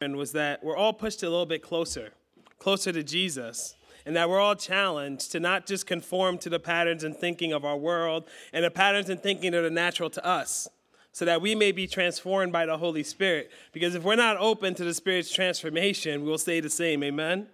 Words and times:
was 0.00 0.32
that 0.32 0.64
we're 0.64 0.78
all 0.78 0.94
pushed 0.94 1.22
a 1.22 1.28
little 1.28 1.44
bit 1.44 1.60
closer, 1.60 2.14
closer 2.58 2.90
to 2.90 3.02
Jesus, 3.02 3.74
and 4.06 4.16
that 4.16 4.30
we're 4.30 4.40
all 4.40 4.54
challenged 4.54 5.30
to 5.32 5.38
not 5.38 5.66
just 5.66 5.86
conform 5.86 6.38
to 6.38 6.48
the 6.48 6.58
patterns 6.58 7.04
and 7.04 7.14
thinking 7.14 7.52
of 7.52 7.66
our 7.66 7.76
world 7.76 8.24
and 8.54 8.64
the 8.64 8.70
patterns 8.70 9.10
and 9.10 9.22
thinking 9.22 9.52
that 9.52 9.62
are 9.62 9.68
natural 9.68 10.08
to 10.08 10.24
us, 10.24 10.70
so 11.12 11.26
that 11.26 11.42
we 11.42 11.54
may 11.54 11.70
be 11.70 11.86
transformed 11.86 12.50
by 12.50 12.64
the 12.64 12.78
Holy 12.78 13.02
Spirit. 13.02 13.50
Because 13.72 13.94
if 13.94 14.02
we're 14.02 14.16
not 14.16 14.38
open 14.38 14.74
to 14.76 14.84
the 14.84 14.94
Spirit's 14.94 15.30
transformation, 15.30 16.22
we 16.22 16.30
will 16.30 16.38
stay 16.38 16.60
the 16.60 16.70
same. 16.70 17.04
Amen? 17.04 17.48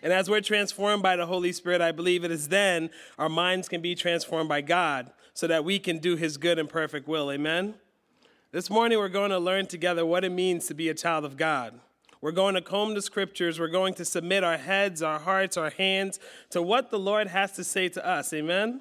And 0.00 0.12
as 0.12 0.30
we're 0.30 0.40
transformed 0.40 1.02
by 1.02 1.16
the 1.16 1.26
Holy 1.26 1.50
Spirit, 1.50 1.80
I 1.80 1.90
believe 1.90 2.22
it 2.22 2.30
is 2.30 2.46
then 2.46 2.90
our 3.18 3.28
minds 3.28 3.68
can 3.68 3.80
be 3.80 3.96
transformed 3.96 4.48
by 4.48 4.60
God 4.60 5.10
so 5.34 5.48
that 5.48 5.64
we 5.64 5.80
can 5.80 5.98
do 5.98 6.14
His 6.14 6.36
good 6.36 6.60
and 6.60 6.68
perfect 6.68 7.08
will. 7.08 7.32
Amen? 7.32 7.74
This 8.52 8.70
morning, 8.70 8.98
we're 8.98 9.08
going 9.08 9.30
to 9.30 9.38
learn 9.40 9.66
together 9.66 10.06
what 10.06 10.24
it 10.24 10.30
means 10.30 10.68
to 10.68 10.74
be 10.74 10.88
a 10.88 10.94
child 10.94 11.24
of 11.24 11.36
God. 11.36 11.80
We're 12.20 12.32
going 12.32 12.54
to 12.54 12.60
comb 12.60 12.94
the 12.94 13.02
scriptures. 13.02 13.60
We're 13.60 13.68
going 13.68 13.94
to 13.94 14.04
submit 14.04 14.42
our 14.42 14.56
heads, 14.56 15.02
our 15.02 15.18
hearts, 15.18 15.56
our 15.56 15.70
hands 15.70 16.18
to 16.50 16.60
what 16.60 16.90
the 16.90 16.98
Lord 16.98 17.28
has 17.28 17.52
to 17.52 17.64
say 17.64 17.88
to 17.90 18.06
us. 18.06 18.32
Amen? 18.32 18.80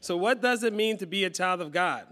So, 0.00 0.16
what 0.16 0.40
does 0.40 0.62
it 0.62 0.72
mean 0.72 0.96
to 0.98 1.06
be 1.06 1.24
a 1.24 1.30
child 1.30 1.60
of 1.60 1.72
God? 1.72 2.06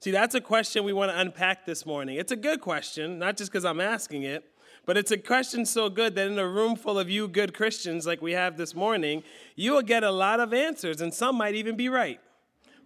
See, 0.00 0.10
that's 0.10 0.34
a 0.34 0.40
question 0.40 0.84
we 0.84 0.92
want 0.92 1.10
to 1.10 1.18
unpack 1.18 1.66
this 1.66 1.84
morning. 1.84 2.16
It's 2.16 2.32
a 2.32 2.36
good 2.36 2.60
question, 2.60 3.18
not 3.18 3.36
just 3.36 3.50
because 3.50 3.64
I'm 3.64 3.80
asking 3.80 4.22
it, 4.22 4.44
but 4.86 4.96
it's 4.96 5.10
a 5.10 5.18
question 5.18 5.66
so 5.66 5.90
good 5.90 6.14
that 6.14 6.26
in 6.26 6.38
a 6.38 6.48
room 6.48 6.74
full 6.74 6.98
of 6.98 7.10
you 7.10 7.28
good 7.28 7.54
Christians 7.54 8.06
like 8.06 8.22
we 8.22 8.32
have 8.32 8.56
this 8.56 8.74
morning, 8.74 9.22
you 9.56 9.72
will 9.72 9.82
get 9.82 10.02
a 10.02 10.10
lot 10.10 10.40
of 10.40 10.54
answers, 10.54 11.00
and 11.00 11.12
some 11.12 11.36
might 11.36 11.54
even 11.54 11.76
be 11.76 11.88
right. 11.88 12.20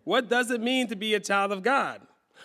What 0.03 0.29
does 0.29 0.51
it 0.51 0.61
mean 0.61 0.89
to 0.89 0.97
be 0.97 1.15
a 1.15 1.21
child 1.21 1.53
of 1.53 1.63
God? 1.63 2.01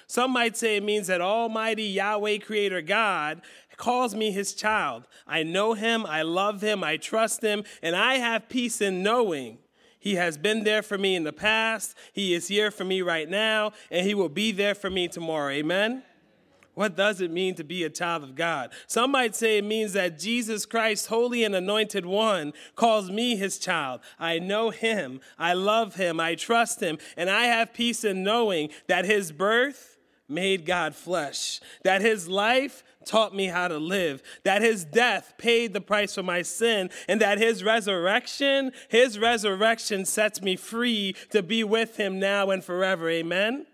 Some 0.07 0.31
might 0.31 0.55
say 0.55 0.77
it 0.77 0.83
means 0.83 1.07
that 1.07 1.21
Almighty 1.21 1.83
Yahweh, 1.83 2.37
Creator 2.39 2.81
God, 2.81 3.41
calls 3.79 4.13
me 4.13 4.29
his 4.29 4.53
child. 4.53 5.07
I 5.25 5.41
know 5.41 5.73
him, 5.73 6.05
I 6.05 6.21
love 6.21 6.61
him, 6.61 6.83
I 6.83 6.97
trust 6.97 7.41
him, 7.41 7.63
and 7.81 7.95
I 7.95 8.15
have 8.15 8.49
peace 8.49 8.81
in 8.81 9.01
knowing 9.01 9.57
he 9.99 10.15
has 10.15 10.37
been 10.37 10.63
there 10.63 10.81
for 10.81 10.97
me 10.97 11.15
in 11.15 11.23
the 11.23 11.33
past, 11.33 11.95
he 12.13 12.33
is 12.33 12.47
here 12.47 12.71
for 12.71 12.83
me 12.85 13.01
right 13.01 13.27
now, 13.27 13.71
and 13.89 14.05
he 14.05 14.13
will 14.13 14.29
be 14.29 14.51
there 14.51 14.75
for 14.75 14.89
me 14.89 15.07
tomorrow. 15.07 15.49
Amen? 15.49 16.03
What 16.73 16.95
does 16.95 17.19
it 17.19 17.31
mean 17.31 17.55
to 17.55 17.65
be 17.65 17.83
a 17.83 17.89
child 17.89 18.23
of 18.23 18.35
God? 18.35 18.71
Some 18.87 19.11
might 19.11 19.35
say 19.35 19.57
it 19.57 19.65
means 19.65 19.91
that 19.93 20.17
Jesus 20.17 20.65
Christ, 20.65 21.07
holy 21.07 21.43
and 21.43 21.53
anointed 21.53 22.05
one, 22.05 22.53
calls 22.75 23.11
me 23.11 23.35
his 23.35 23.59
child. 23.59 23.99
I 24.17 24.39
know 24.39 24.69
him, 24.69 25.19
I 25.37 25.53
love 25.53 25.95
him, 25.95 26.21
I 26.21 26.35
trust 26.35 26.79
him, 26.79 26.97
and 27.17 27.29
I 27.29 27.45
have 27.45 27.73
peace 27.73 28.05
in 28.05 28.23
knowing 28.23 28.69
that 28.87 29.03
his 29.03 29.33
birth 29.33 29.88
made 30.29 30.65
God 30.65 30.95
flesh, 30.95 31.59
that 31.83 32.01
his 32.01 32.27
life 32.27 32.83
taught 33.05 33.33
me 33.33 33.47
how 33.47 33.67
to 33.67 33.77
live, 33.77 34.21
that 34.43 34.61
his 34.61 34.85
death 34.85 35.33
paid 35.37 35.73
the 35.73 35.81
price 35.81 36.15
for 36.15 36.23
my 36.23 36.41
sin, 36.41 36.89
and 37.07 37.19
that 37.21 37.37
his 37.37 37.63
resurrection, 37.63 38.71
his 38.87 39.17
resurrection 39.17 40.05
sets 40.05 40.41
me 40.41 40.55
free 40.55 41.15
to 41.31 41.41
be 41.41 41.63
with 41.63 41.97
him 41.97 42.19
now 42.19 42.49
and 42.51 42.63
forever. 42.63 43.09
Amen. 43.09 43.65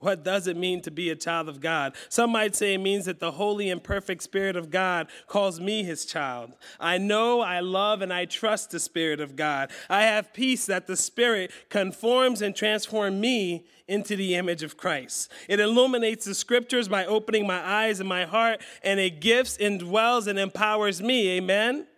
What 0.00 0.22
does 0.22 0.46
it 0.46 0.56
mean 0.56 0.80
to 0.82 0.92
be 0.92 1.10
a 1.10 1.16
child 1.16 1.48
of 1.48 1.60
God? 1.60 1.96
Some 2.08 2.30
might 2.30 2.54
say 2.54 2.74
it 2.74 2.78
means 2.78 3.06
that 3.06 3.18
the 3.18 3.32
holy 3.32 3.68
and 3.68 3.82
perfect 3.82 4.22
Spirit 4.22 4.54
of 4.54 4.70
God 4.70 5.08
calls 5.26 5.58
me 5.58 5.82
his 5.82 6.04
child. 6.04 6.52
I 6.78 6.98
know, 6.98 7.40
I 7.40 7.58
love, 7.58 8.00
and 8.00 8.12
I 8.12 8.24
trust 8.24 8.70
the 8.70 8.78
Spirit 8.78 9.20
of 9.20 9.34
God. 9.34 9.72
I 9.90 10.02
have 10.02 10.32
peace 10.32 10.66
that 10.66 10.86
the 10.86 10.96
Spirit 10.96 11.50
conforms 11.68 12.42
and 12.42 12.54
transforms 12.54 13.20
me 13.20 13.66
into 13.88 14.14
the 14.14 14.36
image 14.36 14.62
of 14.62 14.76
Christ. 14.76 15.32
It 15.48 15.58
illuminates 15.58 16.26
the 16.26 16.34
scriptures 16.34 16.86
by 16.86 17.04
opening 17.04 17.44
my 17.44 17.60
eyes 17.66 17.98
and 17.98 18.08
my 18.08 18.24
heart, 18.24 18.60
and 18.84 19.00
it 19.00 19.20
gifts, 19.20 19.58
indwells, 19.58 20.28
and 20.28 20.38
empowers 20.38 21.02
me. 21.02 21.30
Amen? 21.30 21.88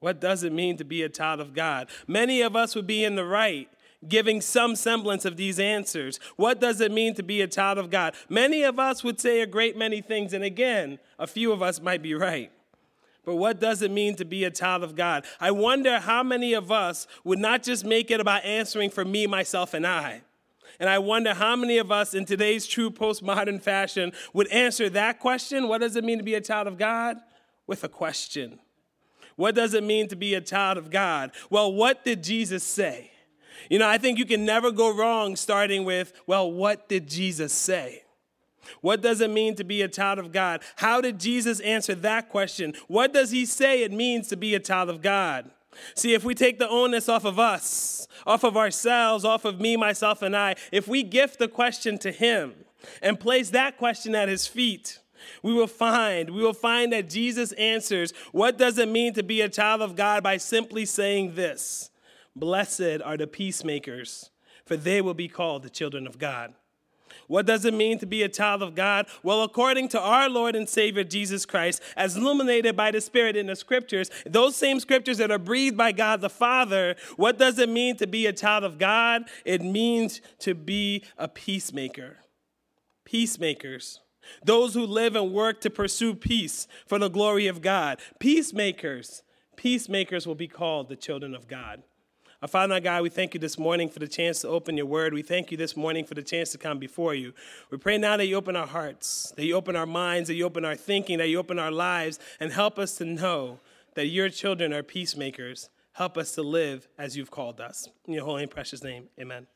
What 0.00 0.20
does 0.20 0.42
it 0.42 0.52
mean 0.52 0.78
to 0.78 0.84
be 0.84 1.02
a 1.02 1.08
child 1.08 1.40
of 1.40 1.54
God? 1.54 1.88
Many 2.08 2.42
of 2.42 2.56
us 2.56 2.74
would 2.74 2.88
be 2.88 3.04
in 3.04 3.14
the 3.14 3.24
right 3.24 3.68
giving 4.08 4.40
some 4.40 4.76
semblance 4.76 5.24
of 5.24 5.36
these 5.36 5.58
answers. 5.58 6.18
What 6.36 6.60
does 6.60 6.80
it 6.80 6.92
mean 6.92 7.14
to 7.14 7.22
be 7.22 7.40
a 7.40 7.46
child 7.46 7.78
of 7.78 7.90
God? 7.90 8.14
Many 8.28 8.62
of 8.62 8.78
us 8.78 9.04
would 9.04 9.20
say 9.20 9.40
a 9.40 9.46
great 9.46 9.76
many 9.76 10.00
things, 10.00 10.32
and 10.32 10.44
again, 10.44 10.98
a 11.18 11.26
few 11.26 11.52
of 11.52 11.62
us 11.62 11.80
might 11.80 12.02
be 12.02 12.14
right. 12.14 12.50
But 13.24 13.36
what 13.36 13.58
does 13.58 13.80
it 13.80 13.90
mean 13.90 14.16
to 14.16 14.24
be 14.24 14.44
a 14.44 14.50
child 14.50 14.82
of 14.82 14.94
God? 14.94 15.24
I 15.40 15.50
wonder 15.50 15.98
how 15.98 16.22
many 16.22 16.52
of 16.52 16.70
us 16.70 17.06
would 17.24 17.38
not 17.38 17.62
just 17.62 17.84
make 17.84 18.10
it 18.10 18.20
about 18.20 18.44
answering 18.44 18.90
for 18.90 19.04
me, 19.04 19.26
myself, 19.26 19.72
and 19.72 19.86
I. 19.86 20.22
And 20.78 20.90
I 20.90 20.98
wonder 20.98 21.32
how 21.32 21.56
many 21.56 21.78
of 21.78 21.90
us 21.90 22.14
in 22.14 22.24
today's 22.24 22.66
true 22.66 22.90
postmodern 22.90 23.62
fashion 23.62 24.12
would 24.32 24.48
answer 24.48 24.90
that 24.90 25.20
question 25.20 25.68
what 25.68 25.80
does 25.80 25.96
it 25.96 26.04
mean 26.04 26.18
to 26.18 26.24
be 26.24 26.34
a 26.34 26.40
child 26.40 26.66
of 26.66 26.76
God? 26.76 27.18
with 27.66 27.84
a 27.84 27.88
question. 27.88 28.58
What 29.36 29.54
does 29.54 29.74
it 29.74 29.82
mean 29.82 30.08
to 30.08 30.16
be 30.16 30.34
a 30.34 30.40
child 30.40 30.78
of 30.78 30.90
God? 30.90 31.32
Well, 31.50 31.72
what 31.72 32.04
did 32.04 32.22
Jesus 32.22 32.62
say? 32.62 33.10
You 33.70 33.78
know, 33.78 33.88
I 33.88 33.98
think 33.98 34.18
you 34.18 34.26
can 34.26 34.44
never 34.44 34.70
go 34.70 34.94
wrong 34.94 35.36
starting 35.36 35.84
with, 35.84 36.12
well, 36.26 36.50
what 36.50 36.88
did 36.88 37.08
Jesus 37.08 37.52
say? 37.52 38.02
What 38.80 39.02
does 39.02 39.20
it 39.20 39.30
mean 39.30 39.54
to 39.56 39.64
be 39.64 39.82
a 39.82 39.88
child 39.88 40.18
of 40.18 40.32
God? 40.32 40.62
How 40.76 41.00
did 41.00 41.20
Jesus 41.20 41.60
answer 41.60 41.94
that 41.96 42.28
question? 42.28 42.74
What 42.88 43.12
does 43.12 43.30
he 43.30 43.44
say 43.46 43.82
it 43.82 43.92
means 43.92 44.28
to 44.28 44.36
be 44.36 44.54
a 44.54 44.60
child 44.60 44.88
of 44.88 45.02
God? 45.02 45.50
See, 45.94 46.14
if 46.14 46.24
we 46.24 46.34
take 46.34 46.58
the 46.58 46.68
onus 46.68 47.08
off 47.08 47.24
of 47.24 47.38
us, 47.38 48.06
off 48.26 48.44
of 48.44 48.56
ourselves, 48.56 49.24
off 49.24 49.44
of 49.44 49.60
me, 49.60 49.76
myself, 49.76 50.22
and 50.22 50.36
I, 50.36 50.56
if 50.72 50.86
we 50.86 51.02
gift 51.02 51.38
the 51.38 51.48
question 51.48 51.98
to 51.98 52.12
him 52.12 52.54
and 53.02 53.18
place 53.18 53.50
that 53.50 53.76
question 53.76 54.14
at 54.14 54.28
his 54.28 54.46
feet, 54.46 55.00
we 55.42 55.52
will 55.52 55.66
find, 55.66 56.30
we 56.30 56.42
will 56.42 56.52
find 56.52 56.92
that 56.92 57.08
Jesus 57.08 57.52
answers, 57.52 58.12
what 58.32 58.58
does 58.58 58.78
it 58.78 58.88
mean 58.88 59.14
to 59.14 59.22
be 59.22 59.40
a 59.40 59.48
child 59.48 59.82
of 59.82 59.96
God 59.96 60.22
by 60.22 60.36
simply 60.36 60.84
saying 60.84 61.34
this 61.34 61.90
Blessed 62.36 63.00
are 63.04 63.16
the 63.16 63.26
peacemakers, 63.26 64.30
for 64.66 64.76
they 64.76 65.00
will 65.00 65.14
be 65.14 65.28
called 65.28 65.62
the 65.62 65.70
children 65.70 66.06
of 66.06 66.18
God. 66.18 66.54
What 67.26 67.46
does 67.46 67.64
it 67.64 67.74
mean 67.74 67.98
to 68.00 68.06
be 68.06 68.22
a 68.22 68.28
child 68.28 68.62
of 68.62 68.74
God? 68.74 69.06
Well, 69.22 69.42
according 69.42 69.88
to 69.90 70.00
our 70.00 70.28
Lord 70.28 70.56
and 70.56 70.68
Savior 70.68 71.04
Jesus 71.04 71.46
Christ, 71.46 71.80
as 71.96 72.16
illuminated 72.16 72.76
by 72.76 72.90
the 72.90 73.00
Spirit 73.00 73.36
in 73.36 73.46
the 73.46 73.56
scriptures, 73.56 74.10
those 74.26 74.56
same 74.56 74.80
scriptures 74.80 75.18
that 75.18 75.30
are 75.30 75.38
breathed 75.38 75.76
by 75.76 75.92
God 75.92 76.20
the 76.20 76.28
Father, 76.28 76.96
what 77.16 77.38
does 77.38 77.58
it 77.58 77.68
mean 77.68 77.96
to 77.96 78.06
be 78.06 78.26
a 78.26 78.32
child 78.32 78.64
of 78.64 78.78
God? 78.78 79.24
It 79.44 79.62
means 79.62 80.20
to 80.40 80.54
be 80.54 81.04
a 81.16 81.28
peacemaker. 81.28 82.18
Peacemakers. 83.04 84.00
Those 84.44 84.74
who 84.74 84.86
live 84.86 85.16
and 85.16 85.32
work 85.32 85.60
to 85.62 85.70
pursue 85.70 86.14
peace 86.14 86.66
for 86.86 86.98
the 86.98 87.10
glory 87.10 87.46
of 87.46 87.62
God. 87.62 88.00
Peacemakers. 88.18 89.22
Peacemakers 89.56 90.26
will 90.26 90.34
be 90.34 90.48
called 90.48 90.88
the 90.88 90.96
children 90.96 91.34
of 91.34 91.46
God. 91.46 91.82
Our 92.44 92.48
Father, 92.48 92.74
our 92.74 92.80
God, 92.80 93.02
we 93.02 93.08
thank 93.08 93.32
you 93.32 93.40
this 93.40 93.58
morning 93.58 93.88
for 93.88 94.00
the 94.00 94.06
chance 94.06 94.42
to 94.42 94.48
open 94.48 94.76
your 94.76 94.84
word. 94.84 95.14
We 95.14 95.22
thank 95.22 95.50
you 95.50 95.56
this 95.56 95.78
morning 95.78 96.04
for 96.04 96.12
the 96.12 96.22
chance 96.22 96.52
to 96.52 96.58
come 96.58 96.78
before 96.78 97.14
you. 97.14 97.32
We 97.70 97.78
pray 97.78 97.96
now 97.96 98.18
that 98.18 98.26
you 98.26 98.36
open 98.36 98.54
our 98.54 98.66
hearts, 98.66 99.32
that 99.36 99.46
you 99.46 99.54
open 99.56 99.76
our 99.76 99.86
minds, 99.86 100.28
that 100.28 100.34
you 100.34 100.44
open 100.44 100.62
our 100.62 100.76
thinking, 100.76 101.16
that 101.16 101.30
you 101.30 101.38
open 101.38 101.58
our 101.58 101.70
lives, 101.70 102.18
and 102.38 102.52
help 102.52 102.78
us 102.78 102.98
to 102.98 103.06
know 103.06 103.60
that 103.94 104.08
your 104.08 104.28
children 104.28 104.74
are 104.74 104.82
peacemakers. 104.82 105.70
Help 105.92 106.18
us 106.18 106.34
to 106.34 106.42
live 106.42 106.86
as 106.98 107.16
you've 107.16 107.30
called 107.30 107.62
us. 107.62 107.88
In 108.06 108.12
your 108.12 108.26
holy 108.26 108.42
and 108.42 108.50
precious 108.50 108.84
name, 108.84 109.08
amen. 109.18 109.46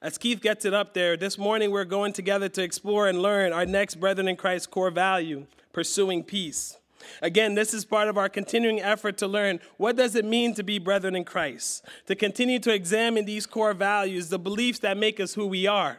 As 0.00 0.18
Keith 0.18 0.40
gets 0.40 0.64
it 0.64 0.72
up 0.72 0.94
there, 0.94 1.16
this 1.16 1.36
morning 1.36 1.72
we're 1.72 1.84
going 1.84 2.12
together 2.12 2.48
to 2.48 2.62
explore 2.62 3.08
and 3.08 3.20
learn 3.20 3.52
our 3.52 3.66
next 3.66 3.96
Brethren 3.96 4.28
in 4.28 4.36
Christ 4.36 4.70
core 4.70 4.92
value, 4.92 5.46
pursuing 5.72 6.22
peace. 6.22 6.76
Again, 7.22 7.54
this 7.54 7.72
is 7.74 7.84
part 7.84 8.08
of 8.08 8.18
our 8.18 8.28
continuing 8.28 8.80
effort 8.80 9.18
to 9.18 9.26
learn 9.26 9.60
what 9.76 9.96
does 9.96 10.14
it 10.14 10.24
mean 10.24 10.54
to 10.54 10.62
be 10.62 10.78
brethren 10.78 11.14
in 11.16 11.24
Christ, 11.24 11.84
to 12.06 12.14
continue 12.14 12.58
to 12.60 12.72
examine 12.72 13.24
these 13.24 13.46
core 13.46 13.74
values, 13.74 14.28
the 14.28 14.38
beliefs 14.38 14.78
that 14.80 14.96
make 14.96 15.20
us 15.20 15.34
who 15.34 15.46
we 15.46 15.66
are, 15.66 15.98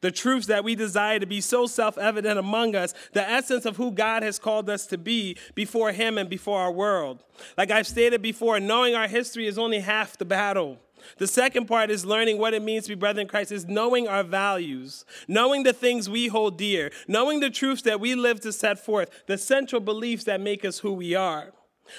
the 0.00 0.10
truths 0.10 0.46
that 0.46 0.64
we 0.64 0.74
desire 0.74 1.18
to 1.18 1.26
be 1.26 1.40
so 1.40 1.66
self-evident 1.66 2.38
among 2.38 2.74
us, 2.74 2.94
the 3.12 3.28
essence 3.28 3.64
of 3.64 3.76
who 3.76 3.90
God 3.90 4.22
has 4.22 4.38
called 4.38 4.70
us 4.70 4.86
to 4.86 4.98
be 4.98 5.36
before 5.54 5.92
him 5.92 6.18
and 6.18 6.28
before 6.28 6.60
our 6.60 6.72
world. 6.72 7.22
Like 7.56 7.70
I've 7.70 7.86
stated 7.86 8.22
before, 8.22 8.60
knowing 8.60 8.94
our 8.94 9.08
history 9.08 9.46
is 9.46 9.58
only 9.58 9.80
half 9.80 10.16
the 10.16 10.24
battle. 10.24 10.78
The 11.18 11.26
second 11.26 11.66
part 11.66 11.90
is 11.90 12.04
learning 12.04 12.38
what 12.38 12.54
it 12.54 12.62
means 12.62 12.84
to 12.84 12.90
be 12.90 12.94
brethren 12.94 13.22
in 13.22 13.28
Christ, 13.28 13.52
is 13.52 13.66
knowing 13.66 14.06
our 14.06 14.22
values, 14.22 15.04
knowing 15.28 15.62
the 15.62 15.72
things 15.72 16.10
we 16.10 16.28
hold 16.28 16.58
dear, 16.58 16.90
knowing 17.08 17.40
the 17.40 17.50
truths 17.50 17.82
that 17.82 18.00
we 18.00 18.14
live 18.14 18.40
to 18.40 18.52
set 18.52 18.78
forth, 18.78 19.10
the 19.26 19.38
central 19.38 19.80
beliefs 19.80 20.24
that 20.24 20.40
make 20.40 20.64
us 20.64 20.80
who 20.80 20.92
we 20.92 21.14
are. 21.14 21.52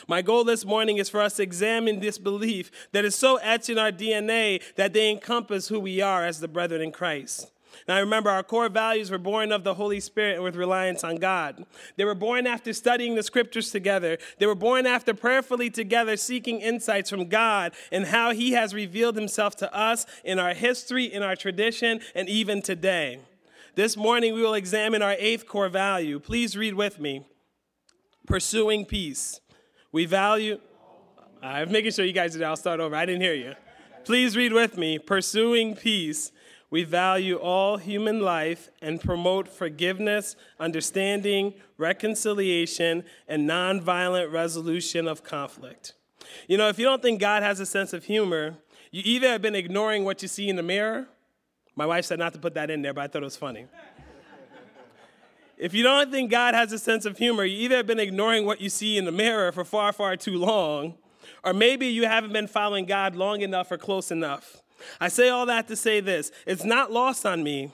My 0.07 0.21
goal 0.21 0.43
this 0.43 0.63
morning 0.65 0.97
is 0.97 1.09
for 1.09 1.21
us 1.21 1.35
to 1.35 1.43
examine 1.43 1.99
this 1.99 2.17
belief 2.17 2.71
that 2.93 3.03
is 3.03 3.15
so 3.15 3.37
etched 3.37 3.69
in 3.69 3.77
our 3.77 3.91
DNA 3.91 4.61
that 4.75 4.93
they 4.93 5.09
encompass 5.09 5.67
who 5.67 5.79
we 5.79 5.99
are 6.01 6.23
as 6.23 6.39
the 6.39 6.47
brethren 6.47 6.81
in 6.81 6.91
Christ. 6.91 7.51
Now 7.87 7.99
remember, 7.99 8.29
our 8.29 8.43
core 8.43 8.69
values 8.69 9.11
were 9.11 9.17
born 9.17 9.51
of 9.51 9.63
the 9.63 9.73
Holy 9.73 9.99
Spirit 9.99 10.35
and 10.35 10.43
with 10.43 10.55
reliance 10.55 11.03
on 11.03 11.17
God. 11.17 11.65
They 11.97 12.05
were 12.05 12.15
born 12.15 12.47
after 12.47 12.73
studying 12.73 13.15
the 13.15 13.23
scriptures 13.23 13.71
together. 13.71 14.17
They 14.39 14.45
were 14.45 14.55
born 14.55 14.85
after 14.85 15.13
prayerfully 15.13 15.69
together 15.69 16.17
seeking 16.17 16.61
insights 16.61 17.09
from 17.09 17.29
God 17.29 17.73
and 17.91 18.05
how 18.05 18.31
He 18.31 18.51
has 18.51 18.73
revealed 18.73 19.15
Himself 19.15 19.55
to 19.57 19.73
us 19.75 20.05
in 20.23 20.39
our 20.39 20.53
history, 20.53 21.05
in 21.05 21.23
our 21.23 21.35
tradition, 21.35 22.01
and 22.15 22.29
even 22.29 22.61
today. 22.61 23.19
This 23.75 23.95
morning, 23.95 24.33
we 24.33 24.41
will 24.41 24.53
examine 24.53 25.01
our 25.01 25.15
eighth 25.17 25.47
core 25.47 25.69
value. 25.69 26.19
Please 26.19 26.57
read 26.57 26.73
with 26.75 26.99
me 26.99 27.25
Pursuing 28.27 28.85
peace. 28.85 29.41
We 29.91 30.05
value, 30.05 30.59
I'm 31.41 31.71
making 31.71 31.91
sure 31.91 32.05
you 32.05 32.13
guys 32.13 32.33
did. 32.33 32.43
I'll 32.43 32.55
start 32.55 32.79
over. 32.79 32.95
I 32.95 33.05
didn't 33.05 33.21
hear 33.21 33.33
you. 33.33 33.55
Please 34.05 34.37
read 34.37 34.53
with 34.53 34.77
me. 34.77 34.99
Pursuing 34.99 35.75
peace. 35.75 36.31
We 36.71 36.85
value 36.85 37.35
all 37.35 37.75
human 37.75 38.21
life 38.21 38.69
and 38.81 38.99
promote 38.99 39.49
forgiveness, 39.49 40.37
understanding, 40.57 41.53
reconciliation, 41.77 43.03
and 43.27 43.47
nonviolent 43.47 44.31
resolution 44.31 45.05
of 45.05 45.21
conflict. 45.21 45.93
You 46.47 46.57
know, 46.57 46.69
if 46.69 46.79
you 46.79 46.85
don't 46.85 47.01
think 47.01 47.19
God 47.19 47.43
has 47.43 47.59
a 47.59 47.65
sense 47.65 47.91
of 47.91 48.05
humor, 48.05 48.55
you 48.89 49.01
either 49.03 49.27
have 49.27 49.41
been 49.41 49.53
ignoring 49.53 50.05
what 50.05 50.21
you 50.21 50.29
see 50.29 50.47
in 50.47 50.55
the 50.55 50.63
mirror. 50.63 51.07
My 51.75 51.85
wife 51.85 52.05
said 52.05 52.19
not 52.19 52.31
to 52.33 52.39
put 52.39 52.53
that 52.53 52.69
in 52.69 52.81
there, 52.81 52.93
but 52.93 53.01
I 53.01 53.07
thought 53.07 53.21
it 53.21 53.25
was 53.25 53.35
funny. 53.35 53.65
if 55.57 55.73
you 55.73 55.83
don't 55.83 56.09
think 56.09 56.31
God 56.31 56.53
has 56.53 56.71
a 56.71 56.79
sense 56.79 57.03
of 57.03 57.17
humor, 57.17 57.43
you 57.43 57.65
either 57.65 57.75
have 57.75 57.87
been 57.87 57.99
ignoring 57.99 58.45
what 58.45 58.61
you 58.61 58.69
see 58.69 58.97
in 58.97 59.03
the 59.03 59.11
mirror 59.11 59.51
for 59.51 59.65
far, 59.65 59.91
far 59.91 60.15
too 60.15 60.37
long, 60.37 60.95
or 61.43 61.53
maybe 61.53 61.87
you 61.87 62.05
haven't 62.05 62.31
been 62.31 62.47
following 62.47 62.85
God 62.85 63.13
long 63.13 63.41
enough 63.41 63.71
or 63.73 63.77
close 63.77 64.09
enough. 64.09 64.60
I 64.99 65.07
say 65.07 65.29
all 65.29 65.45
that 65.47 65.67
to 65.67 65.75
say 65.75 65.99
this 65.99 66.31
it's 66.45 66.63
not 66.63 66.91
lost 66.91 67.25
on 67.25 67.43
me 67.43 67.71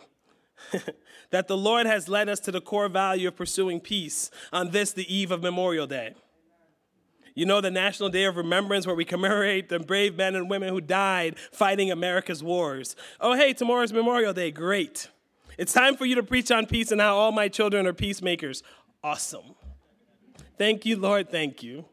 that 1.31 1.47
the 1.47 1.57
Lord 1.57 1.85
has 1.85 2.07
led 2.07 2.29
us 2.29 2.39
to 2.41 2.51
the 2.51 2.61
core 2.61 2.89
value 2.89 3.27
of 3.27 3.35
pursuing 3.35 3.79
peace 3.79 4.31
on 4.51 4.71
this, 4.71 4.91
the 4.91 5.13
eve 5.13 5.31
of 5.31 5.41
Memorial 5.41 5.87
Day. 5.87 6.13
You 7.35 7.45
know, 7.45 7.61
the 7.61 7.69
National 7.69 8.09
Day 8.09 8.23
of 8.23 8.35
Remembrance, 8.35 8.87
where 8.87 8.95
we 8.95 9.05
commemorate 9.05 9.69
the 9.69 9.79
brave 9.79 10.15
men 10.15 10.35
and 10.35 10.49
women 10.49 10.69
who 10.69 10.81
died 10.81 11.37
fighting 11.51 11.91
America's 11.91 12.43
wars. 12.43 12.95
Oh, 13.21 13.35
hey, 13.35 13.53
tomorrow's 13.53 13.93
Memorial 13.93 14.33
Day. 14.33 14.49
Great. 14.49 15.09
It's 15.57 15.71
time 15.71 15.97
for 15.97 16.05
you 16.05 16.15
to 16.15 16.23
preach 16.23 16.49
on 16.49 16.65
peace 16.65 16.91
and 16.91 16.99
how 16.99 17.15
all 17.15 17.31
my 17.31 17.47
children 17.47 17.85
are 17.85 17.93
peacemakers. 17.93 18.63
Awesome. 19.03 19.55
Thank 20.57 20.85
you, 20.85 20.97
Lord. 20.97 21.29
Thank 21.29 21.61
you. 21.61 21.85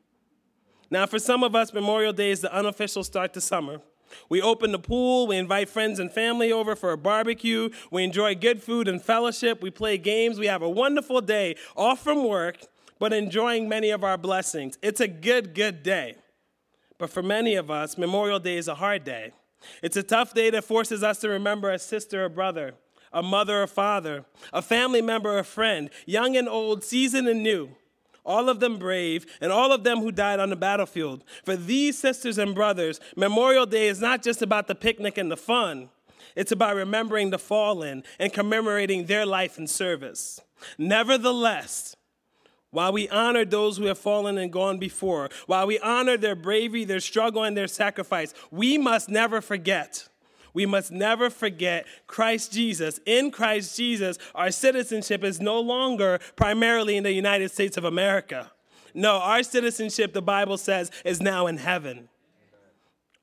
Now, 0.90 1.04
for 1.06 1.18
some 1.18 1.42
of 1.42 1.54
us, 1.54 1.74
Memorial 1.74 2.12
Day 2.12 2.30
is 2.30 2.40
the 2.40 2.54
unofficial 2.54 3.04
start 3.04 3.34
to 3.34 3.40
summer. 3.40 3.80
We 4.28 4.40
open 4.42 4.72
the 4.72 4.78
pool, 4.78 5.26
we 5.26 5.36
invite 5.36 5.68
friends 5.68 5.98
and 5.98 6.10
family 6.10 6.52
over 6.52 6.74
for 6.76 6.92
a 6.92 6.98
barbecue, 6.98 7.70
we 7.90 8.04
enjoy 8.04 8.34
good 8.34 8.62
food 8.62 8.88
and 8.88 9.02
fellowship, 9.02 9.62
we 9.62 9.70
play 9.70 9.98
games, 9.98 10.38
we 10.38 10.46
have 10.46 10.62
a 10.62 10.68
wonderful 10.68 11.20
day 11.20 11.56
off 11.76 12.02
from 12.02 12.26
work, 12.26 12.58
but 12.98 13.12
enjoying 13.12 13.68
many 13.68 13.90
of 13.90 14.04
our 14.04 14.18
blessings. 14.18 14.78
It's 14.82 15.00
a 15.00 15.08
good, 15.08 15.54
good 15.54 15.82
day. 15.82 16.16
But 16.98 17.10
for 17.10 17.22
many 17.22 17.54
of 17.54 17.70
us, 17.70 17.98
Memorial 17.98 18.38
Day 18.38 18.56
is 18.56 18.68
a 18.68 18.76
hard 18.76 19.04
day. 19.04 19.32
It's 19.82 19.96
a 19.96 20.02
tough 20.02 20.34
day 20.34 20.50
that 20.50 20.64
forces 20.64 21.02
us 21.02 21.18
to 21.20 21.28
remember 21.28 21.70
a 21.70 21.78
sister 21.78 22.24
or 22.24 22.28
brother, 22.28 22.74
a 23.12 23.22
mother 23.22 23.62
or 23.62 23.66
father, 23.66 24.24
a 24.52 24.62
family 24.62 25.02
member 25.02 25.36
or 25.36 25.42
friend, 25.42 25.90
young 26.06 26.36
and 26.36 26.48
old, 26.48 26.84
seasoned 26.84 27.28
and 27.28 27.42
new 27.42 27.70
all 28.24 28.48
of 28.48 28.60
them 28.60 28.78
brave, 28.78 29.26
and 29.40 29.52
all 29.52 29.72
of 29.72 29.84
them 29.84 30.00
who 30.00 30.10
died 30.10 30.40
on 30.40 30.50
the 30.50 30.56
battlefield. 30.56 31.24
For 31.44 31.56
these 31.56 31.98
sisters 31.98 32.38
and 32.38 32.54
brothers, 32.54 33.00
Memorial 33.16 33.66
Day 33.66 33.88
is 33.88 34.00
not 34.00 34.22
just 34.22 34.42
about 34.42 34.66
the 34.66 34.74
picnic 34.74 35.18
and 35.18 35.30
the 35.30 35.36
fun, 35.36 35.90
it's 36.36 36.52
about 36.52 36.76
remembering 36.76 37.30
the 37.30 37.38
fallen 37.38 38.02
and 38.18 38.32
commemorating 38.32 39.06
their 39.06 39.24
life 39.24 39.56
and 39.56 39.70
service. 39.70 40.40
Nevertheless, 40.78 41.96
while 42.70 42.92
we 42.92 43.08
honor 43.08 43.44
those 43.44 43.76
who 43.76 43.84
have 43.84 43.98
fallen 43.98 44.36
and 44.36 44.52
gone 44.52 44.78
before, 44.78 45.30
while 45.46 45.66
we 45.66 45.78
honor 45.78 46.16
their 46.16 46.34
bravery, 46.34 46.84
their 46.84 46.98
struggle, 46.98 47.44
and 47.44 47.56
their 47.56 47.68
sacrifice, 47.68 48.34
we 48.50 48.78
must 48.78 49.08
never 49.08 49.40
forget 49.40 50.08
we 50.54 50.64
must 50.64 50.90
never 50.92 51.28
forget 51.28 51.86
Christ 52.06 52.52
Jesus. 52.52 53.00
In 53.04 53.30
Christ 53.30 53.76
Jesus, 53.76 54.16
our 54.34 54.50
citizenship 54.50 55.24
is 55.24 55.40
no 55.40 55.60
longer 55.60 56.20
primarily 56.36 56.96
in 56.96 57.02
the 57.02 57.12
United 57.12 57.50
States 57.50 57.76
of 57.76 57.84
America. 57.84 58.52
No, 58.94 59.16
our 59.16 59.42
citizenship, 59.42 60.12
the 60.12 60.22
Bible 60.22 60.56
says, 60.56 60.90
is 61.04 61.20
now 61.20 61.48
in 61.48 61.58
heaven. 61.58 62.08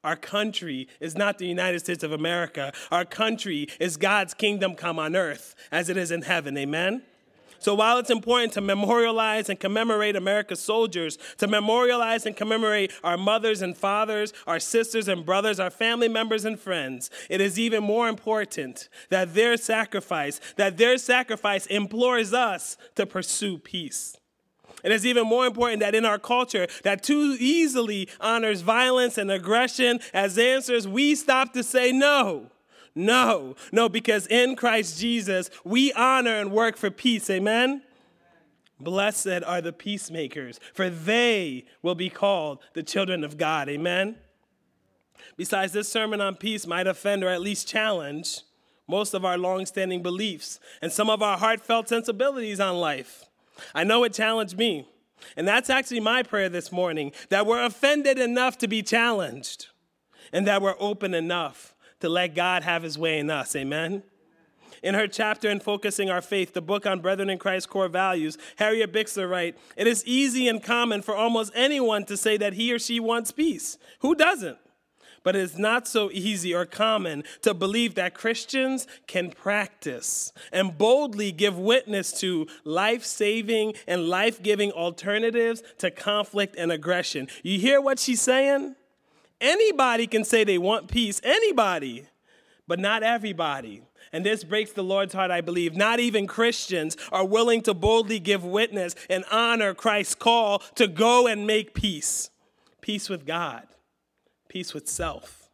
Our 0.03 0.15
country 0.15 0.87
is 0.99 1.15
not 1.15 1.37
the 1.37 1.45
United 1.45 1.79
States 1.79 2.03
of 2.03 2.11
America. 2.11 2.73
Our 2.91 3.05
country 3.05 3.67
is 3.79 3.97
God's 3.97 4.33
kingdom 4.33 4.75
come 4.75 4.99
on 4.99 5.15
earth 5.15 5.55
as 5.71 5.89
it 5.89 5.97
is 5.97 6.11
in 6.11 6.23
heaven. 6.23 6.57
Amen? 6.57 7.03
So 7.61 7.75
while 7.75 7.99
it's 7.99 8.09
important 8.09 8.53
to 8.53 8.61
memorialize 8.61 9.47
and 9.47 9.59
commemorate 9.59 10.15
America's 10.15 10.59
soldiers, 10.59 11.19
to 11.37 11.47
memorialize 11.47 12.25
and 12.25 12.35
commemorate 12.35 12.91
our 13.03 13.17
mothers 13.17 13.61
and 13.61 13.77
fathers, 13.77 14.33
our 14.47 14.59
sisters 14.59 15.07
and 15.07 15.23
brothers, 15.23 15.59
our 15.59 15.69
family 15.69 16.07
members 16.07 16.43
and 16.43 16.59
friends, 16.59 17.11
it 17.29 17.39
is 17.39 17.59
even 17.59 17.83
more 17.83 18.09
important 18.09 18.89
that 19.09 19.35
their 19.35 19.57
sacrifice, 19.57 20.41
that 20.57 20.77
their 20.77 20.97
sacrifice 20.97 21.67
implores 21.67 22.33
us 22.33 22.77
to 22.95 23.05
pursue 23.05 23.59
peace. 23.59 24.17
It 24.83 24.91
is 24.91 25.05
even 25.05 25.27
more 25.27 25.45
important 25.45 25.81
that 25.81 25.93
in 25.93 26.03
our 26.03 26.17
culture 26.17 26.65
that 26.81 27.03
too 27.03 27.37
easily 27.39 28.09
honors 28.19 28.61
violence 28.61 29.19
and 29.19 29.29
aggression 29.29 29.99
as 30.15 30.39
answers, 30.39 30.87
we 30.87 31.13
stop 31.13 31.53
to 31.53 31.61
say 31.61 31.91
no. 31.91 32.49
No, 32.93 33.55
no, 33.71 33.87
because 33.87 34.27
in 34.27 34.55
Christ 34.55 34.99
Jesus, 34.99 35.49
we 35.63 35.93
honor 35.93 36.35
and 36.35 36.51
work 36.51 36.77
for 36.77 36.91
peace. 36.91 37.29
Amen? 37.29 37.83
Blessed 38.79 39.43
are 39.45 39.61
the 39.61 39.71
peacemakers, 39.71 40.59
for 40.73 40.89
they 40.89 41.65
will 41.81 41.95
be 41.95 42.09
called 42.09 42.59
the 42.73 42.83
children 42.83 43.23
of 43.23 43.37
God. 43.37 43.69
Amen? 43.69 44.17
Besides, 45.37 45.71
this 45.71 45.87
sermon 45.87 46.19
on 46.19 46.35
peace 46.35 46.67
might 46.67 46.87
offend 46.87 47.23
or 47.23 47.29
at 47.29 47.41
least 47.41 47.67
challenge 47.67 48.41
most 48.87 49.13
of 49.13 49.23
our 49.23 49.37
long-standing 49.37 50.01
beliefs 50.01 50.59
and 50.81 50.91
some 50.91 51.09
of 51.09 51.21
our 51.21 51.37
heartfelt 51.37 51.87
sensibilities 51.87 52.59
on 52.59 52.75
life. 52.75 53.23
I 53.73 53.83
know 53.83 54.03
it 54.03 54.13
challenged 54.13 54.57
me. 54.57 54.87
And 55.37 55.47
that's 55.47 55.69
actually 55.69 55.99
my 55.99 56.23
prayer 56.23 56.49
this 56.49 56.71
morning 56.71 57.11
that 57.29 57.45
we're 57.45 57.63
offended 57.63 58.17
enough 58.17 58.57
to 58.57 58.67
be 58.67 58.81
challenged 58.81 59.67
and 60.33 60.47
that 60.47 60.61
we're 60.61 60.75
open 60.79 61.13
enough 61.13 61.75
to 62.01 62.09
let 62.09 62.35
God 62.35 62.63
have 62.63 62.83
his 62.83 62.97
way 62.97 63.19
in 63.19 63.29
us. 63.29 63.55
Amen? 63.55 64.03
In 64.83 64.95
her 64.95 65.07
chapter 65.07 65.49
in 65.49 65.59
Focusing 65.59 66.09
Our 66.09 66.21
Faith, 66.21 66.53
the 66.53 66.61
book 66.61 66.85
on 66.85 67.01
Brethren 67.01 67.29
in 67.29 67.37
Christ 67.37 67.69
core 67.69 67.87
values, 67.87 68.37
Harriet 68.55 68.91
Bicksler 68.91 69.29
writes, 69.29 69.59
It 69.77 69.85
is 69.85 70.03
easy 70.05 70.47
and 70.47 70.61
common 70.61 71.01
for 71.01 71.15
almost 71.15 71.51
anyone 71.55 72.05
to 72.05 72.17
say 72.17 72.37
that 72.37 72.53
he 72.53 72.73
or 72.73 72.79
she 72.79 72.99
wants 72.99 73.31
peace. 73.31 73.77
Who 73.99 74.15
doesn't? 74.15 74.57
But 75.23 75.35
it 75.35 75.43
is 75.43 75.59
not 75.59 75.87
so 75.87 76.09
easy 76.11 76.55
or 76.55 76.65
common 76.65 77.23
to 77.43 77.53
believe 77.53 77.93
that 77.93 78.15
Christians 78.15 78.87
can 79.05 79.29
practice 79.29 80.33
and 80.51 80.75
boldly 80.75 81.31
give 81.31 81.59
witness 81.59 82.11
to 82.21 82.47
life 82.63 83.05
saving 83.05 83.75
and 83.87 84.09
life 84.09 84.41
giving 84.41 84.71
alternatives 84.71 85.61
to 85.77 85.91
conflict 85.91 86.55
and 86.57 86.71
aggression. 86.71 87.27
You 87.43 87.59
hear 87.59 87.79
what 87.79 87.99
she's 87.99 88.21
saying? 88.21 88.75
Anybody 89.41 90.07
can 90.07 90.23
say 90.23 90.43
they 90.43 90.59
want 90.59 90.89
peace, 90.89 91.19
anybody, 91.23 92.05
but 92.67 92.79
not 92.79 93.03
everybody. 93.03 93.81
And 94.13 94.25
this 94.25 94.43
breaks 94.43 94.71
the 94.71 94.83
Lord's 94.83 95.13
heart, 95.13 95.31
I 95.31 95.41
believe. 95.41 95.75
Not 95.75 95.99
even 95.99 96.27
Christians 96.27 96.95
are 97.11 97.25
willing 97.25 97.61
to 97.63 97.73
boldly 97.73 98.19
give 98.19 98.43
witness 98.43 98.95
and 99.09 99.25
honor 99.31 99.73
Christ's 99.73 100.15
call 100.15 100.59
to 100.75 100.87
go 100.87 101.27
and 101.27 101.47
make 101.47 101.73
peace 101.73 102.29
peace 102.81 103.09
with 103.09 103.27
God, 103.27 103.67
peace 104.49 104.73
with 104.73 104.87
self, 104.87 105.49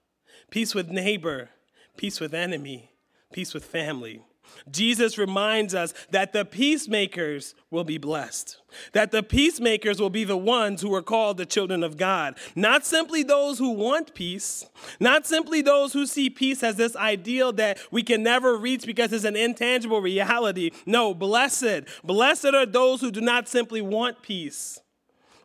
peace 0.49 0.73
with 0.73 0.89
neighbor, 0.89 1.49
peace 1.97 2.21
with 2.21 2.33
enemy, 2.33 2.91
peace 3.33 3.53
with 3.53 3.65
family. 3.65 4.21
Jesus 4.69 5.17
reminds 5.17 5.73
us 5.73 5.93
that 6.11 6.33
the 6.33 6.45
peacemakers 6.45 7.55
will 7.71 7.83
be 7.83 7.97
blessed, 7.97 8.57
that 8.93 9.11
the 9.11 9.23
peacemakers 9.23 9.99
will 9.99 10.09
be 10.09 10.23
the 10.23 10.37
ones 10.37 10.81
who 10.81 10.93
are 10.93 11.01
called 11.01 11.37
the 11.37 11.45
children 11.45 11.83
of 11.83 11.97
God. 11.97 12.37
Not 12.55 12.85
simply 12.85 13.23
those 13.23 13.59
who 13.59 13.71
want 13.71 14.13
peace, 14.13 14.65
not 14.99 15.25
simply 15.25 15.61
those 15.61 15.93
who 15.93 16.05
see 16.05 16.29
peace 16.29 16.63
as 16.63 16.75
this 16.75 16.95
ideal 16.95 17.53
that 17.53 17.79
we 17.91 18.03
can 18.03 18.23
never 18.23 18.57
reach 18.57 18.85
because 18.85 19.13
it's 19.13 19.25
an 19.25 19.35
intangible 19.35 20.01
reality. 20.01 20.71
No, 20.85 21.13
blessed. 21.13 21.83
Blessed 22.03 22.53
are 22.53 22.65
those 22.65 23.01
who 23.01 23.11
do 23.11 23.21
not 23.21 23.47
simply 23.47 23.81
want 23.81 24.21
peace. 24.21 24.79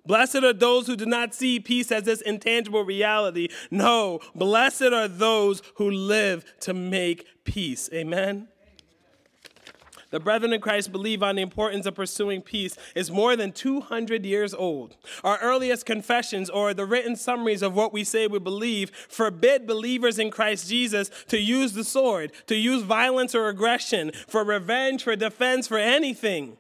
Blessed 0.05 0.37
are 0.37 0.53
those 0.53 0.87
who 0.87 0.97
do 0.97 1.07
not 1.07 1.33
see 1.33 1.61
peace 1.61 1.93
as 1.93 2.03
this 2.05 2.21
intangible 2.23 2.85
reality. 2.85 3.49
No, 3.71 4.21
blessed 4.35 4.83
are 4.83 5.07
those 5.07 5.63
who 5.77 5.91
live 5.91 6.45
to 6.61 6.75
make 6.75 7.27
peace. 7.45 7.89
Amen. 7.93 8.49
The 10.13 10.21
brethren 10.21 10.53
in 10.53 10.61
Christ 10.61 10.93
believe 10.93 11.23
on 11.23 11.37
the 11.37 11.43
importance 11.43 11.87
of 11.87 11.95
pursuing 11.95 12.43
peace 12.43 12.77
is 12.95 13.11
more 13.11 13.35
than 13.35 13.51
200 13.51 14.25
years 14.27 14.53
old. 14.53 14.97
Our 15.25 15.39
earliest 15.39 15.87
confessions, 15.87 16.51
or 16.51 16.75
the 16.75 16.85
written 16.85 17.17
summaries 17.17 17.63
of 17.63 17.75
what 17.75 17.95
we 17.95 18.05
say 18.05 18.27
we 18.27 18.39
believe, 18.39 18.91
forbid 19.09 19.67
believers 19.67 20.19
in 20.19 20.31
Christ 20.31 20.69
Jesus 20.69 21.11
to 21.29 21.39
use 21.39 21.73
the 21.73 21.83
sword, 21.83 22.33
to 22.47 22.55
use 22.55 22.83
violence 22.83 23.35
or 23.35 23.49
aggression, 23.49 24.13
for 24.29 24.45
revenge, 24.45 25.03
for 25.03 25.17
defense, 25.17 25.67
for 25.67 25.79
anything. 25.79 26.59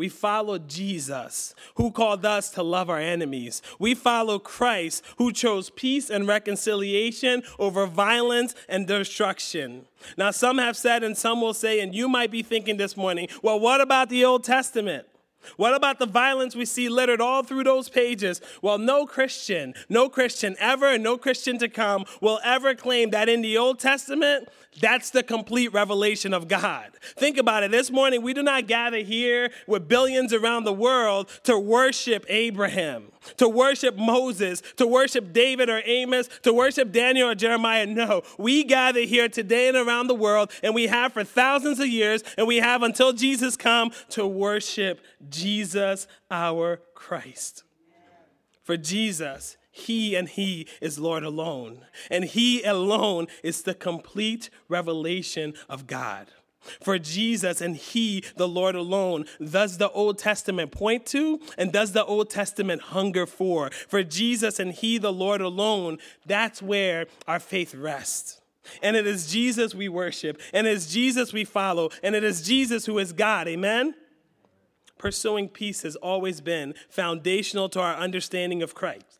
We 0.00 0.08
follow 0.08 0.56
Jesus, 0.56 1.54
who 1.74 1.90
called 1.90 2.24
us 2.24 2.48
to 2.52 2.62
love 2.62 2.88
our 2.88 2.98
enemies. 2.98 3.60
We 3.78 3.94
follow 3.94 4.38
Christ, 4.38 5.04
who 5.18 5.30
chose 5.30 5.68
peace 5.68 6.08
and 6.08 6.26
reconciliation 6.26 7.42
over 7.58 7.84
violence 7.84 8.54
and 8.66 8.86
destruction. 8.86 9.84
Now, 10.16 10.30
some 10.30 10.56
have 10.56 10.78
said, 10.78 11.04
and 11.04 11.18
some 11.18 11.42
will 11.42 11.52
say, 11.52 11.80
and 11.80 11.94
you 11.94 12.08
might 12.08 12.30
be 12.30 12.42
thinking 12.42 12.78
this 12.78 12.96
morning, 12.96 13.28
well, 13.42 13.60
what 13.60 13.82
about 13.82 14.08
the 14.08 14.24
Old 14.24 14.42
Testament? 14.42 15.06
What 15.56 15.74
about 15.74 15.98
the 15.98 16.06
violence 16.06 16.54
we 16.54 16.64
see 16.64 16.88
littered 16.88 17.20
all 17.20 17.42
through 17.42 17.64
those 17.64 17.88
pages? 17.88 18.40
Well, 18.62 18.78
no 18.78 19.06
Christian, 19.06 19.74
no 19.88 20.08
Christian 20.08 20.56
ever, 20.58 20.86
and 20.86 21.02
no 21.02 21.16
Christian 21.16 21.58
to 21.58 21.68
come 21.68 22.04
will 22.20 22.40
ever 22.44 22.74
claim 22.74 23.10
that 23.10 23.28
in 23.28 23.42
the 23.42 23.58
Old 23.58 23.78
Testament, 23.78 24.48
that's 24.80 25.10
the 25.10 25.22
complete 25.22 25.72
revelation 25.72 26.32
of 26.32 26.46
God. 26.46 26.90
Think 27.16 27.38
about 27.38 27.62
it. 27.64 27.70
This 27.70 27.90
morning, 27.90 28.22
we 28.22 28.32
do 28.32 28.42
not 28.42 28.66
gather 28.66 28.98
here 28.98 29.50
with 29.66 29.88
billions 29.88 30.32
around 30.32 30.64
the 30.64 30.72
world 30.72 31.28
to 31.44 31.58
worship 31.58 32.24
Abraham, 32.28 33.10
to 33.38 33.48
worship 33.48 33.96
Moses, 33.96 34.62
to 34.76 34.86
worship 34.86 35.32
David 35.32 35.68
or 35.68 35.82
Amos, 35.84 36.28
to 36.42 36.52
worship 36.52 36.92
Daniel 36.92 37.30
or 37.30 37.34
Jeremiah. 37.34 37.84
No, 37.86 38.22
we 38.38 38.62
gather 38.62 39.00
here 39.00 39.28
today 39.28 39.68
and 39.68 39.76
around 39.76 40.06
the 40.06 40.14
world, 40.14 40.52
and 40.62 40.74
we 40.74 40.86
have 40.86 41.12
for 41.12 41.24
thousands 41.24 41.80
of 41.80 41.88
years, 41.88 42.22
and 42.38 42.46
we 42.46 42.58
have 42.58 42.82
until 42.82 43.12
Jesus 43.12 43.56
come 43.56 43.90
to 44.10 44.26
worship 44.26 45.00
Jesus 45.30 46.06
our 46.30 46.80
Christ. 46.94 47.64
For 48.62 48.76
Jesus, 48.76 49.56
he 49.70 50.14
and 50.14 50.28
He 50.28 50.66
is 50.80 50.98
Lord 50.98 51.24
alone. 51.24 51.86
And 52.10 52.24
He 52.24 52.62
alone 52.62 53.26
is 53.42 53.62
the 53.62 53.74
complete 53.74 54.50
revelation 54.68 55.54
of 55.68 55.86
God. 55.86 56.28
For 56.80 56.98
Jesus 56.98 57.60
and 57.60 57.76
He, 57.76 58.22
the 58.36 58.48
Lord 58.48 58.74
alone, 58.74 59.24
does 59.42 59.78
the 59.78 59.90
Old 59.90 60.18
Testament 60.18 60.72
point 60.72 61.06
to 61.06 61.40
and 61.56 61.72
does 61.72 61.92
the 61.92 62.04
Old 62.04 62.28
Testament 62.28 62.82
hunger 62.82 63.26
for? 63.26 63.70
For 63.70 64.02
Jesus 64.02 64.58
and 64.58 64.72
He, 64.72 64.98
the 64.98 65.12
Lord 65.12 65.40
alone, 65.40 65.98
that's 66.26 66.60
where 66.60 67.06
our 67.26 67.40
faith 67.40 67.74
rests. 67.74 68.40
And 68.82 68.94
it 68.94 69.06
is 69.06 69.32
Jesus 69.32 69.74
we 69.74 69.88
worship, 69.88 70.40
and 70.52 70.66
it 70.66 70.74
is 70.74 70.92
Jesus 70.92 71.32
we 71.32 71.44
follow, 71.44 71.88
and 72.02 72.14
it 72.14 72.22
is 72.22 72.42
Jesus 72.42 72.84
who 72.84 72.98
is 72.98 73.12
God. 73.12 73.48
Amen? 73.48 73.94
Pursuing 75.00 75.48
peace 75.48 75.80
has 75.80 75.96
always 75.96 76.42
been 76.42 76.74
foundational 76.90 77.70
to 77.70 77.80
our 77.80 77.94
understanding 77.94 78.62
of 78.62 78.74
Christ 78.74 79.18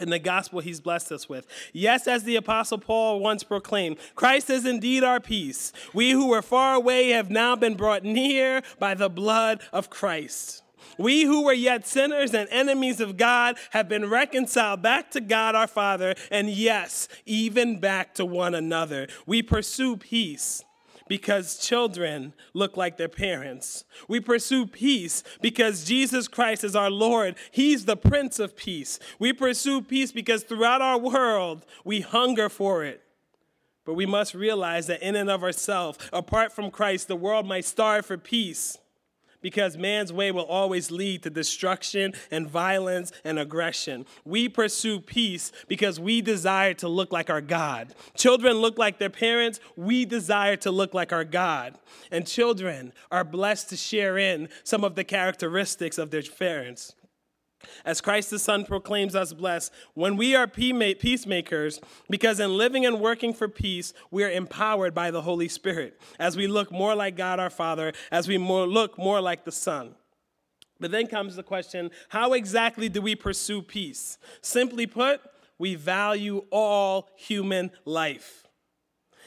in 0.00 0.08
the 0.08 0.18
gospel 0.18 0.60
he's 0.60 0.80
blessed 0.80 1.12
us 1.12 1.28
with. 1.28 1.46
Yes, 1.74 2.06
as 2.06 2.24
the 2.24 2.36
apostle 2.36 2.78
Paul 2.78 3.20
once 3.20 3.44
proclaimed, 3.44 3.98
Christ 4.14 4.48
is 4.48 4.64
indeed 4.64 5.04
our 5.04 5.20
peace. 5.20 5.74
We 5.92 6.12
who 6.12 6.28
were 6.28 6.40
far 6.40 6.74
away 6.74 7.10
have 7.10 7.30
now 7.30 7.56
been 7.56 7.74
brought 7.74 8.04
near 8.04 8.62
by 8.78 8.94
the 8.94 9.10
blood 9.10 9.60
of 9.70 9.90
Christ. 9.90 10.62
We 10.96 11.24
who 11.24 11.44
were 11.44 11.52
yet 11.52 11.86
sinners 11.86 12.32
and 12.32 12.48
enemies 12.50 12.98
of 12.98 13.18
God 13.18 13.58
have 13.72 13.86
been 13.86 14.08
reconciled 14.08 14.80
back 14.80 15.10
to 15.10 15.20
God 15.20 15.54
our 15.54 15.66
Father, 15.66 16.14
and 16.30 16.48
yes, 16.48 17.06
even 17.26 17.80
back 17.80 18.14
to 18.14 18.24
one 18.24 18.54
another. 18.54 19.08
We 19.26 19.42
pursue 19.42 19.98
peace 19.98 20.64
because 21.08 21.58
children 21.58 22.34
look 22.54 22.76
like 22.76 22.96
their 22.96 23.08
parents. 23.08 23.84
We 24.06 24.20
pursue 24.20 24.66
peace 24.66 25.22
because 25.40 25.84
Jesus 25.84 26.28
Christ 26.28 26.64
is 26.64 26.76
our 26.76 26.90
Lord. 26.90 27.36
He's 27.50 27.84
the 27.84 27.96
Prince 27.96 28.38
of 28.38 28.56
Peace. 28.56 28.98
We 29.18 29.32
pursue 29.32 29.82
peace 29.82 30.12
because 30.12 30.42
throughout 30.42 30.82
our 30.82 30.98
world, 30.98 31.64
we 31.84 32.00
hunger 32.00 32.48
for 32.48 32.84
it. 32.84 33.02
But 33.84 33.94
we 33.94 34.06
must 34.06 34.34
realize 34.34 34.86
that 34.88 35.02
in 35.02 35.16
and 35.16 35.30
of 35.30 35.42
ourselves, 35.42 35.98
apart 36.12 36.52
from 36.52 36.70
Christ, 36.70 37.08
the 37.08 37.16
world 37.16 37.46
might 37.46 37.64
starve 37.64 38.04
for 38.04 38.18
peace 38.18 38.76
because 39.40 39.76
man's 39.76 40.12
way 40.12 40.30
will 40.30 40.44
always 40.44 40.90
lead 40.90 41.22
to 41.22 41.30
destruction 41.30 42.12
and 42.30 42.48
violence 42.48 43.12
and 43.24 43.38
aggression. 43.38 44.06
We 44.24 44.48
pursue 44.48 45.00
peace 45.00 45.52
because 45.68 46.00
we 46.00 46.20
desire 46.20 46.74
to 46.74 46.88
look 46.88 47.12
like 47.12 47.30
our 47.30 47.40
God. 47.40 47.94
Children 48.16 48.56
look 48.56 48.78
like 48.78 48.98
their 48.98 49.10
parents, 49.10 49.60
we 49.76 50.04
desire 50.04 50.56
to 50.56 50.70
look 50.70 50.94
like 50.94 51.12
our 51.12 51.24
God. 51.24 51.78
And 52.10 52.26
children 52.26 52.92
are 53.10 53.24
blessed 53.24 53.70
to 53.70 53.76
share 53.76 54.18
in 54.18 54.48
some 54.64 54.84
of 54.84 54.94
the 54.94 55.04
characteristics 55.04 55.98
of 55.98 56.10
their 56.10 56.22
parents. 56.22 56.94
As 57.84 58.00
Christ 58.00 58.30
the 58.30 58.38
Son 58.38 58.64
proclaims 58.64 59.14
us 59.14 59.32
blessed, 59.32 59.72
when 59.94 60.16
we 60.16 60.34
are 60.34 60.46
peacemakers, 60.46 61.80
because 62.08 62.40
in 62.40 62.56
living 62.56 62.86
and 62.86 63.00
working 63.00 63.34
for 63.34 63.48
peace, 63.48 63.92
we 64.10 64.24
are 64.24 64.30
empowered 64.30 64.94
by 64.94 65.10
the 65.10 65.22
Holy 65.22 65.48
Spirit 65.48 66.00
as 66.18 66.36
we 66.36 66.46
look 66.46 66.70
more 66.70 66.94
like 66.94 67.16
God 67.16 67.40
our 67.40 67.50
Father, 67.50 67.92
as 68.10 68.28
we 68.28 68.38
more 68.38 68.66
look 68.66 68.96
more 68.98 69.20
like 69.20 69.44
the 69.44 69.52
Son. 69.52 69.94
But 70.80 70.92
then 70.92 71.06
comes 71.08 71.36
the 71.36 71.42
question 71.42 71.90
how 72.08 72.32
exactly 72.32 72.88
do 72.88 73.02
we 73.02 73.14
pursue 73.14 73.62
peace? 73.62 74.18
Simply 74.40 74.86
put, 74.86 75.20
we 75.58 75.74
value 75.74 76.44
all 76.50 77.10
human 77.16 77.72
life. 77.84 78.47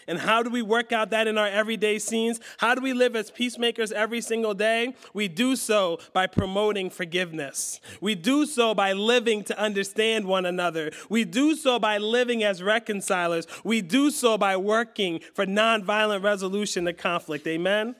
And 0.07 0.19
how 0.19 0.43
do 0.43 0.49
we 0.49 0.61
work 0.61 0.91
out 0.91 1.09
that 1.11 1.27
in 1.27 1.37
our 1.37 1.47
everyday 1.47 1.99
scenes? 1.99 2.39
How 2.57 2.75
do 2.75 2.81
we 2.81 2.93
live 2.93 3.15
as 3.15 3.31
peacemakers 3.31 3.91
every 3.91 4.21
single 4.21 4.53
day? 4.53 4.95
We 5.13 5.27
do 5.27 5.55
so 5.55 5.99
by 6.13 6.27
promoting 6.27 6.89
forgiveness. 6.89 7.79
We 7.99 8.15
do 8.15 8.45
so 8.45 8.73
by 8.73 8.93
living 8.93 9.43
to 9.45 9.59
understand 9.59 10.25
one 10.25 10.45
another. 10.45 10.91
We 11.09 11.23
do 11.23 11.55
so 11.55 11.79
by 11.79 11.97
living 11.97 12.43
as 12.43 12.61
reconcilers. 12.61 13.47
We 13.63 13.81
do 13.81 14.11
so 14.11 14.37
by 14.37 14.57
working 14.57 15.21
for 15.33 15.45
nonviolent 15.45 16.23
resolution 16.23 16.85
to 16.85 16.93
conflict. 16.93 17.47
Amen? 17.47 17.95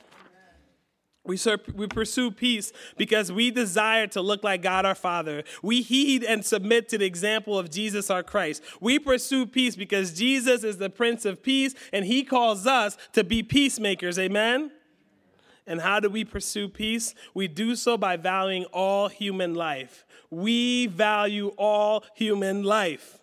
We, 1.23 1.37
we 1.75 1.85
pursue 1.85 2.31
peace 2.31 2.73
because 2.97 3.31
we 3.31 3.51
desire 3.51 4.07
to 4.07 4.21
look 4.21 4.43
like 4.43 4.63
God 4.63 4.85
our 4.85 4.95
Father. 4.95 5.43
We 5.61 5.83
heed 5.83 6.23
and 6.23 6.43
submit 6.43 6.89
to 6.89 6.97
the 6.97 7.05
example 7.05 7.59
of 7.59 7.69
Jesus 7.69 8.09
our 8.09 8.23
Christ. 8.23 8.63
We 8.79 8.97
pursue 8.97 9.45
peace 9.45 9.75
because 9.75 10.13
Jesus 10.13 10.63
is 10.63 10.77
the 10.77 10.89
Prince 10.89 11.25
of 11.25 11.43
Peace 11.43 11.75
and 11.93 12.05
he 12.05 12.23
calls 12.23 12.65
us 12.65 12.97
to 13.13 13.23
be 13.23 13.43
peacemakers. 13.43 14.17
Amen? 14.17 14.71
And 15.67 15.79
how 15.79 15.99
do 15.99 16.09
we 16.09 16.25
pursue 16.25 16.67
peace? 16.67 17.13
We 17.35 17.47
do 17.47 17.75
so 17.75 17.97
by 17.97 18.17
valuing 18.17 18.65
all 18.65 19.07
human 19.07 19.53
life. 19.53 20.07
We 20.31 20.87
value 20.87 21.49
all 21.49 22.03
human 22.15 22.63
life. 22.63 23.19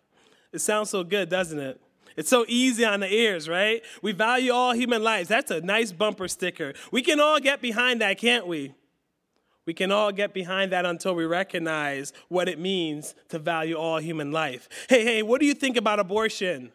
It 0.52 0.61
sounds 0.61 0.90
so 0.90 1.02
good, 1.02 1.28
doesn't 1.28 1.59
it? 1.59 1.81
It's 2.19 2.29
so 2.29 2.45
easy 2.49 2.85
on 2.85 2.99
the 2.99 3.15
ears, 3.15 3.49
right? 3.49 3.81
We 4.03 4.11
value 4.11 4.53
all 4.53 4.75
human 4.75 5.05
lives. 5.05 5.29
That's 5.29 5.53
a 5.53 5.61
nice 5.61 5.93
bumper 5.93 6.27
sticker. 6.27 6.75
We 6.91 7.01
can 7.01 7.21
all 7.21 7.39
get 7.39 7.63
behind 7.63 8.01
that, 8.01 8.19
can't 8.19 8.49
we? 8.49 8.75
We 9.67 9.73
can 9.73 9.93
all 9.93 10.11
get 10.11 10.35
behind 10.35 10.73
that 10.73 10.85
until 10.85 11.15
we 11.15 11.27
recognize 11.27 12.13
what 12.27 12.49
it 12.49 12.59
means 12.59 13.15
to 13.29 13.39
value 13.39 13.77
all 13.77 13.99
human 13.99 14.33
life. 14.33 14.69
Hey, 14.89 15.05
hey, 15.05 15.23
what 15.23 15.39
do 15.41 15.47
you 15.47 15.55
think 15.55 15.77
about 15.77 16.01
abortion? 16.01 16.73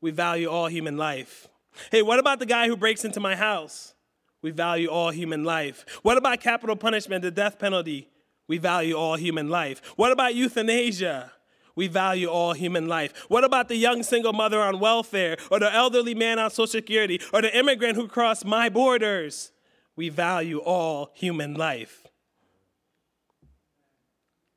We 0.00 0.10
value 0.10 0.48
all 0.48 0.66
human 0.66 0.96
life. 0.96 1.46
Hey, 1.92 2.02
what 2.02 2.18
about 2.18 2.40
the 2.40 2.46
guy 2.46 2.66
who 2.66 2.76
breaks 2.76 3.04
into 3.04 3.20
my 3.20 3.36
house? 3.36 3.94
We 4.42 4.50
value 4.50 4.88
all 4.88 5.10
human 5.10 5.44
life. 5.44 5.86
What 6.02 6.18
about 6.18 6.40
capital 6.40 6.74
punishment, 6.74 7.22
the 7.22 7.30
death 7.30 7.56
penalty? 7.56 8.08
We 8.48 8.58
value 8.58 8.96
all 8.96 9.14
human 9.14 9.48
life. 9.48 9.80
What 9.94 10.10
about 10.10 10.34
euthanasia? 10.34 11.30
We 11.74 11.88
value 11.88 12.28
all 12.28 12.52
human 12.52 12.86
life. 12.86 13.12
What 13.28 13.44
about 13.44 13.68
the 13.68 13.76
young 13.76 14.02
single 14.02 14.32
mother 14.32 14.60
on 14.60 14.80
welfare, 14.80 15.36
or 15.50 15.58
the 15.58 15.72
elderly 15.72 16.14
man 16.14 16.38
on 16.38 16.50
Social 16.50 16.66
Security, 16.66 17.20
or 17.32 17.42
the 17.42 17.56
immigrant 17.56 17.96
who 17.96 18.08
crossed 18.08 18.44
my 18.44 18.68
borders? 18.68 19.52
We 19.96 20.08
value 20.08 20.58
all 20.58 21.10
human 21.14 21.54
life. 21.54 22.06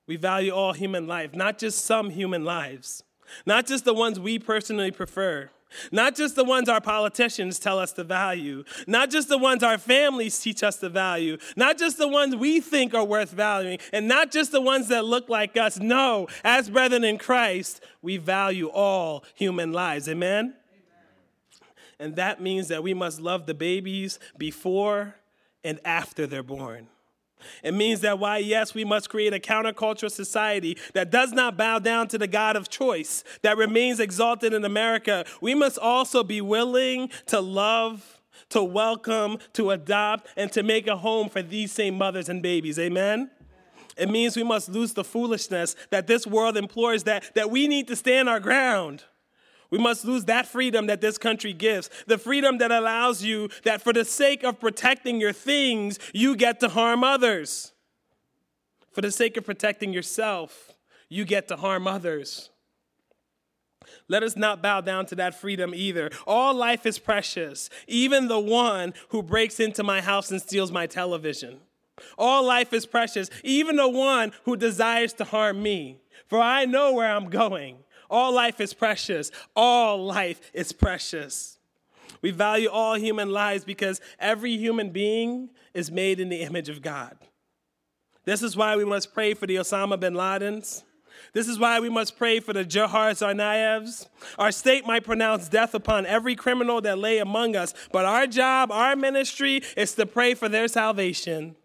We 0.07 0.17
value 0.17 0.51
all 0.51 0.73
human 0.73 1.07
life, 1.07 1.35
not 1.35 1.57
just 1.57 1.83
some 1.83 2.11
human 2.11 2.43
lives, 2.45 3.03
not 3.45 3.65
just 3.65 3.85
the 3.85 3.93
ones 3.93 4.19
we 4.19 4.37
personally 4.37 4.91
prefer. 4.91 5.49
Not 5.91 6.15
just 6.15 6.35
the 6.35 6.43
ones 6.43 6.69
our 6.69 6.81
politicians 6.81 7.59
tell 7.59 7.79
us 7.79 7.91
to 7.93 8.03
value, 8.03 8.63
not 8.87 9.09
just 9.09 9.29
the 9.29 9.37
ones 9.37 9.63
our 9.63 9.77
families 9.77 10.39
teach 10.39 10.63
us 10.63 10.77
to 10.77 10.89
value, 10.89 11.37
not 11.55 11.77
just 11.77 11.97
the 11.97 12.07
ones 12.07 12.35
we 12.35 12.59
think 12.61 12.93
are 12.93 13.03
worth 13.03 13.31
valuing, 13.31 13.79
and 13.91 14.07
not 14.07 14.31
just 14.31 14.51
the 14.51 14.61
ones 14.61 14.87
that 14.89 15.05
look 15.05 15.29
like 15.29 15.57
us. 15.57 15.79
No, 15.79 16.27
as 16.43 16.69
brethren 16.69 17.03
in 17.03 17.17
Christ, 17.17 17.83
we 18.01 18.17
value 18.17 18.67
all 18.67 19.23
human 19.35 19.73
lives. 19.73 20.07
Amen? 20.07 20.45
Amen? 20.45 20.55
And 21.99 22.15
that 22.15 22.41
means 22.41 22.67
that 22.69 22.83
we 22.83 22.93
must 22.93 23.19
love 23.19 23.45
the 23.45 23.53
babies 23.53 24.19
before 24.37 25.15
and 25.63 25.79
after 25.83 26.27
they're 26.27 26.43
born. 26.43 26.87
It 27.63 27.73
means 27.73 28.01
that 28.01 28.19
why, 28.19 28.37
yes, 28.37 28.73
we 28.73 28.85
must 28.85 29.09
create 29.09 29.33
a 29.33 29.39
countercultural 29.39 30.11
society 30.11 30.77
that 30.93 31.11
does 31.11 31.31
not 31.31 31.57
bow 31.57 31.79
down 31.79 32.07
to 32.09 32.17
the 32.17 32.27
God 32.27 32.55
of 32.55 32.69
choice, 32.69 33.23
that 33.41 33.57
remains 33.57 33.99
exalted 33.99 34.53
in 34.53 34.65
America. 34.65 35.25
We 35.41 35.55
must 35.55 35.77
also 35.77 36.23
be 36.23 36.41
willing 36.41 37.09
to 37.27 37.39
love, 37.39 38.21
to 38.49 38.63
welcome, 38.63 39.39
to 39.53 39.71
adopt, 39.71 40.27
and 40.35 40.51
to 40.53 40.63
make 40.63 40.87
a 40.87 40.97
home 40.97 41.29
for 41.29 41.41
these 41.41 41.71
same 41.71 41.97
mothers 41.97 42.29
and 42.29 42.41
babies. 42.41 42.79
Amen? 42.79 43.29
It 43.97 44.09
means 44.09 44.35
we 44.35 44.43
must 44.43 44.69
lose 44.69 44.93
the 44.93 45.03
foolishness 45.03 45.75
that 45.89 46.07
this 46.07 46.27
world 46.27 46.57
implores 46.57 47.03
that, 47.03 47.33
that 47.35 47.49
we 47.49 47.67
need 47.67 47.87
to 47.87 47.95
stand 47.95 48.27
our 48.27 48.39
ground. 48.39 49.03
We 49.71 49.77
must 49.77 50.05
lose 50.05 50.25
that 50.25 50.47
freedom 50.47 50.87
that 50.87 51.01
this 51.01 51.17
country 51.17 51.53
gives, 51.53 51.89
the 52.07 52.17
freedom 52.17 52.59
that 52.59 52.71
allows 52.71 53.23
you 53.23 53.49
that 53.63 53.81
for 53.81 53.93
the 53.93 54.05
sake 54.05 54.43
of 54.43 54.59
protecting 54.59 55.19
your 55.19 55.33
things, 55.33 55.99
you 56.13 56.35
get 56.35 56.59
to 56.61 56.69
harm 56.69 57.03
others. 57.03 57.73
For 58.91 59.01
the 59.01 59.11
sake 59.11 59.37
of 59.37 59.45
protecting 59.45 59.91
yourself, 59.91 60.73
you 61.09 61.25
get 61.25 61.47
to 61.49 61.57
harm 61.57 61.87
others. 61.87 62.49
Let 64.07 64.23
us 64.23 64.35
not 64.35 64.61
bow 64.61 64.81
down 64.81 65.07
to 65.07 65.15
that 65.15 65.39
freedom 65.39 65.73
either. 65.73 66.11
All 66.27 66.53
life 66.53 66.85
is 66.85 66.99
precious, 66.99 67.69
even 67.87 68.27
the 68.27 68.39
one 68.39 68.93
who 69.09 69.23
breaks 69.23 69.59
into 69.59 69.83
my 69.83 70.01
house 70.01 70.31
and 70.31 70.41
steals 70.41 70.71
my 70.71 70.85
television. 70.85 71.59
All 72.17 72.43
life 72.43 72.73
is 72.73 72.85
precious, 72.85 73.29
even 73.43 73.77
the 73.77 73.89
one 73.89 74.31
who 74.43 74.55
desires 74.57 75.13
to 75.13 75.23
harm 75.23 75.63
me. 75.63 75.99
For 76.27 76.39
I 76.39 76.65
know 76.65 76.93
where 76.93 77.11
I'm 77.13 77.29
going. 77.29 77.77
All 78.09 78.33
life 78.33 78.59
is 78.59 78.73
precious. 78.73 79.31
All 79.55 80.05
life 80.05 80.51
is 80.53 80.71
precious. 80.71 81.57
We 82.21 82.31
value 82.31 82.69
all 82.69 82.95
human 82.95 83.29
lives 83.29 83.63
because 83.63 84.01
every 84.19 84.57
human 84.57 84.89
being 84.89 85.49
is 85.73 85.91
made 85.91 86.19
in 86.19 86.29
the 86.29 86.41
image 86.41 86.69
of 86.69 86.81
God. 86.81 87.17
This 88.23 88.41
is 88.41 88.57
why 88.57 88.75
we 88.75 88.85
must 88.85 89.13
pray 89.13 89.33
for 89.33 89.45
the 89.45 89.57
Osama 89.57 89.99
bin 89.99 90.13
Ladens. 90.13 90.83
This 91.33 91.47
is 91.47 91.59
why 91.59 91.79
we 91.79 91.89
must 91.89 92.17
pray 92.17 92.39
for 92.39 92.53
the 92.53 92.65
Dzhokhar 92.65 93.11
Tsarnaevs. 93.11 94.07
Our 94.39 94.51
state 94.51 94.85
might 94.85 95.03
pronounce 95.03 95.49
death 95.49 95.73
upon 95.73 96.05
every 96.05 96.35
criminal 96.35 96.81
that 96.81 96.97
lay 96.97 97.19
among 97.19 97.55
us, 97.55 97.73
but 97.91 98.05
our 98.05 98.25
job, 98.25 98.71
our 98.71 98.95
ministry, 98.95 99.61
is 99.77 99.93
to 99.95 100.05
pray 100.05 100.33
for 100.33 100.49
their 100.49 100.67
salvation. 100.67 101.55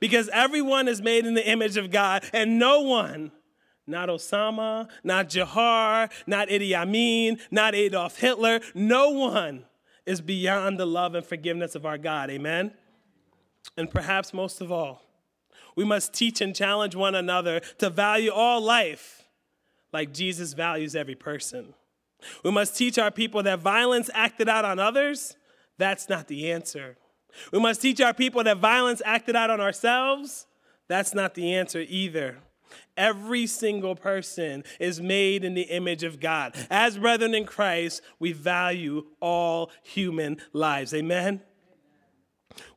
Because 0.00 0.28
everyone 0.32 0.88
is 0.88 1.00
made 1.00 1.26
in 1.26 1.34
the 1.34 1.48
image 1.48 1.76
of 1.76 1.90
God, 1.90 2.24
and 2.32 2.58
no 2.58 2.80
one, 2.80 3.32
not 3.86 4.08
Osama, 4.08 4.88
not 5.02 5.28
Dzhokhar, 5.28 6.10
not 6.26 6.48
Idi 6.48 6.74
Amin, 6.74 7.38
not 7.50 7.74
Adolf 7.74 8.18
Hitler, 8.18 8.60
no 8.74 9.10
one 9.10 9.64
is 10.06 10.20
beyond 10.20 10.78
the 10.78 10.86
love 10.86 11.14
and 11.14 11.24
forgiveness 11.24 11.74
of 11.74 11.86
our 11.86 11.98
God. 11.98 12.30
Amen? 12.30 12.72
And 13.76 13.90
perhaps 13.90 14.34
most 14.34 14.60
of 14.60 14.70
all, 14.70 15.02
we 15.76 15.84
must 15.84 16.12
teach 16.12 16.40
and 16.40 16.54
challenge 16.54 16.94
one 16.94 17.14
another 17.14 17.60
to 17.78 17.90
value 17.90 18.30
all 18.30 18.60
life 18.60 19.22
like 19.92 20.12
Jesus 20.12 20.52
values 20.52 20.94
every 20.94 21.14
person. 21.14 21.74
We 22.42 22.50
must 22.50 22.76
teach 22.76 22.98
our 22.98 23.10
people 23.10 23.42
that 23.42 23.60
violence 23.60 24.10
acted 24.14 24.48
out 24.48 24.64
on 24.64 24.78
others, 24.78 25.36
that's 25.78 26.08
not 26.08 26.28
the 26.28 26.52
answer. 26.52 26.96
We 27.52 27.58
must 27.58 27.82
teach 27.82 28.00
our 28.00 28.14
people 28.14 28.44
that 28.44 28.58
violence 28.58 29.02
acted 29.04 29.36
out 29.36 29.50
on 29.50 29.60
ourselves, 29.60 30.46
that's 30.88 31.14
not 31.14 31.34
the 31.34 31.54
answer 31.54 31.84
either. 31.86 32.38
Every 32.96 33.46
single 33.46 33.96
person 33.96 34.64
is 34.78 35.00
made 35.00 35.44
in 35.44 35.54
the 35.54 35.62
image 35.62 36.02
of 36.02 36.20
God. 36.20 36.54
As 36.70 36.98
brethren 36.98 37.34
in 37.34 37.44
Christ, 37.44 38.02
we 38.18 38.32
value 38.32 39.06
all 39.20 39.70
human 39.82 40.38
lives. 40.52 40.94
Amen? 40.94 41.40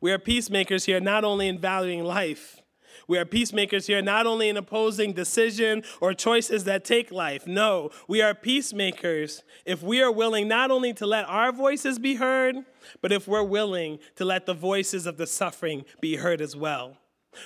We 0.02 0.12
are 0.12 0.20
peacemakers 0.20 0.86
here, 0.86 1.00
not 1.00 1.24
only 1.24 1.48
in 1.48 1.60
valuing 1.60 2.04
life, 2.04 2.62
we 3.08 3.18
are 3.18 3.26
peacemakers 3.26 3.88
here, 3.88 4.02
not 4.02 4.28
only 4.28 4.50
in 4.50 4.58
opposing 4.58 5.14
decision 5.14 5.84
or 6.02 6.14
choices 6.14 6.66
that 6.66 6.84
take 6.84 7.12
life. 7.12 7.48
No, 7.48 7.92
we 8.08 8.22
are 8.22 8.34
peacemakers 8.34 9.44
if 9.66 9.82
we 9.82 10.02
are 10.02 10.12
willing 10.12 10.48
not 10.48 10.72
only 10.72 10.94
to 10.94 11.06
let 11.06 11.26
our 11.26 11.54
voices 11.54 12.00
be 12.00 12.16
heard, 12.16 12.58
but 13.02 13.14
if 13.14 13.28
we're 13.28 13.44
willing 13.44 14.00
to 14.16 14.26
let 14.26 14.46
the 14.46 14.54
voices 14.54 15.06
of 15.06 15.18
the 15.18 15.28
suffering 15.28 15.86
be 16.02 16.18
heard 16.18 16.42
as 16.42 16.56
well. 16.56 16.98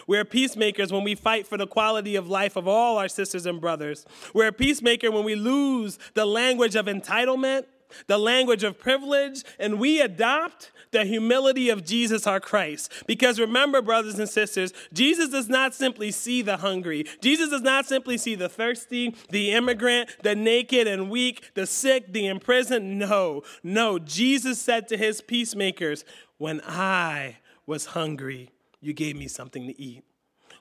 We're 0.08 0.26
peacemakers 0.26 0.92
when 0.92 1.04
we 1.04 1.16
fight 1.16 1.48
for 1.48 1.58
the 1.58 1.68
quality 1.68 2.16
of 2.16 2.28
life 2.30 2.56
of 2.56 2.68
all 2.68 2.98
our 2.98 3.08
sisters 3.08 3.46
and 3.46 3.60
brothers. 3.60 4.06
We're 4.34 4.48
a 4.48 4.54
peacemaker 4.54 5.12
when 5.12 5.24
we 5.24 5.36
lose 5.36 6.00
the 6.14 6.26
language 6.26 6.76
of 6.76 6.86
entitlement, 6.86 7.66
the 8.08 8.18
language 8.18 8.64
of 8.64 8.80
privilege, 8.80 9.44
and 9.60 9.80
we 9.80 10.02
adopt 10.02 10.72
the 10.92 11.06
humility 11.06 11.70
of 11.70 11.86
Jesus 11.86 12.28
our 12.28 12.40
Christ. 12.40 12.92
Because 13.08 13.40
remember, 13.40 13.82
brothers 13.82 14.20
and 14.20 14.30
sisters, 14.30 14.74
Jesus 14.94 15.30
does 15.30 15.50
not 15.50 15.74
simply 15.74 16.12
see 16.12 16.42
the 16.42 16.58
hungry. 16.58 17.06
Jesus 17.22 17.50
does 17.50 17.62
not 17.62 17.86
simply 17.86 18.18
see 18.18 18.36
the 18.36 18.50
thirsty, 18.50 19.16
the 19.30 19.52
immigrant, 19.52 20.10
the 20.24 20.36
naked 20.36 20.88
and 20.88 21.10
weak, 21.10 21.52
the 21.54 21.66
sick, 21.66 22.12
the 22.12 22.28
imprisoned. 22.28 23.00
No, 23.00 23.44
no. 23.64 24.00
Jesus 24.00 24.60
said 24.62 24.88
to 24.90 24.98
his 24.98 25.22
peacemakers, 25.22 26.04
When 26.38 26.62
I 26.66 27.38
was 27.66 27.88
hungry, 27.88 28.50
you 28.82 28.94
gave 28.94 29.16
me 29.16 29.28
something 29.28 29.68
to 29.68 29.82
eat. 29.82 30.04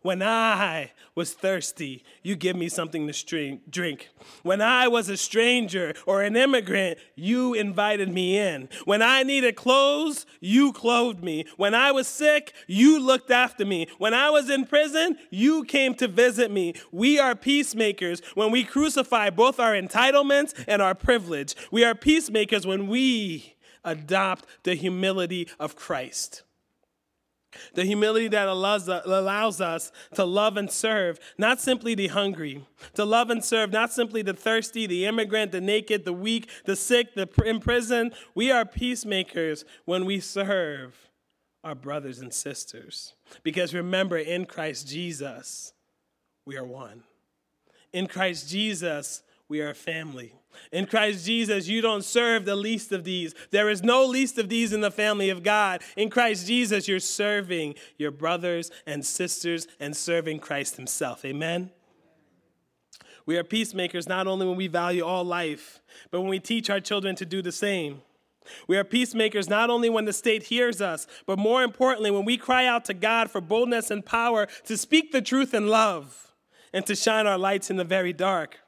When 0.03 0.23
I 0.23 0.93
was 1.15 1.35
thirsty, 1.35 2.05
you 2.23 2.35
give 2.35 2.57
me 2.57 2.71
something 2.71 3.07
to 3.07 3.59
drink. 3.69 4.09
When 4.43 4.63
I 4.63 4.89
was 4.89 5.11
a 5.11 5.17
stranger 5.17 5.93
or 6.07 6.23
an 6.23 6.37
immigrant, 6.37 6.99
you 7.17 7.53
invited 7.53 8.09
me 8.09 8.39
in. 8.39 8.71
When 8.87 9.03
I 9.03 9.25
needed 9.25 9.57
clothes, 9.57 10.25
you 10.41 10.73
clothed 10.73 11.23
me. 11.23 11.45
When 11.59 11.75
I 11.75 11.93
was 11.93 12.07
sick, 12.07 12.55
you 12.67 12.99
looked 12.99 13.31
after 13.31 13.67
me. 13.67 13.89
When 13.99 14.15
I 14.15 14.31
was 14.31 14.49
in 14.49 14.65
prison, 14.65 15.19
you 15.29 15.65
came 15.65 15.95
to 15.97 16.09
visit 16.09 16.51
me. 16.51 16.75
We 16.91 17.19
are 17.19 17.35
peacemakers 17.35 18.23
when 18.35 18.51
we 18.51 18.65
crucify 18.65 19.29
both 19.29 19.61
our 19.61 19.75
entitlements 19.75 20.55
and 20.67 20.81
our 20.81 20.95
privilege. 20.95 21.55
We 21.71 21.85
are 21.85 21.95
peacemakers 21.95 22.67
when 22.67 22.87
we 22.87 23.57
adopt 23.85 24.47
the 24.63 24.75
humility 24.77 25.49
of 25.59 25.77
Christ. 25.77 26.43
The 27.75 27.85
humility 27.85 28.29
that 28.29 28.49
allows, 28.49 28.89
allows 28.89 29.61
us 29.61 29.91
to 30.15 30.25
love 30.25 30.57
and 30.57 30.71
serve, 30.71 31.19
not 31.37 31.61
simply 31.61 31.95
the 31.95 32.09
hungry, 32.09 32.65
to 32.95 33.05
love 33.05 33.31
and 33.31 33.45
serve, 33.45 33.73
not 33.73 33.93
simply 33.93 34.23
the 34.23 34.35
thirsty, 34.35 34.87
the 34.87 35.07
immigrant, 35.07 35.53
the 35.53 35.61
naked, 35.61 36.05
the 36.05 36.13
weak, 36.13 36.49
the 36.65 36.77
sick, 36.77 37.15
the 37.15 37.29
in 37.45 37.61
prison. 37.61 38.13
We 38.35 38.51
are 38.51 38.65
peacemakers 38.65 39.65
when 39.85 40.05
we 40.05 40.21
serve 40.21 41.11
our 41.65 41.75
brothers 41.75 42.21
and 42.21 42.33
sisters. 42.33 43.15
Because 43.43 43.75
remember, 43.75 44.19
in 44.19 44.47
Christ 44.47 44.89
Jesus, 44.89 45.73
we 46.47 46.57
are 46.57 46.65
one. 46.65 47.05
In 47.93 48.07
Christ 48.07 48.49
Jesus, 48.49 49.23
we 49.49 49.61
are 49.61 49.71
a 49.71 49.75
family. 49.75 50.40
In 50.73 50.87
Christ 50.87 51.27
Jesus, 51.27 51.67
you 51.69 51.81
don't 51.81 52.05
serve 52.05 52.45
the 52.45 52.57
least 52.57 52.93
of 52.93 53.05
these. 53.05 53.35
There 53.51 53.69
is 53.69 53.83
no 53.83 54.05
least 54.05 54.39
of 54.39 54.49
these 54.49 54.73
in 54.73 54.81
the 54.81 54.91
family 54.91 55.31
of 55.31 55.43
God. 55.43 55.83
In 55.97 56.11
Christ 56.11 56.47
Jesus, 56.47 56.87
you're 56.87 57.01
serving 57.01 57.75
your 57.99 58.11
brothers 58.11 58.71
and 58.87 59.05
sisters 59.05 59.67
and 59.81 59.97
serving 59.97 60.39
Christ 60.39 60.77
Himself. 60.77 61.25
Amen? 61.25 61.71
We 63.27 63.37
are 63.37 63.45
peacemakers 63.45 64.09
not 64.09 64.27
only 64.27 64.47
when 64.47 64.57
we 64.57 64.67
value 64.67 65.05
all 65.05 65.25
life, 65.25 65.81
but 66.11 66.21
when 66.21 66.31
we 66.31 66.41
teach 66.41 66.71
our 66.71 66.81
children 66.81 67.17
to 67.17 67.27
do 67.27 67.43
the 67.43 67.53
same. 67.53 68.03
We 68.67 68.77
are 68.77 68.85
peacemakers 68.85 69.49
not 69.49 69.71
only 69.71 69.91
when 69.91 70.05
the 70.05 70.13
state 70.13 70.45
hears 70.45 70.81
us, 70.81 71.07
but 71.27 71.39
more 71.39 71.63
importantly, 71.63 72.11
when 72.11 72.25
we 72.25 72.37
cry 72.37 72.67
out 72.67 72.85
to 72.87 72.95
God 72.95 73.31
for 73.31 73.41
boldness 73.41 73.91
and 73.91 74.05
power 74.05 74.49
to 74.65 74.77
speak 74.77 75.13
the 75.13 75.23
truth 75.23 75.55
in 75.55 75.69
love 75.69 76.35
and 76.73 76.87
to 76.87 76.95
shine 76.95 77.27
our 77.27 77.39
lights 77.39 77.71
in 77.71 77.77
the 77.77 77.85
very 77.85 78.13
dark. 78.13 78.61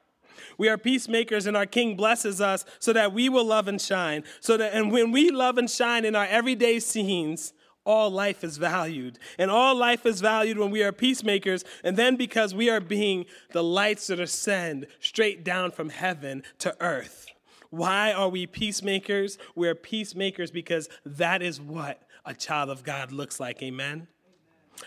We 0.58 0.68
are 0.68 0.78
peacemakers, 0.78 1.46
and 1.46 1.56
our 1.56 1.66
King 1.66 1.96
blesses 1.96 2.40
us 2.40 2.64
so 2.78 2.92
that 2.92 3.12
we 3.12 3.28
will 3.28 3.44
love 3.44 3.68
and 3.68 3.80
shine. 3.80 4.24
So 4.40 4.56
that, 4.56 4.74
and 4.74 4.92
when 4.92 5.12
we 5.12 5.30
love 5.30 5.58
and 5.58 5.70
shine 5.70 6.04
in 6.04 6.14
our 6.14 6.26
everyday 6.26 6.80
scenes, 6.80 7.52
all 7.84 8.10
life 8.10 8.44
is 8.44 8.58
valued. 8.58 9.18
And 9.38 9.50
all 9.50 9.74
life 9.74 10.06
is 10.06 10.20
valued 10.20 10.58
when 10.58 10.70
we 10.70 10.82
are 10.82 10.92
peacemakers, 10.92 11.64
and 11.82 11.96
then 11.96 12.16
because 12.16 12.54
we 12.54 12.70
are 12.70 12.80
being 12.80 13.26
the 13.52 13.64
lights 13.64 14.06
that 14.08 14.20
ascend 14.20 14.86
straight 15.00 15.44
down 15.44 15.70
from 15.70 15.88
heaven 15.88 16.42
to 16.58 16.76
earth. 16.80 17.26
Why 17.70 18.12
are 18.12 18.28
we 18.28 18.46
peacemakers? 18.46 19.38
We're 19.54 19.74
peacemakers 19.74 20.50
because 20.50 20.88
that 21.06 21.42
is 21.42 21.60
what 21.60 22.02
a 22.24 22.34
child 22.34 22.68
of 22.68 22.84
God 22.84 23.12
looks 23.12 23.40
like. 23.40 23.62
Amen? 23.62 24.08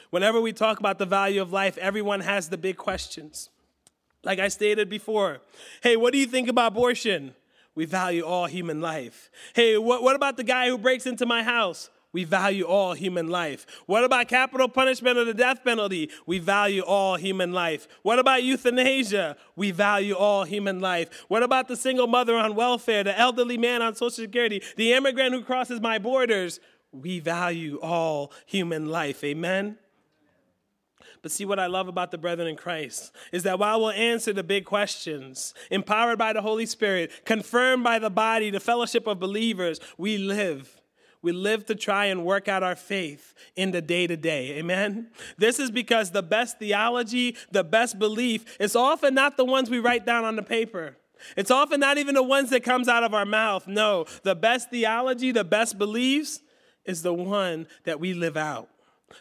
Whenever 0.10 0.39
we 0.39 0.54
talk 0.54 0.80
about 0.80 0.99
the 0.99 1.06
value 1.06 1.41
of 1.41 1.51
life, 1.51 1.78
everyone 1.78 2.21
has 2.21 2.49
the 2.49 2.58
big 2.58 2.78
questions. 2.78 3.49
Like 4.26 4.40
I 4.40 4.50
stated 4.50 4.90
before, 4.90 5.40
hey, 5.82 5.96
what 5.96 6.12
do 6.12 6.20
you 6.20 6.26
think 6.26 6.50
about 6.50 6.74
abortion? 6.74 7.36
We 7.76 7.86
value 7.86 8.24
all 8.24 8.48
human 8.48 8.82
life. 8.82 9.30
Hey, 9.54 9.78
what, 9.78 10.02
what 10.02 10.16
about 10.16 10.36
the 10.36 10.44
guy 10.44 10.68
who 10.68 10.78
breaks 10.78 11.06
into 11.06 11.26
my 11.26 11.44
house? 11.44 11.90
We 12.12 12.24
value 12.24 12.64
all 12.64 12.94
human 12.94 13.28
life. 13.28 13.66
What 13.88 14.06
about 14.06 14.30
capital 14.30 14.70
punishment 14.70 15.18
or 15.18 15.26
the 15.26 15.34
death 15.34 15.66
penalty? 15.66 16.10
We 16.26 16.40
value 16.40 16.82
all 16.82 17.18
human 17.18 17.52
life. 17.52 17.90
What 18.04 18.20
about 18.20 18.42
euthanasia? 18.42 19.36
We 19.58 19.72
value 19.72 20.16
all 20.16 20.46
human 20.46 20.80
life. 20.80 21.26
What 21.28 21.44
about 21.44 21.68
the 21.68 21.76
single 21.76 22.08
mother 22.08 22.38
on 22.38 22.56
welfare, 22.56 23.04
the 23.04 23.20
elderly 23.20 23.58
man 23.58 23.82
on 23.82 23.96
Social 23.96 24.12
Security, 24.12 24.64
the 24.78 24.94
immigrant 24.94 25.34
who 25.34 25.44
crosses 25.44 25.82
my 25.82 26.00
borders? 26.00 26.62
We 26.94 27.20
value 27.20 27.80
all 27.82 28.32
human 28.46 28.86
life. 28.86 29.22
Amen? 29.22 29.78
But 31.22 31.32
see, 31.32 31.46
what 31.46 31.60
I 31.60 31.68
love 31.68 31.88
about 31.88 32.12
the 32.12 32.18
brethren 32.18 32.48
in 32.48 32.56
Christ 32.56 33.15
is 33.32 33.44
that 33.44 33.60
while 33.60 33.80
we'll 33.80 33.91
answer 33.91 34.34
the 34.34 34.44
big 34.44 34.65
questions, 34.65 35.54
empowered 35.72 36.18
by 36.18 36.34
the 36.34 36.41
Holy 36.41 36.65
Spirit, 36.65 37.12
confirmed 37.26 37.84
by 37.84 38.00
the 38.00 38.10
body, 38.10 38.50
the 38.50 38.60
fellowship 38.60 39.08
of 39.08 39.20
believers, 39.20 39.80
we 39.98 40.18
live. 40.18 40.82
We 41.22 41.32
live 41.32 41.65
to 41.65 41.76
try 41.76 42.06
and 42.06 42.24
work 42.24 42.48
out 42.48 42.62
our 42.62 42.76
faith 42.76 43.34
in 43.56 43.72
the 43.72 43.82
day 43.82 44.06
to 44.06 44.15
day. 44.15 44.60
Amen? 44.60 45.10
This 45.39 45.58
is 45.58 45.72
because 45.72 46.12
the 46.12 46.22
best 46.22 46.60
theology, 46.60 47.36
the 47.52 47.63
best 47.63 47.98
belief, 47.98 48.58
is 48.60 48.76
often 48.76 49.15
not 49.15 49.36
the 49.36 49.46
ones 49.46 49.70
we 49.70 49.80
write 49.80 50.06
down 50.06 50.24
on 50.24 50.36
the 50.36 50.44
paper. 50.44 50.98
It's 51.36 51.50
often 51.50 51.80
not 51.80 51.98
even 51.98 52.13
the 52.13 52.22
ones 52.22 52.52
that 52.52 52.63
comes 52.63 52.88
out 52.88 53.04
of 53.04 53.15
our 53.15 53.26
mouth. 53.26 53.68
No, 53.68 54.06
the 54.22 54.36
best 54.36 54.70
theology, 54.70 55.32
the 55.32 55.44
best 55.44 55.80
beliefs 55.80 56.41
is 56.86 57.02
the 57.02 57.13
one 57.13 57.65
that 57.86 58.00
we 58.00 58.13
live 58.13 58.38
out 58.38 58.70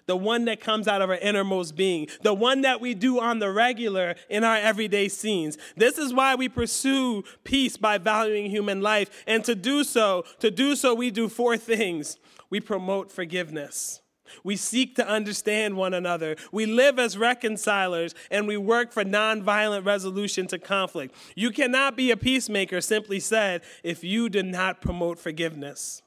the 0.06 0.16
one 0.16 0.44
that 0.46 0.60
comes 0.60 0.88
out 0.88 1.02
of 1.02 1.10
our 1.10 1.16
innermost 1.16 1.76
being, 1.76 2.08
the 2.22 2.34
one 2.34 2.62
that 2.62 2.80
we 2.80 2.94
do 2.94 3.20
on 3.20 3.38
the 3.38 3.50
regular 3.50 4.14
in 4.28 4.44
our 4.44 4.56
everyday 4.56 5.08
scenes. 5.08 5.58
This 5.76 5.98
is 5.98 6.12
why 6.12 6.34
we 6.34 6.48
pursue 6.48 7.24
peace 7.44 7.76
by 7.76 7.98
valuing 7.98 8.50
human 8.50 8.80
life. 8.80 9.24
And 9.26 9.44
to 9.44 9.54
do 9.54 9.84
so, 9.84 10.24
to 10.40 10.50
do 10.50 10.76
so, 10.76 10.94
we 10.94 11.10
do 11.10 11.28
four 11.28 11.56
things. 11.56 12.18
We 12.50 12.60
promote 12.60 13.10
forgiveness. 13.10 14.00
We 14.42 14.56
seek 14.56 14.96
to 14.96 15.06
understand 15.06 15.76
one 15.76 15.94
another. 15.94 16.36
We 16.50 16.66
live 16.66 16.98
as 16.98 17.16
reconcilers 17.16 18.14
and 18.30 18.48
we 18.48 18.56
work 18.56 18.92
for 18.92 19.04
nonviolent 19.04 19.84
resolution 19.84 20.46
to 20.48 20.58
conflict. 20.58 21.14
You 21.36 21.50
cannot 21.50 21.96
be 21.96 22.10
a 22.10 22.16
peacemaker, 22.16 22.80
simply 22.80 23.20
said, 23.20 23.62
if 23.82 24.02
you 24.02 24.28
do 24.28 24.42
not 24.42 24.80
promote 24.80 25.18
forgiveness. 25.18 26.02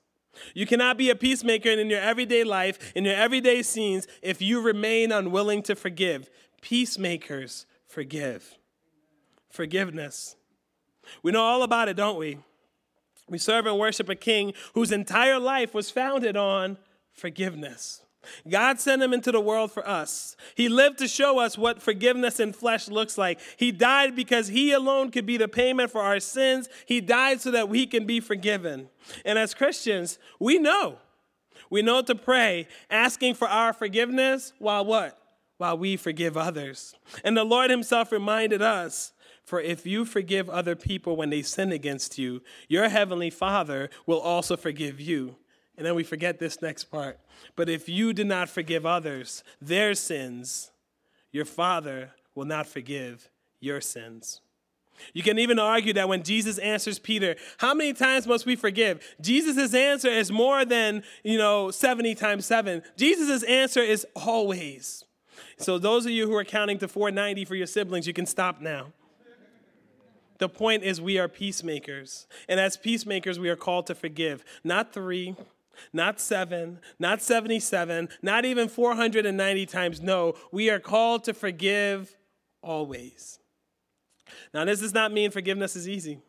You 0.54 0.66
cannot 0.66 0.98
be 0.98 1.10
a 1.10 1.16
peacemaker 1.16 1.70
in 1.70 1.90
your 1.90 2.00
everyday 2.00 2.44
life, 2.44 2.94
in 2.96 3.06
your 3.06 3.16
everyday 3.16 3.62
scenes, 3.64 4.08
if 4.22 4.42
you 4.42 4.62
remain 4.62 5.12
unwilling 5.12 5.62
to 5.64 5.76
forgive. 5.76 6.30
Peacemakers 6.62 7.66
forgive. 7.88 8.58
Forgiveness. 9.50 10.36
We 11.24 11.32
know 11.32 11.44
all 11.44 11.64
about 11.64 11.90
it, 11.90 11.96
don't 11.96 12.18
we? 12.18 12.40
We 13.30 13.38
serve 13.38 13.66
and 13.66 13.78
worship 13.78 14.10
a 14.10 14.16
king 14.16 14.54
whose 14.74 14.92
entire 14.92 15.40
life 15.40 15.74
was 15.74 15.92
founded 15.92 16.38
on 16.38 16.78
forgiveness. 17.12 18.02
God 18.48 18.80
sent 18.80 19.02
him 19.02 19.14
into 19.14 19.32
the 19.32 19.40
world 19.40 19.72
for 19.72 19.88
us. 19.88 20.36
He 20.56 20.70
lived 20.70 21.00
to 21.00 21.08
show 21.08 21.40
us 21.40 21.58
what 21.58 21.82
forgiveness 21.82 22.40
in 22.40 22.54
flesh 22.54 22.88
looks 22.88 23.18
like. 23.18 23.40
He 23.58 23.72
died 23.72 24.16
because 24.16 24.48
he 24.48 24.72
alone 24.72 25.12
could 25.12 25.26
be 25.26 25.38
the 25.38 25.48
payment 25.48 25.92
for 25.92 26.02
our 26.02 26.20
sins. 26.20 26.70
He 26.86 27.02
died 27.02 27.42
so 27.42 27.52
that 27.52 27.70
we 27.70 27.86
can 27.86 28.06
be 28.06 28.20
forgiven. 28.20 28.90
And 29.26 29.38
as 29.38 29.54
Christians, 29.54 30.20
we 30.40 30.58
know. 30.60 30.98
We 31.70 31.82
know 31.82 32.02
to 32.02 32.16
pray, 32.16 32.68
asking 32.90 33.34
for 33.36 33.48
our 33.48 33.74
forgiveness 33.74 34.54
while 34.60 34.86
what? 34.86 35.20
While 35.58 35.78
we 35.78 35.98
forgive 35.98 36.38
others. 36.38 36.96
And 37.24 37.36
the 37.36 37.44
Lord 37.44 37.70
himself 37.70 38.12
reminded 38.12 38.62
us 38.62 39.12
for 39.48 39.62
if 39.62 39.86
you 39.86 40.04
forgive 40.04 40.50
other 40.50 40.76
people 40.76 41.16
when 41.16 41.30
they 41.30 41.42
sin 41.42 41.72
against 41.72 42.18
you, 42.18 42.42
your 42.68 42.90
heavenly 42.90 43.30
Father 43.30 43.90
will 44.06 44.20
also 44.20 44.58
forgive 44.58 45.00
you. 45.00 45.38
And 45.78 45.86
then 45.86 45.96
we 45.96 46.04
forget 46.04 46.40
this 46.40 46.62
next 46.62 46.86
part. 46.86 47.20
But 47.56 47.70
if 47.70 47.88
you 47.88 48.12
do 48.12 48.24
not 48.24 48.50
forgive 48.50 48.86
others 48.86 49.44
their 49.62 49.94
sins, 49.94 50.72
your 51.32 51.46
Father 51.46 52.12
will 52.34 52.46
not 52.46 52.66
forgive 52.68 53.30
your 53.60 53.80
sins. 53.80 54.42
You 55.14 55.22
can 55.22 55.38
even 55.38 55.60
argue 55.60 55.94
that 55.94 56.10
when 56.10 56.24
Jesus 56.24 56.58
answers 56.58 56.98
Peter, 56.98 57.36
how 57.58 57.76
many 57.76 57.94
times 57.94 58.26
must 58.26 58.48
we 58.48 58.56
forgive? 58.56 59.16
Jesus' 59.22 59.76
answer 59.76 60.10
is 60.10 60.32
more 60.32 60.66
than, 60.66 61.04
you 61.24 61.38
know, 61.38 61.70
70 61.70 62.16
times 62.16 62.48
7. 62.48 62.82
Jesus' 62.98 63.44
answer 63.44 63.82
is 63.82 64.08
always. 64.16 65.06
So 65.58 65.78
those 65.78 66.06
of 66.06 66.12
you 66.12 66.28
who 66.28 66.36
are 66.36 66.44
counting 66.44 66.80
to 66.80 66.88
490 66.88 67.46
for 67.46 67.54
your 67.54 67.68
siblings, 67.68 68.08
you 68.08 68.14
can 68.14 68.26
stop 68.26 68.60
now. 68.60 68.88
The 70.40 70.50
point 70.50 70.84
is, 70.84 71.02
we 71.02 71.18
are 71.18 71.28
peacemakers. 71.28 72.28
And 72.48 72.60
as 72.60 72.78
peacemakers, 72.78 73.40
we 73.40 73.50
are 73.50 73.56
called 73.56 73.88
to 73.88 73.96
forgive. 73.96 74.46
Not 74.64 74.94
three, 74.94 75.36
not 75.94 76.20
seven, 76.20 76.80
not 77.00 77.22
77, 77.22 78.10
not 78.22 78.46
even 78.46 78.68
490 78.68 79.66
times. 79.66 80.02
No, 80.02 80.34
we 80.52 80.70
are 80.70 80.80
called 80.80 81.24
to 81.26 81.34
forgive 81.34 82.16
always. 82.62 83.40
Now, 84.54 84.66
this 84.66 84.80
does 84.80 84.94
not 84.94 85.12
mean 85.12 85.32
forgiveness 85.32 85.76
is 85.76 85.88
easy. 85.88 86.20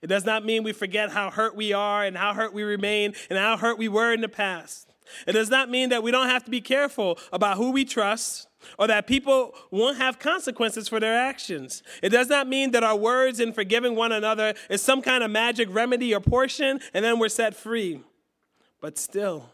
It 0.00 0.06
does 0.06 0.24
not 0.24 0.44
mean 0.44 0.62
we 0.62 0.72
forget 0.72 1.10
how 1.10 1.30
hurt 1.30 1.56
we 1.56 1.72
are 1.72 2.04
and 2.04 2.16
how 2.16 2.34
hurt 2.34 2.52
we 2.52 2.62
remain 2.62 3.14
and 3.30 3.38
how 3.38 3.56
hurt 3.56 3.78
we 3.78 3.88
were 3.88 4.12
in 4.12 4.20
the 4.20 4.28
past. 4.28 4.88
It 5.26 5.32
does 5.32 5.50
not 5.50 5.70
mean 5.70 5.88
that 5.88 6.02
we 6.02 6.10
don't 6.10 6.28
have 6.28 6.44
to 6.44 6.50
be 6.50 6.60
careful 6.60 7.18
about 7.32 7.56
who 7.56 7.70
we 7.70 7.84
trust 7.84 8.48
or 8.78 8.86
that 8.86 9.06
people 9.06 9.54
won't 9.70 9.96
have 9.96 10.18
consequences 10.18 10.88
for 10.88 11.00
their 11.00 11.16
actions. 11.16 11.82
It 12.02 12.10
does 12.10 12.28
not 12.28 12.48
mean 12.48 12.72
that 12.72 12.84
our 12.84 12.96
words 12.96 13.40
in 13.40 13.52
forgiving 13.52 13.94
one 13.94 14.12
another 14.12 14.54
is 14.68 14.82
some 14.82 15.00
kind 15.00 15.24
of 15.24 15.30
magic 15.30 15.68
remedy 15.70 16.14
or 16.14 16.20
portion 16.20 16.80
and 16.92 17.04
then 17.04 17.18
we're 17.18 17.28
set 17.28 17.56
free. 17.56 18.02
But 18.80 18.98
still, 18.98 19.50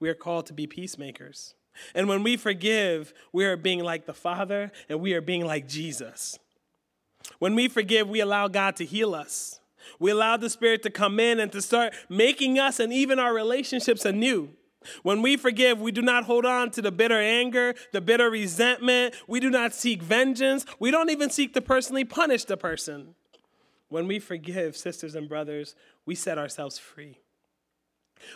we 0.00 0.08
are 0.08 0.14
called 0.14 0.46
to 0.46 0.52
be 0.52 0.66
peacemakers. 0.66 1.54
And 1.94 2.08
when 2.08 2.22
we 2.22 2.36
forgive, 2.36 3.12
we 3.32 3.44
are 3.44 3.56
being 3.56 3.82
like 3.82 4.06
the 4.06 4.14
Father 4.14 4.70
and 4.88 5.00
we 5.00 5.14
are 5.14 5.20
being 5.20 5.44
like 5.44 5.68
Jesus. 5.68 6.38
When 7.38 7.54
we 7.54 7.68
forgive, 7.68 8.08
we 8.08 8.20
allow 8.20 8.48
God 8.48 8.76
to 8.76 8.84
heal 8.84 9.14
us. 9.14 9.60
We 9.98 10.10
allow 10.10 10.36
the 10.36 10.50
Spirit 10.50 10.82
to 10.84 10.90
come 10.90 11.20
in 11.20 11.40
and 11.40 11.52
to 11.52 11.60
start 11.60 11.94
making 12.08 12.58
us 12.58 12.80
and 12.80 12.92
even 12.92 13.18
our 13.18 13.34
relationships 13.34 14.04
anew. 14.04 14.50
When 15.02 15.22
we 15.22 15.36
forgive, 15.36 15.80
we 15.80 15.92
do 15.92 16.02
not 16.02 16.24
hold 16.24 16.44
on 16.44 16.70
to 16.72 16.82
the 16.82 16.92
bitter 16.92 17.18
anger, 17.18 17.74
the 17.92 18.00
bitter 18.00 18.30
resentment. 18.30 19.14
We 19.26 19.40
do 19.40 19.50
not 19.50 19.72
seek 19.72 20.02
vengeance. 20.02 20.66
We 20.78 20.90
don't 20.90 21.10
even 21.10 21.30
seek 21.30 21.54
to 21.54 21.62
personally 21.62 22.04
punish 22.04 22.44
the 22.44 22.56
person. 22.56 23.14
When 23.88 24.06
we 24.06 24.18
forgive, 24.18 24.76
sisters 24.76 25.14
and 25.14 25.28
brothers, 25.28 25.74
we 26.04 26.14
set 26.14 26.38
ourselves 26.38 26.78
free. 26.78 27.18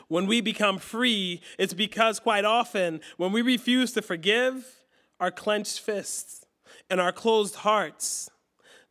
When 0.09 0.27
we 0.27 0.41
become 0.41 0.79
free, 0.79 1.41
it's 1.59 1.75
because 1.75 2.21
quite 2.21 2.45
often, 2.45 3.01
when 3.17 3.33
we 3.33 3.43
refuse 3.43 3.93
to 3.93 4.03
forgive, 4.03 4.83
our 5.21 5.31
clenched 5.31 5.81
fists 5.81 6.45
and 6.91 7.01
our 7.01 7.13
closed 7.13 7.57
hearts, 7.57 8.31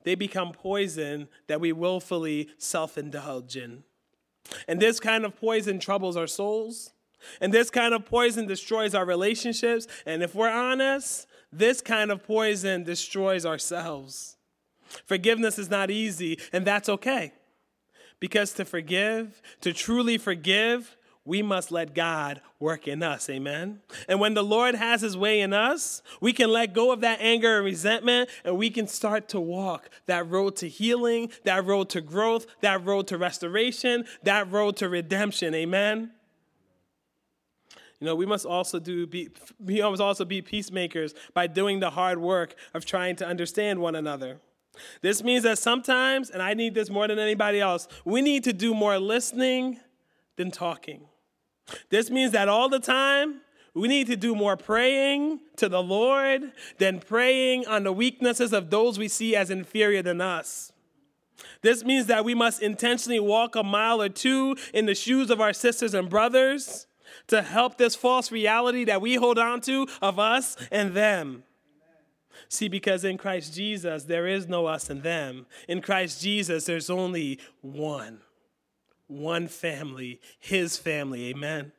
they 0.03 0.15
become 0.15 0.51
poison 0.51 1.27
that 1.47 1.61
we 1.61 1.71
willfully 1.71 2.49
self 2.57 2.97
indulge 2.97 3.55
in. 3.55 3.83
And 4.67 4.81
this 4.81 4.99
kind 4.99 5.25
of 5.25 5.39
poison 5.39 5.79
troubles 5.79 6.15
our 6.17 6.27
souls 6.27 6.91
and 7.41 7.53
this 7.53 7.69
kind 7.69 7.93
of 7.93 8.05
poison 8.05 8.47
destroys 8.47 8.95
our 8.95 9.05
relationships. 9.05 9.87
And 10.05 10.23
if 10.23 10.35
we're 10.35 10.49
honest, 10.49 11.27
this 11.51 11.81
kind 11.81 12.11
of 12.11 12.23
poison 12.23 12.83
destroys 12.83 13.45
ourselves. 13.45 14.37
Forgiveness 15.05 15.59
is 15.59 15.69
not 15.69 15.91
easy, 15.91 16.39
and 16.53 16.65
that's 16.65 16.87
okay. 16.87 17.33
Because 18.19 18.53
to 18.53 18.65
forgive, 18.65 19.41
to 19.61 19.73
truly 19.73 20.17
forgive, 20.17 20.97
we 21.27 21.41
must 21.41 21.71
let 21.71 21.93
God 21.93 22.41
work 22.57 22.87
in 22.87 23.03
us. 23.03 23.29
Amen. 23.29 23.81
And 24.07 24.19
when 24.21 24.33
the 24.33 24.43
Lord 24.43 24.75
has 24.75 25.01
his 25.01 25.17
way 25.17 25.41
in 25.41 25.51
us, 25.51 26.01
we 26.21 26.31
can 26.31 26.49
let 26.49 26.73
go 26.73 26.91
of 26.93 27.01
that 27.01 27.19
anger 27.19 27.57
and 27.57 27.65
resentment 27.65 28.29
and 28.45 28.57
we 28.57 28.69
can 28.69 28.87
start 28.87 29.27
to 29.29 29.39
walk 29.39 29.89
that 30.05 30.27
road 30.29 30.55
to 30.57 30.69
healing, 30.69 31.29
that 31.43 31.65
road 31.65 31.89
to 31.89 32.01
growth, 32.01 32.47
that 32.61 32.83
road 32.85 33.07
to 33.07 33.17
restoration, 33.17 34.05
that 34.23 34.49
road 34.49 34.77
to 34.77 34.87
redemption. 34.87 35.53
Amen. 35.53 36.11
You 37.99 38.05
know, 38.05 38.15
we 38.15 38.25
must 38.25 38.45
also 38.45 38.79
do 38.79 39.05
be, 39.05 39.29
we 39.59 39.81
must 39.81 40.01
also 40.01 40.23
be 40.23 40.41
peacemakers 40.41 41.13
by 41.33 41.47
doing 41.47 41.81
the 41.81 41.89
hard 41.89 42.19
work 42.19 42.55
of 42.73 42.85
trying 42.85 43.17
to 43.17 43.27
understand 43.27 43.79
one 43.79 43.95
another. 43.95 44.39
This 45.01 45.23
means 45.23 45.43
that 45.43 45.57
sometimes, 45.57 46.29
and 46.29 46.41
I 46.41 46.53
need 46.53 46.73
this 46.73 46.89
more 46.89 47.07
than 47.07 47.19
anybody 47.19 47.59
else, 47.59 47.87
we 48.05 48.21
need 48.21 48.43
to 48.45 48.53
do 48.53 48.73
more 48.73 48.99
listening 48.99 49.79
than 50.35 50.51
talking. 50.51 51.01
This 51.89 52.09
means 52.09 52.31
that 52.31 52.47
all 52.47 52.69
the 52.69 52.79
time, 52.79 53.41
we 53.73 53.87
need 53.87 54.07
to 54.07 54.15
do 54.15 54.33
more 54.35 54.57
praying 54.57 55.39
to 55.57 55.69
the 55.69 55.83
Lord 55.83 56.51
than 56.79 56.99
praying 56.99 57.67
on 57.67 57.83
the 57.83 57.91
weaknesses 57.91 58.53
of 58.53 58.69
those 58.69 58.97
we 58.97 59.07
see 59.07 59.35
as 59.35 59.51
inferior 59.51 60.01
than 60.01 60.19
us. 60.19 60.71
This 61.61 61.83
means 61.83 62.07
that 62.07 62.25
we 62.25 62.33
must 62.33 62.61
intentionally 62.61 63.19
walk 63.19 63.55
a 63.55 63.63
mile 63.63 64.01
or 64.01 64.09
two 64.09 64.55
in 64.73 64.87
the 64.87 64.95
shoes 64.95 65.29
of 65.29 65.39
our 65.39 65.53
sisters 65.53 65.93
and 65.93 66.09
brothers 66.09 66.87
to 67.27 67.41
help 67.41 67.77
this 67.77 67.95
false 67.95 68.31
reality 68.31 68.83
that 68.85 69.01
we 69.01 69.15
hold 69.15 69.37
on 69.37 69.61
to 69.61 69.87
of 70.01 70.17
us 70.17 70.57
and 70.71 70.93
them. 70.93 71.43
See, 72.49 72.67
because 72.67 73.03
in 73.03 73.17
Christ 73.17 73.53
Jesus, 73.53 74.03
there 74.03 74.27
is 74.27 74.47
no 74.47 74.65
us 74.65 74.89
and 74.89 75.03
them. 75.03 75.45
In 75.67 75.81
Christ 75.81 76.21
Jesus, 76.21 76.65
there's 76.65 76.89
only 76.89 77.39
one. 77.61 78.21
One 79.07 79.47
family, 79.47 80.19
his 80.39 80.77
family. 80.77 81.29
Amen. 81.29 81.71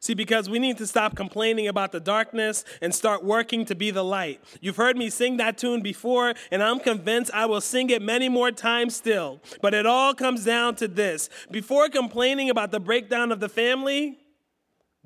See, 0.00 0.14
because 0.14 0.48
we 0.48 0.58
need 0.58 0.78
to 0.78 0.86
stop 0.86 1.14
complaining 1.14 1.68
about 1.68 1.92
the 1.92 2.00
darkness 2.00 2.64
and 2.80 2.94
start 2.94 3.24
working 3.24 3.64
to 3.66 3.74
be 3.74 3.90
the 3.90 4.04
light. 4.04 4.40
You've 4.60 4.76
heard 4.76 4.96
me 4.96 5.10
sing 5.10 5.36
that 5.38 5.58
tune 5.58 5.82
before, 5.82 6.34
and 6.50 6.62
I'm 6.62 6.80
convinced 6.80 7.30
I 7.34 7.46
will 7.46 7.60
sing 7.60 7.90
it 7.90 8.02
many 8.02 8.28
more 8.28 8.50
times 8.50 8.96
still. 8.96 9.40
But 9.60 9.74
it 9.74 9.86
all 9.86 10.14
comes 10.14 10.44
down 10.44 10.76
to 10.76 10.88
this 10.88 11.28
before 11.50 11.88
complaining 11.88 12.50
about 12.50 12.70
the 12.70 12.80
breakdown 12.80 13.32
of 13.32 13.40
the 13.40 13.48
family, 13.48 14.18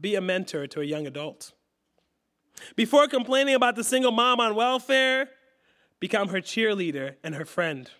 be 0.01 0.15
a 0.15 0.21
mentor 0.21 0.67
to 0.69 0.81
a 0.81 0.85
young 0.85 1.07
adult. 1.07 1.53
Before 2.77 3.09
complaining 3.09 3.55
about 3.55 3.77
the 3.77 3.85
single 3.85 4.13
mom 4.13 4.41
on 4.41 4.55
welfare, 4.55 5.29
become 6.01 6.29
her 6.29 6.41
cheerleader 6.41 7.17
and 7.23 7.35
her 7.35 7.45
friend. 7.45 7.91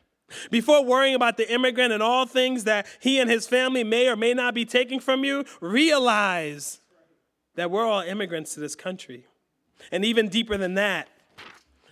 Before 0.51 0.85
worrying 0.85 1.15
about 1.15 1.37
the 1.37 1.51
immigrant 1.51 1.93
and 1.93 2.03
all 2.03 2.27
things 2.27 2.65
that 2.65 2.87
he 3.01 3.19
and 3.19 3.31
his 3.31 3.47
family 3.47 3.83
may 3.83 4.09
or 4.09 4.17
may 4.17 4.35
not 4.35 4.55
be 4.55 4.65
taking 4.65 5.01
from 5.01 5.25
you, 5.25 5.45
realize 5.61 6.81
that 7.55 7.71
we're 7.71 7.87
all 7.87 8.03
immigrants 8.03 8.55
to 8.55 8.61
this 8.61 8.75
country. 8.75 9.27
And 9.91 10.05
even 10.05 10.29
deeper 10.29 10.57
than 10.57 10.75
that, 10.75 11.09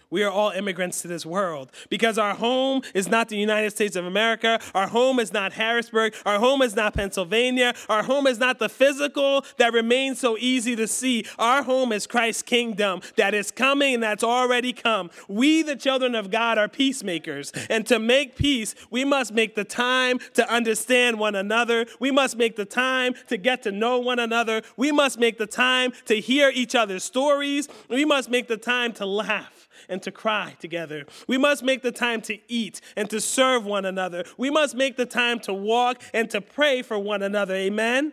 We 0.09 0.23
are 0.23 0.31
all 0.31 0.51
immigrants 0.51 1.03
to 1.03 1.09
this 1.09 1.27
world 1.27 1.73
because 1.91 2.17
our 2.17 2.35
home 2.35 2.83
is 2.95 3.09
not 3.09 3.29
the 3.29 3.37
United 3.37 3.73
States 3.73 3.97
of 3.97 4.05
America. 4.05 4.61
Our 4.75 4.87
home 4.87 5.19
is 5.19 5.33
not 5.33 5.53
Harrisburg. 5.53 6.15
Our 6.25 6.39
home 6.39 6.63
is 6.63 6.77
not 6.77 6.95
Pennsylvania. 6.95 7.75
Our 7.89 8.05
home 8.05 8.29
is 8.29 8.39
not 8.39 8.61
the 8.61 8.69
physical 8.69 9.45
that 9.59 9.73
remains 9.73 10.21
so 10.21 10.37
easy 10.39 10.77
to 10.77 10.87
see. 10.87 11.25
Our 11.39 11.65
home 11.65 11.91
is 11.91 12.07
Christ's 12.07 12.43
kingdom 12.43 13.01
that 13.17 13.35
is 13.35 13.51
coming 13.51 13.95
and 13.95 14.03
that's 14.03 14.23
already 14.23 14.73
come. 14.73 15.11
We, 15.29 15.63
the 15.63 15.77
children 15.77 16.15
of 16.15 16.31
God, 16.31 16.57
are 16.57 16.69
peacemakers. 16.69 17.51
And 17.69 17.85
to 17.87 17.99
make 17.99 18.37
peace, 18.37 18.77
we 18.91 19.05
must 19.05 19.35
make 19.35 19.57
the 19.57 19.65
time 19.65 20.21
to 20.35 20.49
understand 20.53 21.19
one 21.19 21.35
another. 21.35 21.87
We 21.99 22.13
must 22.13 22.37
make 22.37 22.55
the 22.55 22.65
time 22.65 23.15
to 23.29 23.37
get 23.37 23.65
to 23.65 23.73
know 23.73 23.99
one 23.99 24.21
another. 24.21 24.63
We 24.77 24.93
must 24.93 25.19
make 25.19 25.39
the 25.39 25.47
time 25.47 25.93
to 26.05 26.21
hear 26.21 26.51
each 26.55 26.77
other's 26.77 27.03
stories. 27.03 27.69
We 27.89 28.05
must 28.05 28.31
make 28.31 28.47
the 28.47 28.57
time 28.57 28.93
to 28.95 29.07
laugh 29.07 29.66
and 29.89 30.03
to 30.03 30.11
cry 30.11 30.57
together. 30.61 31.05
We 31.27 31.39
must 31.39 31.63
make 31.63 31.83
the 31.83 31.93
time 31.93 32.21
to 32.23 32.39
eat 32.49 32.81
and 32.97 33.09
to 33.11 33.21
serve 33.21 33.65
one 33.65 33.85
another. 33.85 34.25
We 34.37 34.51
must 34.51 34.75
make 34.75 34.97
the 34.97 35.07
time 35.07 35.41
to 35.41 35.55
walk 35.55 36.03
and 36.13 36.31
to 36.31 36.41
pray 36.41 36.83
for 36.83 36.99
one 36.99 37.23
another. 37.23 37.55
Amen? 37.55 38.13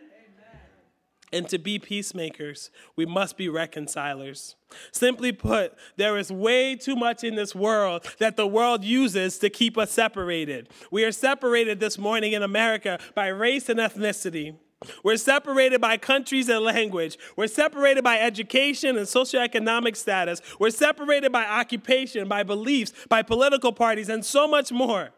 and 1.32 1.48
to 1.48 1.58
be 1.58 1.78
peacemakers, 1.78 2.70
we 2.96 3.06
must 3.06 3.36
be 3.36 3.48
reconcilers. 3.48 4.56
Simply 4.92 5.32
put, 5.32 5.74
there 5.96 6.16
is 6.16 6.30
way 6.30 6.76
too 6.76 6.96
much 6.96 7.24
in 7.24 7.34
this 7.34 7.54
world 7.54 8.06
that 8.18 8.36
the 8.36 8.46
world 8.46 8.84
uses 8.84 9.38
to 9.38 9.50
keep 9.50 9.76
us 9.76 9.90
separated. 9.90 10.68
We 10.90 11.04
are 11.04 11.12
separated 11.12 11.80
this 11.80 11.98
morning 11.98 12.32
in 12.32 12.42
America 12.42 12.98
by 13.14 13.28
race 13.28 13.68
and 13.68 13.80
ethnicity. 13.80 14.56
We're 15.02 15.16
separated 15.16 15.80
by 15.80 15.96
countries 15.96 16.48
and 16.48 16.64
language. 16.64 17.16
We're 17.36 17.46
separated 17.46 18.04
by 18.04 18.18
education 18.18 18.96
and 18.96 19.06
socioeconomic 19.06 19.96
status. 19.96 20.40
We're 20.58 20.70
separated 20.70 21.32
by 21.32 21.46
occupation, 21.46 22.28
by 22.28 22.42
beliefs, 22.42 22.92
by 23.08 23.22
political 23.22 23.72
parties, 23.72 24.08
and 24.08 24.24
so 24.24 24.46
much 24.46 24.72
more. 24.72 25.10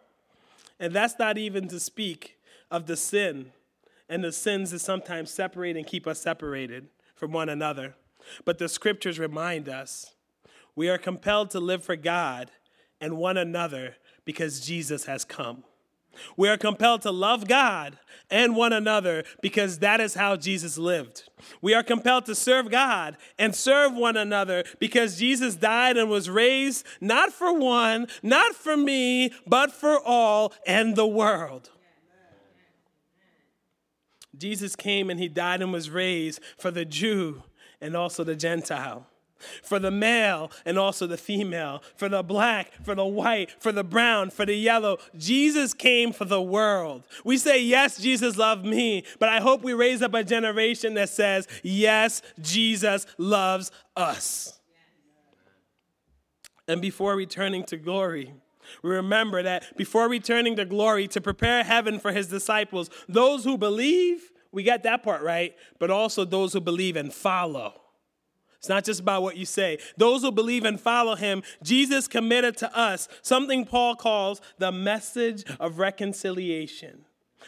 And 0.79 0.92
that's 0.92 1.19
not 1.19 1.38
even 1.38 1.69
to 1.69 1.81
speak 1.81 2.37
of 2.71 2.87
the 2.87 2.97
sin 2.97 3.53
and 4.09 4.23
the 4.23 4.33
sins 4.33 4.71
that 4.71 4.81
sometimes 4.81 5.31
separate 5.31 5.77
and 5.77 5.87
keep 5.87 6.07
us 6.07 6.21
separated 6.21 6.88
from 7.14 7.33
one 7.33 7.49
another. 7.49 7.95
But 8.45 8.59
the 8.59 8.69
scriptures 8.69 9.19
remind 9.19 9.69
us 9.69 10.14
we 10.75 10.88
are 10.88 10.99
compelled 10.99 11.51
to 11.51 11.61
live 11.61 11.85
for 11.85 11.97
God 11.97 12.51
and 13.01 13.16
one 13.16 13.37
another 13.37 13.97
because 14.25 14.61
Jesus 14.61 15.07
has 15.07 15.25
come. 15.25 15.64
We 16.37 16.48
are 16.48 16.57
compelled 16.57 17.02
to 17.02 17.11
love 17.11 17.48
God 17.48 17.98
and 18.31 18.57
one 18.57 18.72
another 18.72 19.24
because 19.40 19.79
that 19.79 20.00
is 20.00 20.14
how 20.14 20.37
Jesus 20.37 20.79
lived. 20.79 21.29
We 21.61 21.74
are 21.74 21.83
compelled 21.83 22.26
to 22.26 22.35
serve 22.35 22.70
God 22.70 23.16
and 23.38 23.55
serve 23.55 23.94
one 23.94 24.16
another 24.16 24.64
because 24.79 25.18
Jesus 25.18 25.55
died 25.55 25.96
and 25.96 26.11
was 26.11 26.29
raised 26.29 26.87
not 27.00 27.33
for 27.33 27.52
one, 27.52 28.09
not 28.22 28.55
for 28.55 28.76
me, 28.76 29.33
but 29.46 29.72
for 29.72 29.98
all 30.00 30.52
and 30.66 30.96
the 30.96 31.07
world. 31.07 31.70
Jesus 34.37 34.76
came 34.76 35.09
and 35.09 35.18
he 35.18 35.29
died 35.29 35.62
and 35.62 35.72
was 35.72 35.88
raised 35.88 36.40
for 36.59 36.70
the 36.70 36.85
Jew 36.85 37.42
and 37.81 37.96
also 37.96 38.24
the 38.24 38.37
Gentile 38.37 39.07
for 39.62 39.79
the 39.79 39.90
male 39.90 40.51
and 40.64 40.79
also 40.79 41.07
the 41.07 41.16
female, 41.16 41.83
for 41.96 42.09
the 42.09 42.22
black, 42.22 42.72
for 42.85 42.94
the 42.94 43.05
white, 43.05 43.51
for 43.59 43.72
the 43.72 43.85
brown, 43.85 44.31
for 44.31 44.46
the 44.46 44.55
yellow. 44.55 44.99
Jesus 45.16 45.75
came 45.75 46.12
for 46.12 46.25
the 46.25 46.42
world. 46.42 47.05
We 47.25 47.37
say, 47.38 47.62
Yes, 47.62 47.99
Jesus 47.99 48.37
loved 48.37 48.64
me, 48.64 49.05
but 49.18 49.29
I 49.29 49.40
hope 49.40 49.62
we 49.62 49.75
raise 49.75 50.03
up 50.03 50.14
a 50.14 50.25
generation 50.25 50.94
that 50.94 51.09
says, 51.09 51.49
Yes, 51.62 52.22
Jesus 52.40 53.07
loves 53.18 53.70
us. 53.96 54.59
And 56.68 56.81
before 56.81 57.14
returning 57.14 57.64
to 57.64 57.77
glory, 57.77 58.33
we 58.83 58.90
remember 58.90 59.42
that 59.42 59.77
before 59.77 60.09
returning 60.09 60.57
to 60.57 60.64
glory, 60.64 61.07
to 61.09 61.20
prepare 61.20 61.62
heaven 61.62 61.99
for 62.01 62.12
his 62.12 62.27
disciples, 62.27 62.90
those 63.09 63.44
who 63.44 63.57
believe, 63.57 64.33
we 64.51 64.62
got 64.62 64.83
that 64.83 65.03
part 65.03 65.22
right, 65.22 65.55
but 65.79 65.90
also 65.90 66.25
those 66.25 66.53
who 66.53 66.61
believe 66.61 66.96
and 66.96 67.12
follow. 67.12 67.81
It's 68.66 68.68
not 68.68 68.83
just 68.83 68.98
about 68.98 69.22
what 69.22 69.37
you 69.37 69.46
say. 69.46 69.79
Those 69.96 70.22
who 70.22 70.33
believe 70.33 70.64
and 70.64 70.81
follow 70.81 71.14
him, 71.14 71.44
Jesus 71.62 72.09
committed 72.09 72.57
to 72.57 72.76
us 72.76 73.07
something 73.22 73.64
Paul 73.64 73.94
calls 73.94 74.40
the 74.59 74.72
message 74.72 75.44
of 75.61 75.79
reconciliation. 75.79 77.05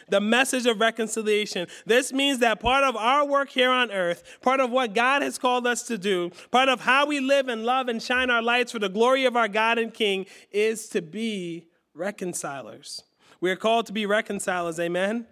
The 0.07 0.21
message 0.21 0.65
of 0.65 0.79
reconciliation. 0.79 1.67
This 1.85 2.13
means 2.13 2.39
that 2.39 2.61
part 2.61 2.85
of 2.85 2.95
our 2.95 3.27
work 3.27 3.49
here 3.49 3.69
on 3.69 3.91
earth, 3.91 4.23
part 4.41 4.61
of 4.61 4.71
what 4.71 4.93
God 4.93 5.21
has 5.21 5.37
called 5.37 5.67
us 5.67 5.83
to 5.87 5.97
do, 5.97 6.31
part 6.51 6.69
of 6.69 6.79
how 6.79 7.05
we 7.05 7.19
live 7.19 7.49
and 7.49 7.65
love 7.65 7.89
and 7.89 8.01
shine 8.01 8.29
our 8.29 8.41
lights 8.41 8.71
for 8.71 8.79
the 8.79 8.87
glory 8.87 9.25
of 9.25 9.35
our 9.35 9.49
God 9.49 9.77
and 9.77 9.93
King 9.93 10.25
is 10.51 10.87
to 10.87 11.01
be 11.01 11.67
reconcilers. 11.93 13.03
We 13.41 13.51
are 13.51 13.57
called 13.57 13.87
to 13.87 13.93
be 13.93 14.05
reconcilers, 14.05 14.79
amen? 14.79 15.27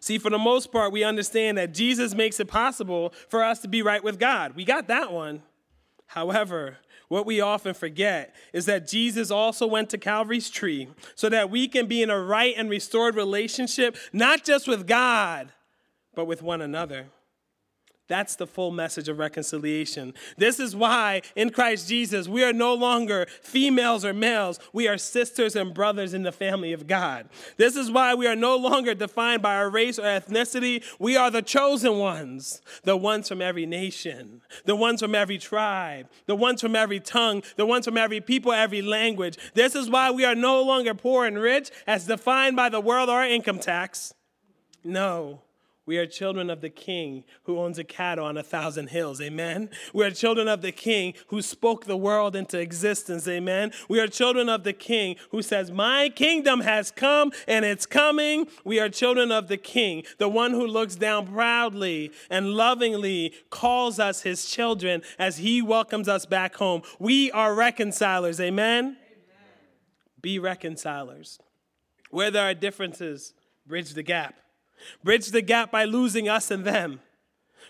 See, 0.00 0.18
for 0.18 0.30
the 0.30 0.38
most 0.38 0.72
part, 0.72 0.92
we 0.92 1.04
understand 1.04 1.58
that 1.58 1.74
Jesus 1.74 2.14
makes 2.14 2.40
it 2.40 2.48
possible 2.48 3.12
for 3.28 3.42
us 3.42 3.60
to 3.60 3.68
be 3.68 3.82
right 3.82 4.02
with 4.02 4.18
God. 4.18 4.54
We 4.54 4.64
got 4.64 4.88
that 4.88 5.12
one. 5.12 5.42
However, 6.06 6.78
what 7.08 7.26
we 7.26 7.40
often 7.40 7.74
forget 7.74 8.34
is 8.52 8.66
that 8.66 8.88
Jesus 8.88 9.30
also 9.30 9.66
went 9.66 9.90
to 9.90 9.98
Calvary's 9.98 10.50
tree 10.50 10.88
so 11.14 11.28
that 11.28 11.50
we 11.50 11.68
can 11.68 11.86
be 11.86 12.02
in 12.02 12.10
a 12.10 12.18
right 12.18 12.54
and 12.56 12.70
restored 12.70 13.14
relationship, 13.14 13.96
not 14.12 14.44
just 14.44 14.66
with 14.66 14.86
God, 14.86 15.52
but 16.14 16.26
with 16.26 16.42
one 16.42 16.62
another. 16.62 17.06
That's 18.12 18.36
the 18.36 18.46
full 18.46 18.72
message 18.72 19.08
of 19.08 19.18
reconciliation. 19.18 20.12
This 20.36 20.60
is 20.60 20.76
why 20.76 21.22
in 21.34 21.48
Christ 21.48 21.88
Jesus 21.88 22.28
we 22.28 22.44
are 22.44 22.52
no 22.52 22.74
longer 22.74 23.26
females 23.40 24.04
or 24.04 24.12
males. 24.12 24.60
We 24.74 24.86
are 24.86 24.98
sisters 24.98 25.56
and 25.56 25.72
brothers 25.72 26.12
in 26.12 26.22
the 26.22 26.30
family 26.30 26.74
of 26.74 26.86
God. 26.86 27.30
This 27.56 27.74
is 27.74 27.90
why 27.90 28.14
we 28.14 28.26
are 28.26 28.36
no 28.36 28.54
longer 28.56 28.92
defined 28.92 29.40
by 29.40 29.56
our 29.56 29.70
race 29.70 29.98
or 29.98 30.02
ethnicity. 30.02 30.84
We 30.98 31.16
are 31.16 31.30
the 31.30 31.40
chosen 31.40 31.96
ones, 31.96 32.60
the 32.82 32.98
ones 32.98 33.28
from 33.28 33.40
every 33.40 33.64
nation, 33.64 34.42
the 34.66 34.76
ones 34.76 35.00
from 35.00 35.14
every 35.14 35.38
tribe, 35.38 36.06
the 36.26 36.36
ones 36.36 36.60
from 36.60 36.76
every 36.76 37.00
tongue, 37.00 37.42
the 37.56 37.64
ones 37.64 37.86
from 37.86 37.96
every 37.96 38.20
people, 38.20 38.52
every 38.52 38.82
language. 38.82 39.38
This 39.54 39.74
is 39.74 39.88
why 39.88 40.10
we 40.10 40.26
are 40.26 40.34
no 40.34 40.62
longer 40.62 40.92
poor 40.92 41.24
and 41.24 41.38
rich 41.38 41.70
as 41.86 42.06
defined 42.06 42.56
by 42.56 42.68
the 42.68 42.78
world 42.78 43.08
or 43.08 43.24
income 43.24 43.58
tax. 43.58 44.12
No. 44.84 45.40
We 45.84 45.98
are 45.98 46.06
children 46.06 46.48
of 46.48 46.60
the 46.60 46.70
king 46.70 47.24
who 47.42 47.58
owns 47.58 47.76
a 47.76 47.82
cattle 47.82 48.24
on 48.24 48.36
a 48.36 48.42
thousand 48.42 48.90
hills. 48.90 49.20
Amen. 49.20 49.68
We 49.92 50.04
are 50.04 50.12
children 50.12 50.46
of 50.46 50.62
the 50.62 50.70
king 50.70 51.14
who 51.26 51.42
spoke 51.42 51.86
the 51.86 51.96
world 51.96 52.36
into 52.36 52.56
existence. 52.60 53.26
Amen. 53.26 53.72
We 53.88 53.98
are 53.98 54.06
children 54.06 54.48
of 54.48 54.62
the 54.62 54.72
king 54.72 55.16
who 55.32 55.42
says, 55.42 55.72
My 55.72 56.08
kingdom 56.08 56.60
has 56.60 56.92
come 56.92 57.32
and 57.48 57.64
it's 57.64 57.84
coming. 57.84 58.46
We 58.64 58.78
are 58.78 58.88
children 58.88 59.32
of 59.32 59.48
the 59.48 59.56
king, 59.56 60.04
the 60.18 60.28
one 60.28 60.52
who 60.52 60.68
looks 60.68 60.94
down 60.94 61.26
proudly 61.26 62.12
and 62.30 62.54
lovingly 62.54 63.34
calls 63.50 63.98
us 63.98 64.22
his 64.22 64.48
children 64.48 65.02
as 65.18 65.38
he 65.38 65.62
welcomes 65.62 66.08
us 66.08 66.26
back 66.26 66.54
home. 66.54 66.82
We 67.00 67.32
are 67.32 67.56
reconcilers. 67.56 68.40
Amen. 68.40 68.84
Amen. 68.84 68.98
Be 70.20 70.38
reconcilers. 70.38 71.40
Where 72.10 72.30
there 72.30 72.48
are 72.48 72.54
differences, 72.54 73.34
bridge 73.66 73.94
the 73.94 74.04
gap. 74.04 74.36
Bridge 75.02 75.28
the 75.28 75.42
gap 75.42 75.70
by 75.70 75.84
losing 75.84 76.28
us 76.28 76.50
and 76.50 76.64
them. 76.64 77.00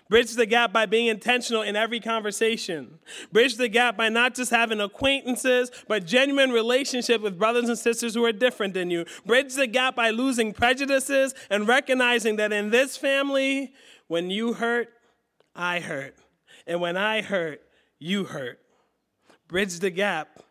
Bridge 0.09 0.33
the 0.35 0.45
gap 0.45 0.75
by 0.75 0.85
being 0.85 1.07
intentional 1.07 1.63
in 1.63 1.75
every 1.75 1.99
conversation. 1.99 2.99
Bridge 3.33 3.57
the 3.57 3.69
gap 3.69 3.97
by 3.97 4.11
not 4.11 4.35
just 4.35 4.51
having 4.51 4.79
acquaintances, 4.79 5.71
but 5.89 6.05
genuine 6.05 6.51
relationship 6.51 7.23
with 7.23 7.39
brothers 7.39 7.69
and 7.69 7.79
sisters 7.79 8.13
who 8.13 8.23
are 8.25 8.33
different 8.33 8.75
than 8.75 8.91
you. 8.91 9.07
Bridge 9.25 9.55
the 9.55 9.67
gap 9.67 9.97
by 9.97 10.11
losing 10.11 10.53
prejudices 10.53 11.35
and 11.49 11.67
recognizing 11.67 12.37
that 12.37 12.53
in 12.53 12.69
this 12.69 12.97
family, 12.97 13.73
when 14.09 14.31
you 14.31 14.53
hurt, 14.53 14.91
I 15.57 15.81
hurt. 15.81 16.15
And 16.67 16.81
when 16.81 16.99
I 16.99 17.23
hurt, 17.23 17.63
you 17.99 18.25
hurt. 18.25 18.61
Bridge 19.49 19.79
the 19.79 19.91
gap. 19.91 20.43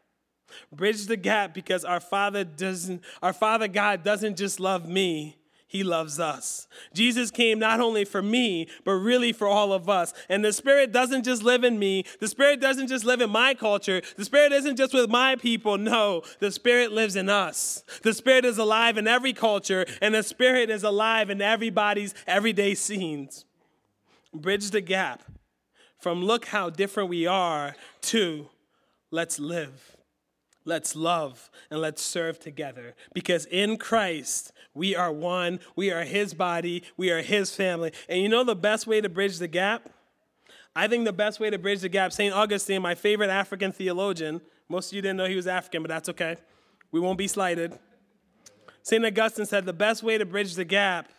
Bridge 0.71 1.05
the 1.05 1.17
gap 1.17 1.53
because 1.53 1.85
our 1.85 1.99
Father 1.99 2.43
doesn't, 2.43 3.03
our 3.21 3.33
Father 3.33 3.67
God 3.67 4.03
doesn't 4.03 4.37
just 4.37 4.59
love 4.59 4.87
me, 4.87 5.37
he 5.71 5.85
loves 5.85 6.19
us. 6.19 6.67
Jesus 6.93 7.31
came 7.31 7.57
not 7.57 7.79
only 7.79 8.03
for 8.03 8.21
me, 8.21 8.67
but 8.83 8.91
really 8.91 9.31
for 9.31 9.47
all 9.47 9.71
of 9.71 9.87
us. 9.87 10.13
And 10.27 10.43
the 10.43 10.51
Spirit 10.51 10.91
doesn't 10.91 11.23
just 11.23 11.43
live 11.43 11.63
in 11.63 11.79
me. 11.79 12.03
The 12.19 12.27
Spirit 12.27 12.59
doesn't 12.59 12.89
just 12.89 13.05
live 13.05 13.21
in 13.21 13.29
my 13.29 13.53
culture. 13.53 14.01
The 14.17 14.25
Spirit 14.25 14.51
isn't 14.51 14.75
just 14.75 14.93
with 14.93 15.09
my 15.09 15.37
people. 15.37 15.77
No, 15.77 16.23
the 16.39 16.51
Spirit 16.51 16.91
lives 16.91 17.15
in 17.15 17.29
us. 17.29 17.85
The 18.03 18.13
Spirit 18.13 18.43
is 18.43 18.57
alive 18.57 18.97
in 18.97 19.07
every 19.07 19.31
culture, 19.31 19.85
and 20.01 20.13
the 20.13 20.23
Spirit 20.23 20.69
is 20.69 20.83
alive 20.83 21.29
in 21.29 21.41
everybody's 21.41 22.13
everyday 22.27 22.75
scenes. 22.75 23.45
Bridge 24.33 24.71
the 24.71 24.81
gap 24.81 25.23
from 26.01 26.21
look 26.21 26.47
how 26.47 26.69
different 26.69 27.07
we 27.07 27.25
are 27.25 27.77
to 28.01 28.49
let's 29.09 29.39
live. 29.39 29.95
Let's 30.63 30.95
love 30.95 31.49
and 31.69 31.79
let's 31.79 32.03
serve 32.03 32.39
together 32.39 32.93
because 33.13 33.45
in 33.45 33.77
Christ 33.77 34.51
we 34.73 34.95
are 34.95 35.11
one. 35.11 35.59
We 35.75 35.91
are 35.91 36.03
His 36.03 36.33
body. 36.33 36.83
We 36.97 37.11
are 37.11 37.21
His 37.21 37.53
family. 37.55 37.91
And 38.07 38.21
you 38.21 38.29
know 38.29 38.43
the 38.43 38.55
best 38.55 38.87
way 38.87 39.01
to 39.01 39.09
bridge 39.09 39.37
the 39.37 39.47
gap? 39.47 39.89
I 40.75 40.87
think 40.87 41.05
the 41.05 41.13
best 41.13 41.39
way 41.39 41.49
to 41.49 41.57
bridge 41.57 41.81
the 41.81 41.89
gap, 41.89 42.13
St. 42.13 42.33
Augustine, 42.33 42.81
my 42.81 42.95
favorite 42.95 43.29
African 43.29 43.73
theologian, 43.73 44.39
most 44.69 44.91
of 44.91 44.95
you 44.95 45.01
didn't 45.01 45.17
know 45.17 45.25
he 45.25 45.35
was 45.35 45.47
African, 45.47 45.83
but 45.83 45.89
that's 45.89 46.07
okay. 46.09 46.37
We 46.91 47.01
won't 47.01 47.17
be 47.17 47.27
slighted. 47.27 47.77
St. 48.81 49.05
Augustine 49.05 49.45
said 49.45 49.65
the 49.65 49.73
best 49.73 50.01
way 50.01 50.17
to 50.17 50.25
bridge 50.25 50.55
the 50.55 50.63
gap 50.63 51.09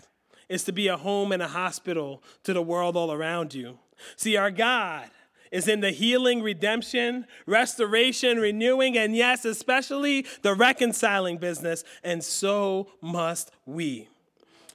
is 0.49 0.65
to 0.65 0.73
be 0.73 0.89
a 0.89 0.97
home 0.97 1.33
and 1.33 1.43
a 1.43 1.49
hospital 1.49 2.23
to 2.45 2.53
the 2.53 2.63
world 2.63 2.97
all 2.97 3.13
around 3.13 3.55
you. 3.55 3.79
See, 4.17 4.37
our 4.37 4.51
God 4.51 5.11
is 5.53 5.69
in 5.69 5.81
the 5.81 5.91
healing, 5.91 6.43
redemption, 6.43 7.27
restoration, 7.47 8.39
renewing, 8.39 8.97
and 8.97 9.15
yes, 9.15 9.45
especially 9.45 10.27
the 10.41 10.55
reconciling 10.55 11.37
business, 11.37 11.85
and 12.03 12.25
so 12.25 12.89
must 13.01 13.53
we. 13.67 14.09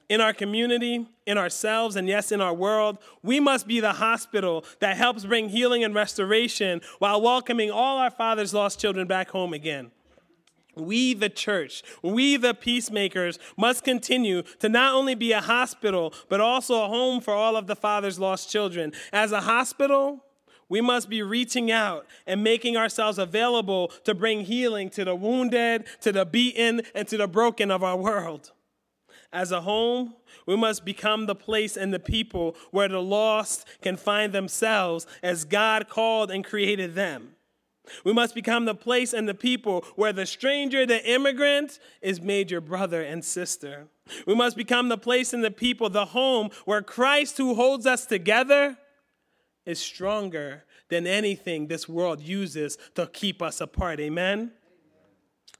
In 0.08 0.22
our 0.22 0.32
community, 0.32 1.06
in 1.26 1.36
ourselves, 1.36 1.96
and 1.96 2.08
yes, 2.08 2.32
in 2.32 2.40
our 2.40 2.54
world, 2.54 2.96
we 3.22 3.40
must 3.40 3.66
be 3.66 3.80
the 3.80 3.92
hospital 3.92 4.64
that 4.80 4.96
helps 4.96 5.26
bring 5.26 5.50
healing 5.50 5.84
and 5.84 5.94
restoration 5.94 6.80
while 6.98 7.20
welcoming 7.20 7.70
all 7.70 7.98
our 7.98 8.10
Father's 8.10 8.54
lost 8.54 8.80
children 8.80 9.06
back 9.06 9.28
home 9.28 9.52
again. 9.52 9.90
We, 10.74 11.12
the 11.12 11.28
church, 11.28 11.82
we, 12.02 12.36
the 12.36 12.54
peacemakers, 12.54 13.38
must 13.56 13.84
continue 13.84 14.42
to 14.60 14.68
not 14.68 14.94
only 14.94 15.16
be 15.16 15.32
a 15.32 15.40
hospital, 15.40 16.14
but 16.28 16.40
also 16.40 16.84
a 16.84 16.88
home 16.88 17.20
for 17.20 17.34
all 17.34 17.56
of 17.56 17.66
the 17.66 17.76
Father's 17.76 18.18
lost 18.18 18.48
children. 18.48 18.92
As 19.12 19.32
a 19.32 19.40
hospital, 19.40 20.24
we 20.68 20.80
must 20.80 21.08
be 21.08 21.22
reaching 21.22 21.70
out 21.70 22.06
and 22.26 22.44
making 22.44 22.76
ourselves 22.76 23.18
available 23.18 23.88
to 24.04 24.14
bring 24.14 24.44
healing 24.44 24.90
to 24.90 25.04
the 25.04 25.14
wounded, 25.14 25.86
to 26.00 26.12
the 26.12 26.26
beaten, 26.26 26.82
and 26.94 27.08
to 27.08 27.16
the 27.16 27.28
broken 27.28 27.70
of 27.70 27.82
our 27.82 27.96
world. 27.96 28.52
As 29.32 29.52
a 29.52 29.60
home, 29.60 30.14
we 30.46 30.56
must 30.56 30.84
become 30.84 31.26
the 31.26 31.34
place 31.34 31.76
and 31.76 31.92
the 31.92 32.00
people 32.00 32.56
where 32.70 32.88
the 32.88 33.02
lost 33.02 33.66
can 33.82 33.96
find 33.96 34.32
themselves 34.32 35.06
as 35.22 35.44
God 35.44 35.88
called 35.88 36.30
and 36.30 36.44
created 36.44 36.94
them. 36.94 37.34
We 38.04 38.12
must 38.12 38.34
become 38.34 38.64
the 38.64 38.74
place 38.74 39.12
and 39.12 39.28
the 39.28 39.34
people 39.34 39.84
where 39.96 40.12
the 40.12 40.26
stranger, 40.26 40.84
the 40.84 41.04
immigrant, 41.10 41.78
is 42.02 42.20
made 42.20 42.50
your 42.50 42.60
brother 42.60 43.02
and 43.02 43.24
sister. 43.24 43.88
We 44.26 44.34
must 44.34 44.56
become 44.56 44.88
the 44.88 44.98
place 44.98 45.32
and 45.32 45.44
the 45.44 45.50
people, 45.50 45.88
the 45.90 46.06
home 46.06 46.50
where 46.64 46.82
Christ, 46.82 47.38
who 47.38 47.54
holds 47.54 47.86
us 47.86 48.06
together, 48.06 48.76
is 49.68 49.78
stronger 49.78 50.64
than 50.88 51.06
anything 51.06 51.66
this 51.66 51.86
world 51.86 52.22
uses 52.22 52.78
to 52.94 53.06
keep 53.06 53.42
us 53.42 53.60
apart. 53.60 54.00
Amen? 54.00 54.50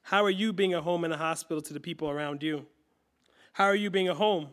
How 0.04 0.24
are 0.24 0.30
you 0.30 0.54
being 0.54 0.72
a 0.72 0.80
home 0.80 1.04
and 1.04 1.12
a 1.12 1.18
hospital 1.18 1.60
to 1.60 1.74
the 1.74 1.78
people 1.78 2.08
around 2.08 2.42
you? 2.42 2.64
How 3.52 3.64
are 3.64 3.74
you 3.74 3.90
being 3.90 4.08
a 4.08 4.14
home? 4.14 4.48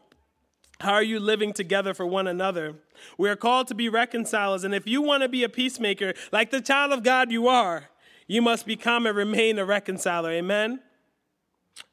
How 0.82 0.91
are 0.91 1.04
you 1.04 1.22
living 1.22 1.54
together 1.54 1.94
for 1.94 2.06
one 2.06 2.28
another? 2.28 2.76
We 3.18 3.30
are 3.30 3.38
called 3.38 3.70
to 3.70 3.76
be 3.76 3.88
reconcilers, 3.88 4.65
and 4.65 4.76
if 4.76 4.86
you 4.86 5.02
want 5.02 5.24
to 5.24 5.30
be 5.30 5.46
a 5.46 5.50
peacemaker, 5.50 6.13
like 6.34 6.52
the 6.52 6.60
child 6.60 6.91
of 6.91 7.02
God 7.02 7.32
you 7.32 7.48
are, 7.48 7.86
you 8.28 8.41
must 8.41 8.65
become 8.65 9.06
and 9.06 9.15
remain 9.15 9.58
a 9.58 9.63
reconciler. 9.63 10.32
Amen? 10.32 10.82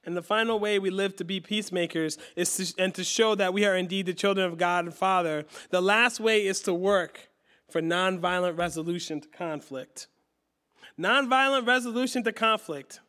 And 0.05 0.17
the 0.17 0.23
final 0.23 0.59
way 0.59 0.81
we 0.81 0.91
live 0.91 1.15
to 1.17 1.25
be 1.25 1.39
peacemakers 1.39 2.19
is 2.35 2.57
to, 2.57 2.83
and 2.83 2.93
to 2.97 3.05
show 3.05 3.37
that 3.37 3.55
we 3.55 3.65
are 3.65 3.77
indeed 3.77 4.07
the 4.07 4.15
children 4.15 4.47
of 4.51 4.59
God 4.59 4.87
and 4.87 4.95
Father. 4.95 5.45
The 5.71 5.81
last 5.81 6.19
way 6.19 6.45
is 6.45 6.61
to 6.63 6.75
work 6.75 7.29
for 7.73 7.81
nonviolent 7.81 8.59
resolution 8.59 9.21
to 9.21 9.29
conflict. 9.29 10.07
Nonviolent 10.99 11.67
resolution 11.67 12.23
to 12.25 12.33
conflict. 12.33 13.01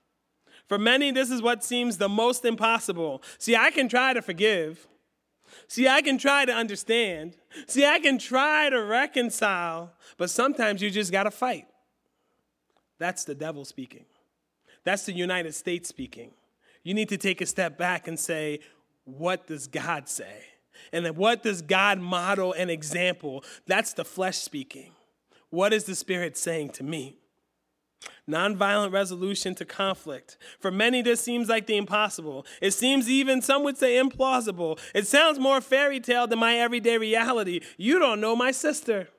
For 0.67 0.77
many, 0.77 1.11
this 1.11 1.29
is 1.29 1.41
what 1.41 1.63
seems 1.63 1.97
the 1.97 2.09
most 2.09 2.45
impossible. 2.45 3.21
See, 3.37 3.55
I 3.55 3.69
can 3.69 3.89
try 3.89 4.13
to 4.13 4.21
forgive. 4.21 4.87
See, 5.67 5.87
I 5.87 6.01
can 6.01 6.17
try 6.17 6.45
to 6.45 6.53
understand. 6.53 7.35
See, 7.67 7.85
I 7.85 7.99
can 7.99 8.17
try 8.17 8.69
to 8.69 8.81
reconcile, 8.81 9.93
but 10.17 10.29
sometimes 10.29 10.81
you 10.81 10.89
just 10.89 11.11
got 11.11 11.23
to 11.23 11.31
fight. 11.31 11.67
That's 12.97 13.25
the 13.25 13.35
devil 13.35 13.65
speaking. 13.65 14.05
That's 14.83 15.05
the 15.05 15.13
United 15.13 15.53
States 15.53 15.89
speaking. 15.89 16.31
You 16.83 16.93
need 16.93 17.09
to 17.09 17.17
take 17.17 17.41
a 17.41 17.45
step 17.45 17.77
back 17.77 18.07
and 18.07 18.19
say, 18.19 18.59
what 19.03 19.47
does 19.47 19.67
God 19.67 20.07
say? 20.07 20.45
And 20.91 21.17
what 21.17 21.43
does 21.43 21.61
God 21.61 21.99
model 21.99 22.53
and 22.53 22.69
example? 22.69 23.43
That's 23.67 23.93
the 23.93 24.05
flesh 24.05 24.37
speaking. 24.37 24.91
What 25.49 25.73
is 25.73 25.83
the 25.83 25.95
Spirit 25.95 26.37
saying 26.37 26.71
to 26.71 26.83
me? 26.83 27.17
Nonviolent 28.29 28.91
resolution 28.91 29.53
to 29.55 29.65
conflict. 29.65 30.37
For 30.59 30.71
many, 30.71 31.01
this 31.01 31.21
seems 31.21 31.49
like 31.49 31.67
the 31.67 31.77
impossible. 31.77 32.45
It 32.61 32.71
seems 32.71 33.09
even, 33.09 33.41
some 33.41 33.63
would 33.63 33.77
say, 33.77 34.01
implausible. 34.01 34.79
It 34.95 35.07
sounds 35.07 35.39
more 35.39 35.61
fairy 35.61 35.99
tale 35.99 36.27
than 36.27 36.39
my 36.39 36.57
everyday 36.57 36.97
reality. 36.97 37.61
You 37.77 37.99
don't 37.99 38.21
know 38.21 38.35
my 38.35 38.51
sister. 38.51 39.09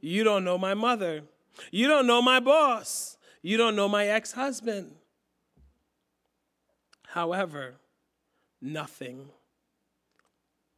You 0.00 0.24
don't 0.24 0.44
know 0.44 0.58
my 0.58 0.74
mother. 0.74 1.22
You 1.70 1.88
don't 1.88 2.06
know 2.06 2.22
my 2.22 2.40
boss. 2.40 3.16
You 3.42 3.56
don't 3.56 3.76
know 3.76 3.88
my 3.88 4.06
ex 4.06 4.32
husband. 4.32 4.92
However, 7.08 7.74
nothing, 8.60 9.30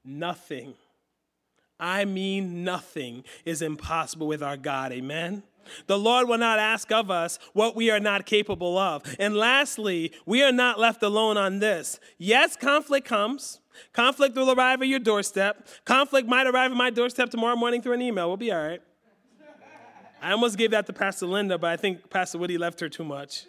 nothing, 0.05 0.75
I 1.79 2.05
mean 2.05 2.65
nothing 2.65 3.25
is 3.45 3.63
impossible 3.63 4.27
with 4.27 4.43
our 4.43 4.57
God. 4.57 4.93
Amen? 4.93 5.43
The 5.87 5.99
Lord 5.99 6.29
will 6.29 6.39
not 6.39 6.59
ask 6.59 6.93
of 6.93 7.11
us 7.11 7.39
what 7.53 7.75
we 7.75 7.91
are 7.91 8.01
not 8.01 8.27
capable 8.27 8.77
of. 8.77 9.03
And 9.19 9.35
lastly, 9.37 10.13
we 10.27 10.43
are 10.43 10.53
not 10.53 10.79
left 10.79 11.03
alone 11.03 11.37
on 11.37 11.59
this. 11.59 11.99
Yes, 12.19 12.57
conflict 12.57 13.07
comes. 13.07 13.61
Conflict 13.93 14.37
will 14.37 14.53
arrive 14.53 14.83
at 14.83 14.89
your 14.89 14.99
doorstep. 14.99 15.67
Conflict 15.85 16.29
might 16.29 16.47
arrive 16.47 16.71
at 16.71 16.77
my 16.77 16.91
doorstep 16.91 17.31
tomorrow 17.31 17.57
morning 17.57 17.83
through 17.83 17.95
an 17.95 18.03
email. 18.03 18.29
We'll 18.29 18.37
be 18.37 18.53
all 18.53 18.63
right. 18.63 18.83
I 20.23 20.33
almost 20.33 20.57
gave 20.57 20.71
that 20.71 20.87
to 20.87 20.93
Pastor 20.93 21.27
Linda, 21.27 21.59
but 21.59 21.71
I 21.71 21.77
think 21.77 22.09
Pastor 22.09 22.39
Woody 22.39 22.57
left 22.57 22.81
her 22.81 22.89
too 22.89 23.05
much. 23.05 23.45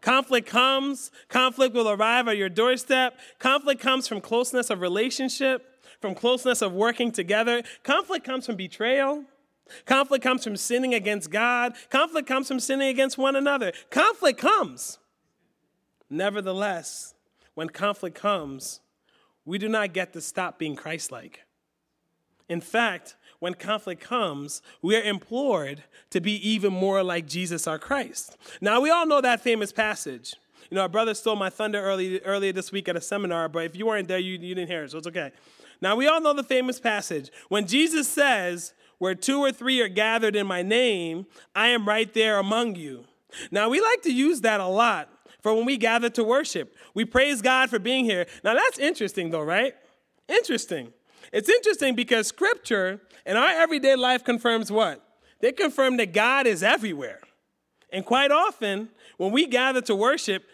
Conflict 0.00 0.48
comes, 0.48 1.10
conflict 1.28 1.74
will 1.74 1.90
arrive 1.90 2.28
at 2.28 2.36
your 2.36 2.48
doorstep. 2.48 3.18
Conflict 3.38 3.80
comes 3.80 4.06
from 4.06 4.20
closeness 4.20 4.70
of 4.70 4.80
relationship, 4.80 5.75
from 6.06 6.14
closeness 6.14 6.62
of 6.62 6.72
working 6.72 7.10
together. 7.10 7.64
Conflict 7.82 8.24
comes 8.24 8.46
from 8.46 8.54
betrayal. 8.54 9.24
Conflict 9.86 10.22
comes 10.22 10.44
from 10.44 10.56
sinning 10.56 10.94
against 10.94 11.30
God. 11.30 11.74
Conflict 11.90 12.28
comes 12.28 12.46
from 12.46 12.60
sinning 12.60 12.86
against 12.86 13.18
one 13.18 13.34
another. 13.34 13.72
Conflict 13.90 14.38
comes. 14.38 15.00
Nevertheless, 16.08 17.14
when 17.54 17.68
conflict 17.68 18.16
comes, 18.16 18.80
we 19.44 19.58
do 19.58 19.68
not 19.68 19.92
get 19.92 20.12
to 20.12 20.20
stop 20.20 20.60
being 20.60 20.76
Christ 20.76 21.10
like. 21.10 21.40
In 22.48 22.60
fact, 22.60 23.16
when 23.40 23.54
conflict 23.54 24.00
comes, 24.00 24.62
we 24.82 24.94
are 24.96 25.02
implored 25.02 25.82
to 26.10 26.20
be 26.20 26.34
even 26.48 26.72
more 26.72 27.02
like 27.02 27.26
Jesus 27.26 27.66
our 27.66 27.80
Christ. 27.80 28.36
Now, 28.60 28.80
we 28.80 28.90
all 28.90 29.06
know 29.06 29.20
that 29.20 29.40
famous 29.40 29.72
passage. 29.72 30.36
You 30.70 30.76
know, 30.76 30.82
our 30.82 30.88
brother 30.88 31.14
stole 31.14 31.36
my 31.36 31.50
thunder 31.50 31.80
early, 31.80 32.20
earlier 32.20 32.52
this 32.52 32.70
week 32.70 32.88
at 32.88 32.96
a 32.96 33.00
seminar, 33.00 33.48
but 33.48 33.64
if 33.64 33.76
you 33.76 33.86
weren't 33.86 34.08
there, 34.08 34.18
you, 34.18 34.32
you 34.32 34.54
didn't 34.54 34.68
hear 34.68 34.84
it, 34.84 34.90
so 34.92 34.98
it's 34.98 35.06
okay. 35.06 35.32
Now, 35.80 35.96
we 35.96 36.06
all 36.06 36.20
know 36.20 36.32
the 36.32 36.42
famous 36.42 36.80
passage. 36.80 37.30
When 37.48 37.66
Jesus 37.66 38.08
says, 38.08 38.72
where 38.98 39.14
two 39.14 39.40
or 39.40 39.52
three 39.52 39.80
are 39.80 39.88
gathered 39.88 40.36
in 40.36 40.46
my 40.46 40.62
name, 40.62 41.26
I 41.54 41.68
am 41.68 41.86
right 41.86 42.12
there 42.14 42.38
among 42.38 42.76
you. 42.76 43.04
Now, 43.50 43.68
we 43.68 43.80
like 43.80 44.02
to 44.02 44.12
use 44.12 44.40
that 44.40 44.60
a 44.60 44.66
lot 44.66 45.10
for 45.42 45.54
when 45.54 45.66
we 45.66 45.76
gather 45.76 46.08
to 46.10 46.24
worship. 46.24 46.74
We 46.94 47.04
praise 47.04 47.42
God 47.42 47.68
for 47.68 47.78
being 47.78 48.04
here. 48.04 48.26
Now, 48.42 48.54
that's 48.54 48.78
interesting, 48.78 49.30
though, 49.30 49.42
right? 49.42 49.74
Interesting. 50.28 50.92
It's 51.32 51.48
interesting 51.48 51.94
because 51.94 52.26
scripture 52.26 53.00
and 53.26 53.36
our 53.36 53.50
everyday 53.50 53.96
life 53.96 54.24
confirms 54.24 54.72
what? 54.72 55.02
They 55.40 55.52
confirm 55.52 55.98
that 55.98 56.12
God 56.12 56.46
is 56.46 56.62
everywhere. 56.62 57.20
And 57.92 58.04
quite 58.04 58.30
often, 58.30 58.88
when 59.18 59.32
we 59.32 59.46
gather 59.46 59.82
to 59.82 59.94
worship, 59.94 60.44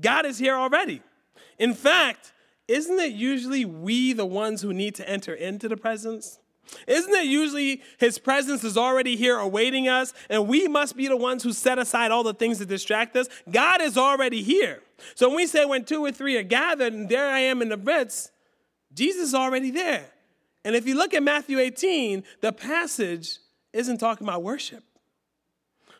God 0.00 0.26
is 0.26 0.38
here 0.38 0.54
already. 0.54 1.02
In 1.58 1.74
fact, 1.74 2.32
isn't 2.68 3.00
it 3.00 3.12
usually 3.12 3.64
we 3.64 4.12
the 4.12 4.26
ones 4.26 4.62
who 4.62 4.72
need 4.72 4.94
to 4.96 5.08
enter 5.08 5.32
into 5.32 5.68
the 5.68 5.76
presence? 5.76 6.38
Isn't 6.86 7.14
it 7.14 7.26
usually 7.26 7.82
his 7.98 8.18
presence 8.18 8.62
is 8.62 8.76
already 8.76 9.16
here 9.16 9.38
awaiting 9.38 9.88
us, 9.88 10.12
and 10.28 10.46
we 10.46 10.68
must 10.68 10.96
be 10.96 11.08
the 11.08 11.16
ones 11.16 11.42
who 11.42 11.52
set 11.52 11.78
aside 11.78 12.10
all 12.10 12.22
the 12.22 12.34
things 12.34 12.58
that 12.58 12.68
distract 12.68 13.16
us? 13.16 13.28
God 13.50 13.80
is 13.80 13.96
already 13.96 14.42
here. 14.42 14.82
So 15.14 15.28
when 15.28 15.36
we 15.36 15.46
say 15.46 15.64
when 15.64 15.84
two 15.84 16.04
or 16.04 16.12
three 16.12 16.36
are 16.36 16.42
gathered, 16.42 16.92
and 16.92 17.08
there 17.08 17.30
I 17.30 17.40
am 17.40 17.62
in 17.62 17.70
the 17.70 17.78
midst, 17.78 18.32
Jesus 18.92 19.28
is 19.28 19.34
already 19.34 19.70
there. 19.70 20.10
And 20.64 20.76
if 20.76 20.86
you 20.86 20.94
look 20.94 21.14
at 21.14 21.22
Matthew 21.22 21.58
18, 21.58 22.24
the 22.42 22.52
passage 22.52 23.38
isn't 23.72 23.98
talking 23.98 24.26
about 24.26 24.42
worship. 24.42 24.84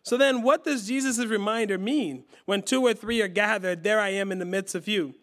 So 0.03 0.17
then, 0.17 0.43
what 0.43 0.65
does 0.65 0.87
Jesus' 0.87 1.25
reminder 1.27 1.79
mean? 1.79 2.25
When 2.45 2.63
two 2.63 2.83
or 2.83 2.95
three 2.95 3.21
are 3.23 3.29
gathered, 3.29 3.83
there 3.83 4.01
I 4.01 4.11
am 4.11 4.33
in 4.33 4.39
the 4.39 4.45
midst 4.45 4.75
of 4.75 4.89
you. 4.89 5.15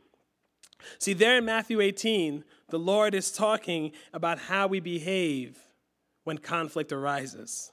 See, 1.00 1.14
there 1.14 1.38
in 1.38 1.46
Matthew 1.46 1.82
18, 1.82 2.44
the 2.70 2.80
Lord 2.80 3.14
is 3.14 3.32
talking 3.32 3.92
about 4.14 4.40
how 4.40 4.68
we 4.68 4.80
behave 4.80 5.58
when 6.24 6.38
conflict 6.38 6.92
arises. 6.92 7.72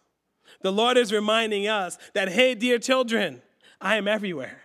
The 0.61 0.73
Lord 0.73 0.97
is 0.97 1.13
reminding 1.13 1.67
us 1.67 1.99
that, 2.15 2.29
hey, 2.29 2.55
dear 2.55 2.79
children, 2.79 3.43
I 3.81 3.97
am 3.97 4.07
everywhere. 4.07 4.63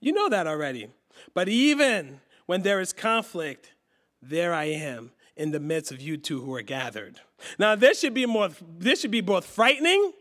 You 0.00 0.12
know 0.12 0.28
that 0.28 0.46
already. 0.46 0.88
But 1.34 1.48
even 1.48 2.20
when 2.46 2.62
there 2.62 2.80
is 2.80 2.92
conflict, 2.92 3.72
there 4.20 4.52
I 4.52 4.64
am 4.64 5.12
in 5.36 5.52
the 5.52 5.60
midst 5.60 5.92
of 5.92 6.00
you 6.00 6.16
two 6.16 6.42
who 6.42 6.54
are 6.54 6.62
gathered. 6.62 7.20
Now, 7.58 7.74
this 7.74 8.00
should 8.00 8.14
be 8.14 8.26
more 8.26 8.50
this 8.78 9.00
should 9.00 9.10
be 9.10 9.20
both 9.20 9.46
frightening, 9.46 10.12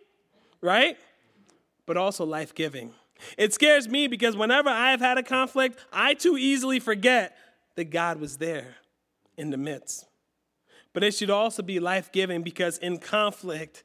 right? 0.62 0.98
But 1.86 1.98
also 1.98 2.26
life-giving. 2.26 2.94
It 3.38 3.54
scares 3.54 3.90
me 3.90 4.08
because 4.08 4.38
whenever 4.38 4.70
I 4.70 4.92
have 4.92 5.02
had 5.02 5.18
a 5.18 5.24
conflict, 5.24 5.78
I 5.92 6.14
too 6.14 6.38
easily 6.38 6.80
forget 6.80 7.36
that 7.76 7.92
God 7.92 8.20
was 8.20 8.38
there 8.38 8.76
in 9.38 9.52
the 9.52 9.58
midst. 9.58 10.06
But 10.94 11.04
it 11.04 11.14
should 11.14 11.30
also 11.30 11.62
be 11.62 11.80
life-giving 11.80 12.42
because 12.42 12.78
in 12.78 12.98
conflict, 12.98 13.84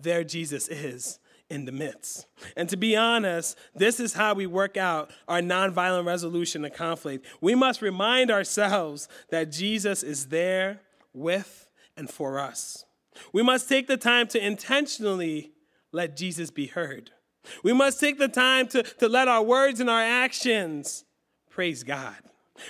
there 0.00 0.24
Jesus 0.24 0.68
is 0.68 1.18
in 1.50 1.64
the 1.64 1.72
midst. 1.72 2.26
And 2.56 2.68
to 2.68 2.76
be 2.76 2.96
honest, 2.96 3.56
this 3.74 4.00
is 4.00 4.12
how 4.12 4.34
we 4.34 4.46
work 4.46 4.76
out 4.76 5.10
our 5.26 5.40
nonviolent 5.40 6.06
resolution 6.06 6.62
to 6.62 6.70
conflict. 6.70 7.26
We 7.40 7.54
must 7.54 7.82
remind 7.82 8.30
ourselves 8.30 9.08
that 9.30 9.50
Jesus 9.50 10.02
is 10.02 10.26
there 10.26 10.80
with 11.12 11.68
and 11.96 12.10
for 12.10 12.38
us. 12.38 12.84
We 13.32 13.42
must 13.42 13.68
take 13.68 13.86
the 13.86 13.96
time 13.96 14.26
to 14.28 14.44
intentionally 14.44 15.52
let 15.90 16.16
Jesus 16.16 16.50
be 16.50 16.66
heard. 16.66 17.10
We 17.62 17.72
must 17.72 17.98
take 17.98 18.18
the 18.18 18.28
time 18.28 18.68
to, 18.68 18.82
to 18.82 19.08
let 19.08 19.26
our 19.26 19.42
words 19.42 19.80
and 19.80 19.88
our 19.88 20.02
actions 20.02 21.04
praise 21.50 21.82
God. 21.82 22.16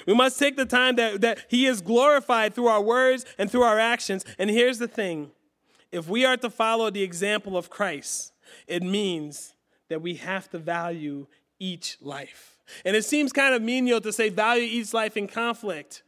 We 0.06 0.14
must 0.14 0.38
take 0.38 0.56
the 0.56 0.66
time 0.66 0.96
that, 0.96 1.20
that 1.20 1.38
He 1.48 1.66
is 1.66 1.80
glorified 1.80 2.54
through 2.54 2.68
our 2.68 2.82
words 2.82 3.24
and 3.38 3.50
through 3.50 3.62
our 3.62 3.78
actions. 3.78 4.24
And 4.38 4.50
here's 4.50 4.78
the 4.78 4.88
thing 4.88 5.30
if 5.90 6.08
we 6.08 6.24
are 6.24 6.36
to 6.36 6.50
follow 6.50 6.90
the 6.90 7.02
example 7.02 7.56
of 7.56 7.70
Christ, 7.70 8.32
it 8.66 8.82
means 8.82 9.54
that 9.88 10.02
we 10.02 10.14
have 10.14 10.50
to 10.50 10.58
value 10.58 11.26
each 11.58 11.96
life. 12.00 12.58
And 12.84 12.94
it 12.94 13.04
seems 13.04 13.32
kind 13.32 13.54
of 13.54 13.62
menial 13.62 14.00
to 14.02 14.12
say 14.12 14.28
value 14.28 14.64
each 14.64 14.92
life 14.92 15.16
in 15.16 15.26
conflict. 15.26 16.02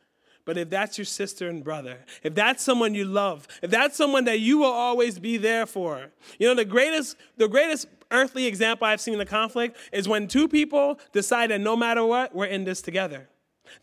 But 0.44 0.58
if 0.58 0.70
that's 0.70 0.98
your 0.98 1.04
sister 1.04 1.48
and 1.48 1.62
brother, 1.62 1.98
if 2.22 2.34
that's 2.34 2.62
someone 2.62 2.94
you 2.94 3.04
love, 3.04 3.46
if 3.62 3.70
that's 3.70 3.96
someone 3.96 4.24
that 4.24 4.40
you 4.40 4.58
will 4.58 4.72
always 4.72 5.18
be 5.18 5.36
there 5.36 5.66
for, 5.66 6.10
you 6.38 6.48
know, 6.48 6.54
the 6.54 6.64
greatest, 6.64 7.16
the 7.36 7.48
greatest 7.48 7.86
earthly 8.10 8.46
example 8.46 8.86
I've 8.86 9.00
seen 9.00 9.14
in 9.14 9.20
a 9.20 9.26
conflict 9.26 9.76
is 9.92 10.08
when 10.08 10.26
two 10.26 10.48
people 10.48 10.98
decide 11.12 11.50
that 11.50 11.60
no 11.60 11.76
matter 11.76 12.04
what, 12.04 12.34
we're 12.34 12.46
in 12.46 12.64
this 12.64 12.82
together. 12.82 13.28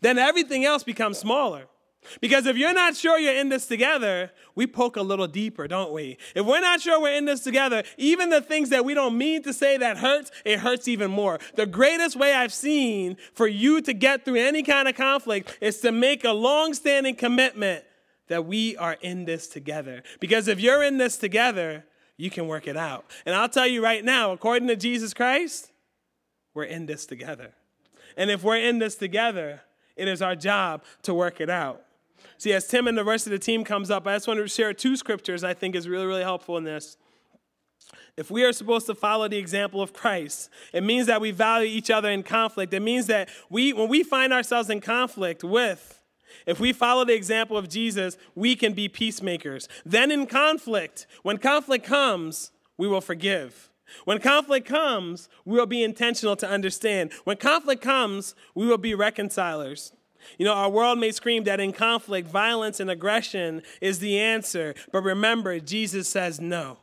Then 0.00 0.18
everything 0.18 0.64
else 0.64 0.82
becomes 0.82 1.18
smaller. 1.18 1.66
Because 2.20 2.46
if 2.46 2.56
you're 2.56 2.72
not 2.72 2.96
sure 2.96 3.18
you're 3.18 3.34
in 3.34 3.48
this 3.48 3.66
together, 3.66 4.30
we 4.54 4.66
poke 4.66 4.96
a 4.96 5.02
little 5.02 5.26
deeper, 5.26 5.66
don't 5.68 5.92
we? 5.92 6.16
If 6.34 6.46
we're 6.46 6.60
not 6.60 6.80
sure 6.80 7.00
we're 7.00 7.16
in 7.16 7.24
this 7.24 7.40
together, 7.40 7.82
even 7.96 8.30
the 8.30 8.40
things 8.40 8.70
that 8.70 8.84
we 8.84 8.94
don't 8.94 9.18
mean 9.18 9.42
to 9.42 9.52
say 9.52 9.76
that 9.76 9.98
hurts, 9.98 10.30
it 10.44 10.60
hurts 10.60 10.88
even 10.88 11.10
more. 11.10 11.38
The 11.56 11.66
greatest 11.66 12.16
way 12.16 12.32
I've 12.32 12.52
seen 12.52 13.16
for 13.34 13.46
you 13.46 13.80
to 13.82 13.92
get 13.92 14.24
through 14.24 14.36
any 14.36 14.62
kind 14.62 14.88
of 14.88 14.94
conflict 14.94 15.58
is 15.60 15.80
to 15.80 15.92
make 15.92 16.24
a 16.24 16.32
long 16.32 16.72
standing 16.72 17.14
commitment 17.14 17.84
that 18.28 18.46
we 18.46 18.76
are 18.76 18.96
in 19.00 19.24
this 19.24 19.48
together. 19.48 20.02
Because 20.20 20.48
if 20.48 20.60
you're 20.60 20.82
in 20.82 20.98
this 20.98 21.16
together, 21.16 21.84
you 22.16 22.30
can 22.30 22.46
work 22.46 22.66
it 22.66 22.76
out. 22.76 23.06
And 23.26 23.34
I'll 23.34 23.48
tell 23.48 23.66
you 23.66 23.82
right 23.82 24.04
now, 24.04 24.32
according 24.32 24.68
to 24.68 24.76
Jesus 24.76 25.12
Christ, 25.14 25.72
we're 26.54 26.64
in 26.64 26.86
this 26.86 27.06
together. 27.06 27.54
And 28.16 28.30
if 28.30 28.42
we're 28.42 28.58
in 28.58 28.78
this 28.78 28.96
together, 28.96 29.62
it 29.98 30.08
is 30.08 30.22
our 30.22 30.36
job 30.36 30.82
to 31.02 31.12
work 31.12 31.40
it 31.40 31.50
out. 31.50 31.82
See, 32.38 32.52
as 32.52 32.66
Tim 32.66 32.86
and 32.86 32.96
the 32.96 33.04
rest 33.04 33.26
of 33.26 33.32
the 33.32 33.38
team 33.38 33.64
comes 33.64 33.90
up, 33.90 34.06
I 34.06 34.14
just 34.14 34.28
want 34.28 34.38
to 34.40 34.48
share 34.48 34.72
two 34.72 34.96
scriptures 34.96 35.42
I 35.42 35.54
think 35.54 35.74
is 35.74 35.88
really, 35.88 36.06
really 36.06 36.22
helpful 36.22 36.56
in 36.56 36.64
this. 36.64 36.96
If 38.16 38.30
we 38.30 38.44
are 38.44 38.52
supposed 38.52 38.86
to 38.86 38.94
follow 38.94 39.28
the 39.28 39.38
example 39.38 39.80
of 39.80 39.92
Christ, 39.92 40.50
it 40.72 40.82
means 40.82 41.06
that 41.06 41.20
we 41.20 41.30
value 41.30 41.68
each 41.68 41.90
other 41.90 42.10
in 42.10 42.22
conflict. 42.22 42.74
It 42.74 42.80
means 42.80 43.06
that 43.06 43.28
we, 43.48 43.72
when 43.72 43.88
we 43.88 44.02
find 44.02 44.32
ourselves 44.32 44.70
in 44.70 44.80
conflict 44.80 45.44
with, 45.44 46.02
if 46.46 46.58
we 46.58 46.72
follow 46.72 47.04
the 47.04 47.14
example 47.14 47.56
of 47.56 47.68
Jesus, 47.68 48.16
we 48.34 48.56
can 48.56 48.72
be 48.72 48.88
peacemakers. 48.88 49.68
Then 49.84 50.10
in 50.10 50.26
conflict, 50.26 51.06
when 51.22 51.38
conflict 51.38 51.84
comes, 51.84 52.50
we 52.76 52.88
will 52.88 53.00
forgive. 53.00 53.67
When 54.04 54.20
conflict 54.20 54.66
comes, 54.66 55.28
we 55.44 55.58
will 55.58 55.66
be 55.66 55.82
intentional 55.82 56.36
to 56.36 56.48
understand. 56.48 57.12
When 57.24 57.36
conflict 57.36 57.82
comes, 57.82 58.34
we 58.54 58.66
will 58.66 58.78
be 58.78 58.94
reconcilers. 58.94 59.92
You 60.36 60.44
know, 60.44 60.52
our 60.52 60.70
world 60.70 60.98
may 60.98 61.10
scream 61.12 61.44
that 61.44 61.60
in 61.60 61.72
conflict, 61.72 62.28
violence 62.28 62.80
and 62.80 62.90
aggression 62.90 63.62
is 63.80 63.98
the 63.98 64.18
answer. 64.18 64.74
But 64.92 65.02
remember, 65.02 65.58
Jesus 65.60 66.08
says 66.08 66.40
no. 66.40 66.78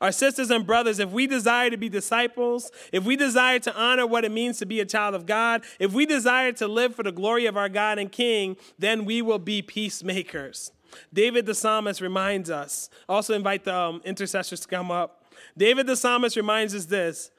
Our 0.00 0.12
sisters 0.12 0.50
and 0.50 0.66
brothers, 0.66 0.98
if 0.98 1.10
we 1.10 1.26
desire 1.26 1.68
to 1.70 1.76
be 1.76 1.88
disciples, 1.88 2.70
if 2.92 3.04
we 3.04 3.14
desire 3.14 3.58
to 3.60 3.76
honor 3.76 4.06
what 4.06 4.24
it 4.24 4.32
means 4.32 4.58
to 4.58 4.66
be 4.66 4.80
a 4.80 4.86
child 4.86 5.14
of 5.14 5.26
God, 5.26 5.62
if 5.78 5.92
we 5.92 6.06
desire 6.06 6.52
to 6.52 6.66
live 6.66 6.94
for 6.94 7.02
the 7.02 7.12
glory 7.12 7.46
of 7.46 7.56
our 7.56 7.68
God 7.68 7.98
and 7.98 8.10
King, 8.10 8.56
then 8.78 9.04
we 9.04 9.20
will 9.20 9.38
be 9.38 9.60
peacemakers. 9.62 10.72
David 11.12 11.46
the 11.46 11.54
psalmist 11.54 12.00
reminds 12.00 12.48
us. 12.48 12.88
Also, 13.08 13.34
invite 13.34 13.64
the 13.64 13.76
um, 13.76 14.00
intercessors 14.04 14.60
to 14.60 14.68
come 14.68 14.90
up. 14.90 15.22
David 15.56 15.86
the 15.86 15.96
psalmist 15.96 16.36
reminds 16.36 16.74
us 16.74 16.86
this 16.86 17.30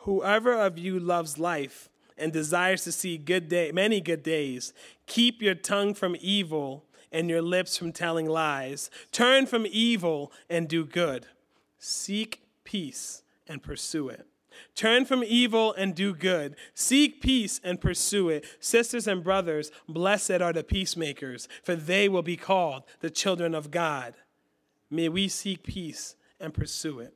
Whoever 0.00 0.54
of 0.54 0.78
you 0.78 0.98
loves 0.98 1.38
life 1.38 1.88
and 2.16 2.32
desires 2.32 2.84
to 2.84 2.92
see 2.92 3.18
good 3.18 3.48
day, 3.48 3.72
many 3.72 4.00
good 4.00 4.22
days, 4.22 4.72
keep 5.06 5.42
your 5.42 5.54
tongue 5.54 5.94
from 5.94 6.16
evil 6.20 6.84
and 7.12 7.28
your 7.28 7.42
lips 7.42 7.76
from 7.76 7.92
telling 7.92 8.26
lies. 8.26 8.90
Turn 9.12 9.46
from 9.46 9.66
evil 9.68 10.32
and 10.48 10.68
do 10.68 10.84
good. 10.84 11.26
Seek 11.78 12.42
peace 12.64 13.22
and 13.48 13.62
pursue 13.62 14.08
it. 14.08 14.26
Turn 14.74 15.04
from 15.04 15.22
evil 15.24 15.72
and 15.74 15.94
do 15.94 16.14
good. 16.14 16.56
Seek 16.74 17.20
peace 17.20 17.60
and 17.62 17.80
pursue 17.80 18.28
it. 18.28 18.44
Sisters 18.60 19.06
and 19.06 19.22
brothers, 19.22 19.70
blessed 19.88 20.42
are 20.42 20.52
the 20.52 20.64
peacemakers, 20.64 21.48
for 21.62 21.74
they 21.74 22.08
will 22.08 22.22
be 22.22 22.36
called 22.36 22.84
the 23.00 23.10
children 23.10 23.54
of 23.54 23.70
God. 23.70 24.14
May 24.90 25.08
we 25.08 25.28
seek 25.28 25.62
peace 25.62 26.16
and 26.40 26.54
pursue 26.54 27.00
it. 27.00 27.14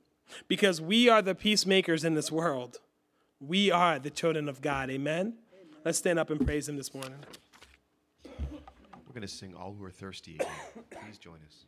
Because 0.49 0.81
we 0.81 1.09
are 1.09 1.22
the 1.22 1.35
peacemakers 1.35 2.05
in 2.05 2.14
this 2.14 2.31
world. 2.31 2.78
We 3.41 3.70
are 3.70 3.99
the 3.99 4.11
children 4.11 4.49
of 4.49 4.61
God. 4.61 4.91
Amen? 4.91 5.20
Amen. 5.20 5.35
Let's 5.85 5.99
stand 5.99 6.18
up 6.18 6.31
and 6.31 6.45
praise 6.45 6.68
Him 6.68 6.76
this 6.76 6.93
morning. 6.95 7.18
We're 8.24 9.14
going 9.14 9.22
to 9.22 9.28
sing 9.28 9.55
All 9.55 9.74
Who 9.76 9.85
Are 9.85 9.91
Thirsty. 9.91 10.39
Please 10.91 11.18
join 11.18 11.39
us. 11.47 11.64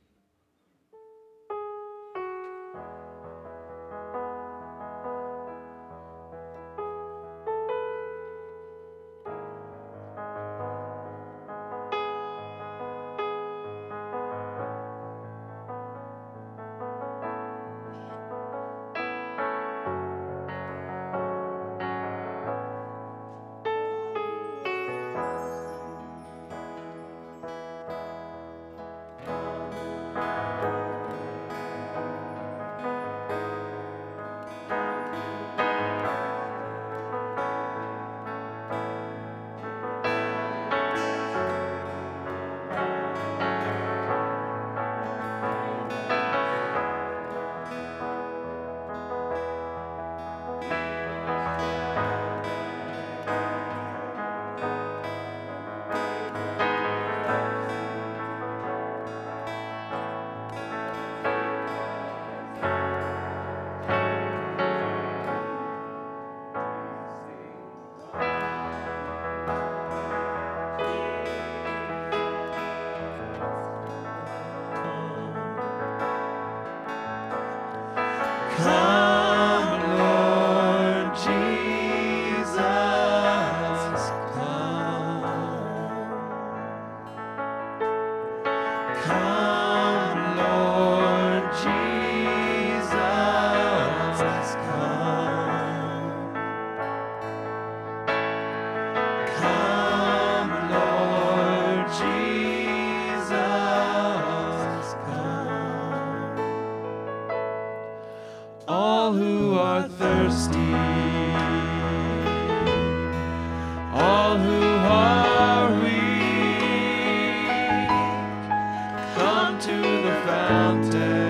to 119.63 119.81
the 119.81 120.23
fountain. 120.27 121.22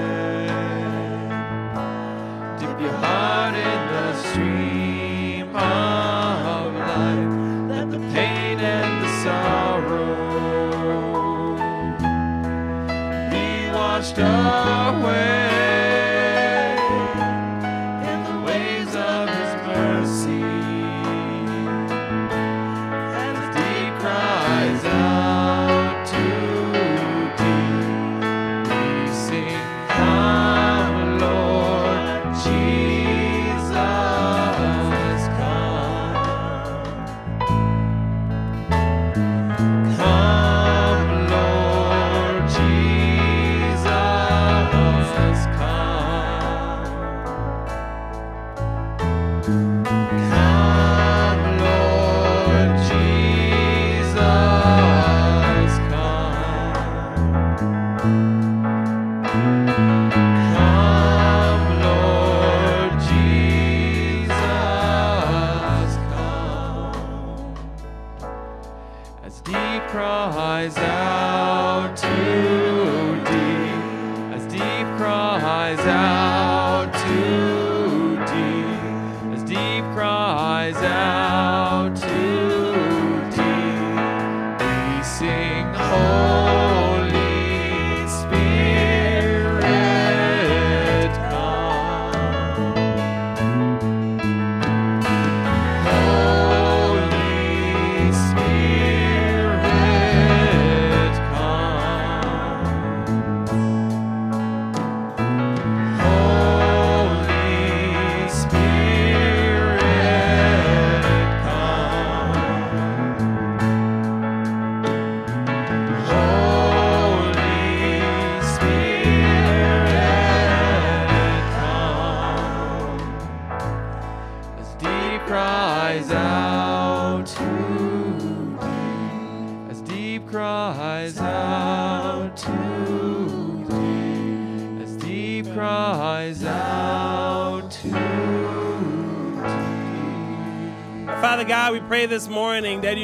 Sing, 85.02 85.74
Holy 85.74 86.81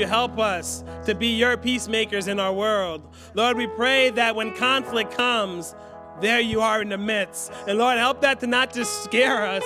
help 0.09 0.39
us 0.39 0.83
to 1.05 1.15
be 1.15 1.37
your 1.37 1.57
peacemakers 1.57 2.27
in 2.27 2.41
our 2.41 2.53
world. 2.53 3.03
Lord, 3.35 3.57
we 3.57 3.67
pray 3.67 4.11
that 4.11 4.35
when 4.35 4.55
conflict 4.55 5.13
comes, 5.13 5.75
there 6.21 6.41
you 6.41 6.61
are 6.61 6.83
in 6.83 6.89
the 6.89 6.99
midst. 6.99 7.53
And 7.67 7.79
Lord, 7.79 7.99
help 7.99 8.23
that 8.23 8.41
to 8.41 8.47
not 8.47 8.73
just 8.73 9.05
scare 9.05 9.47
us, 9.47 9.65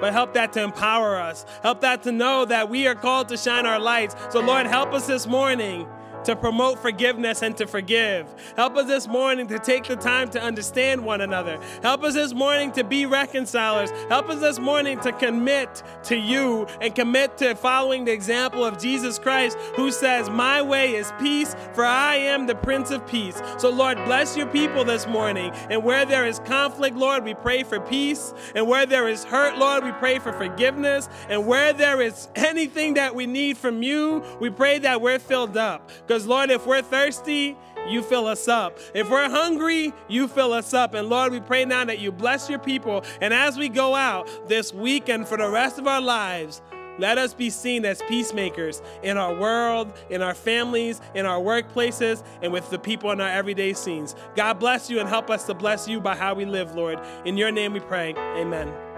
but 0.00 0.12
help 0.12 0.34
that 0.34 0.52
to 0.54 0.62
empower 0.62 1.16
us. 1.16 1.44
Help 1.62 1.80
that 1.82 2.02
to 2.04 2.12
know 2.12 2.44
that 2.44 2.70
we 2.70 2.86
are 2.86 2.94
called 2.94 3.28
to 3.28 3.36
shine 3.36 3.66
our 3.66 3.78
lights. 3.78 4.16
So, 4.30 4.40
Lord, 4.40 4.66
help 4.66 4.92
us 4.92 5.06
this 5.06 5.26
morning 5.26 5.86
to 6.24 6.36
promote 6.36 6.78
forgiveness 6.78 7.42
and 7.42 7.56
to 7.56 7.66
forgive. 7.66 8.26
Help 8.56 8.76
us 8.76 8.86
this 8.86 9.08
morning 9.08 9.46
to 9.48 9.58
take 9.58 9.84
the 9.84 9.96
time 9.96 10.30
to 10.30 10.42
understand 10.42 11.04
one 11.04 11.20
another. 11.20 11.60
Help 11.82 12.04
us 12.04 12.14
this 12.14 12.32
morning 12.32 12.72
to 12.72 12.84
be 12.84 13.06
reconcilers. 13.06 13.90
Help 14.08 14.28
us 14.28 14.40
this 14.40 14.58
morning 14.58 14.98
to 15.00 15.12
commit 15.12 15.82
to 16.04 16.16
you 16.16 16.66
and 16.80 16.94
commit 16.94 17.36
to 17.38 17.54
following 17.54 18.04
the 18.04 18.12
example 18.12 18.64
of 18.64 18.78
Jesus 18.78 19.18
Christ, 19.18 19.56
who 19.76 19.90
says, 19.90 20.30
My 20.30 20.62
way 20.62 20.94
is 20.94 21.12
peace, 21.18 21.54
for 21.74 21.84
I 21.84 22.16
am 22.16 22.46
the 22.46 22.54
Prince 22.54 22.90
of 22.90 23.06
Peace. 23.06 23.40
So, 23.58 23.70
Lord, 23.70 23.96
bless 24.04 24.36
your 24.36 24.46
people 24.46 24.84
this 24.84 25.06
morning. 25.06 25.52
And 25.70 25.84
where 25.84 26.04
there 26.04 26.26
is 26.26 26.38
conflict, 26.40 26.96
Lord, 26.96 27.24
we 27.24 27.34
pray 27.34 27.62
for 27.62 27.80
peace. 27.80 28.34
And 28.54 28.68
where 28.68 28.86
there 28.86 29.08
is 29.08 29.24
hurt, 29.24 29.58
Lord, 29.58 29.84
we 29.84 29.92
pray 29.92 30.18
for 30.18 30.32
forgiveness. 30.32 31.08
And 31.28 31.46
where 31.46 31.72
there 31.72 32.00
is 32.00 32.28
anything 32.34 32.94
that 32.94 33.14
we 33.14 33.26
need 33.26 33.56
from 33.56 33.82
you, 33.82 34.22
we 34.40 34.50
pray 34.50 34.78
that 34.80 35.00
we're 35.00 35.18
filled 35.18 35.56
up. 35.56 35.90
Because, 36.12 36.26
Lord, 36.26 36.50
if 36.50 36.66
we're 36.66 36.82
thirsty, 36.82 37.56
you 37.88 38.02
fill 38.02 38.26
us 38.26 38.46
up. 38.46 38.78
If 38.92 39.08
we're 39.08 39.30
hungry, 39.30 39.94
you 40.08 40.28
fill 40.28 40.52
us 40.52 40.74
up. 40.74 40.92
And 40.92 41.08
Lord, 41.08 41.32
we 41.32 41.40
pray 41.40 41.64
now 41.64 41.86
that 41.86 42.00
you 42.00 42.12
bless 42.12 42.50
your 42.50 42.58
people. 42.58 43.02
And 43.22 43.32
as 43.32 43.56
we 43.56 43.70
go 43.70 43.94
out 43.94 44.28
this 44.46 44.74
week 44.74 45.08
and 45.08 45.26
for 45.26 45.38
the 45.38 45.48
rest 45.48 45.78
of 45.78 45.86
our 45.86 46.02
lives, 46.02 46.60
let 46.98 47.16
us 47.16 47.32
be 47.32 47.48
seen 47.48 47.86
as 47.86 48.02
peacemakers 48.02 48.82
in 49.02 49.16
our 49.16 49.34
world, 49.34 49.90
in 50.10 50.20
our 50.20 50.34
families, 50.34 51.00
in 51.14 51.24
our 51.24 51.40
workplaces, 51.40 52.22
and 52.42 52.52
with 52.52 52.68
the 52.68 52.78
people 52.78 53.10
in 53.10 53.18
our 53.18 53.30
everyday 53.30 53.72
scenes. 53.72 54.14
God 54.36 54.58
bless 54.58 54.90
you 54.90 55.00
and 55.00 55.08
help 55.08 55.30
us 55.30 55.44
to 55.44 55.54
bless 55.54 55.88
you 55.88 55.98
by 55.98 56.14
how 56.14 56.34
we 56.34 56.44
live, 56.44 56.74
Lord. 56.74 57.00
In 57.24 57.38
your 57.38 57.50
name 57.50 57.72
we 57.72 57.80
pray. 57.80 58.12
Amen. 58.36 58.91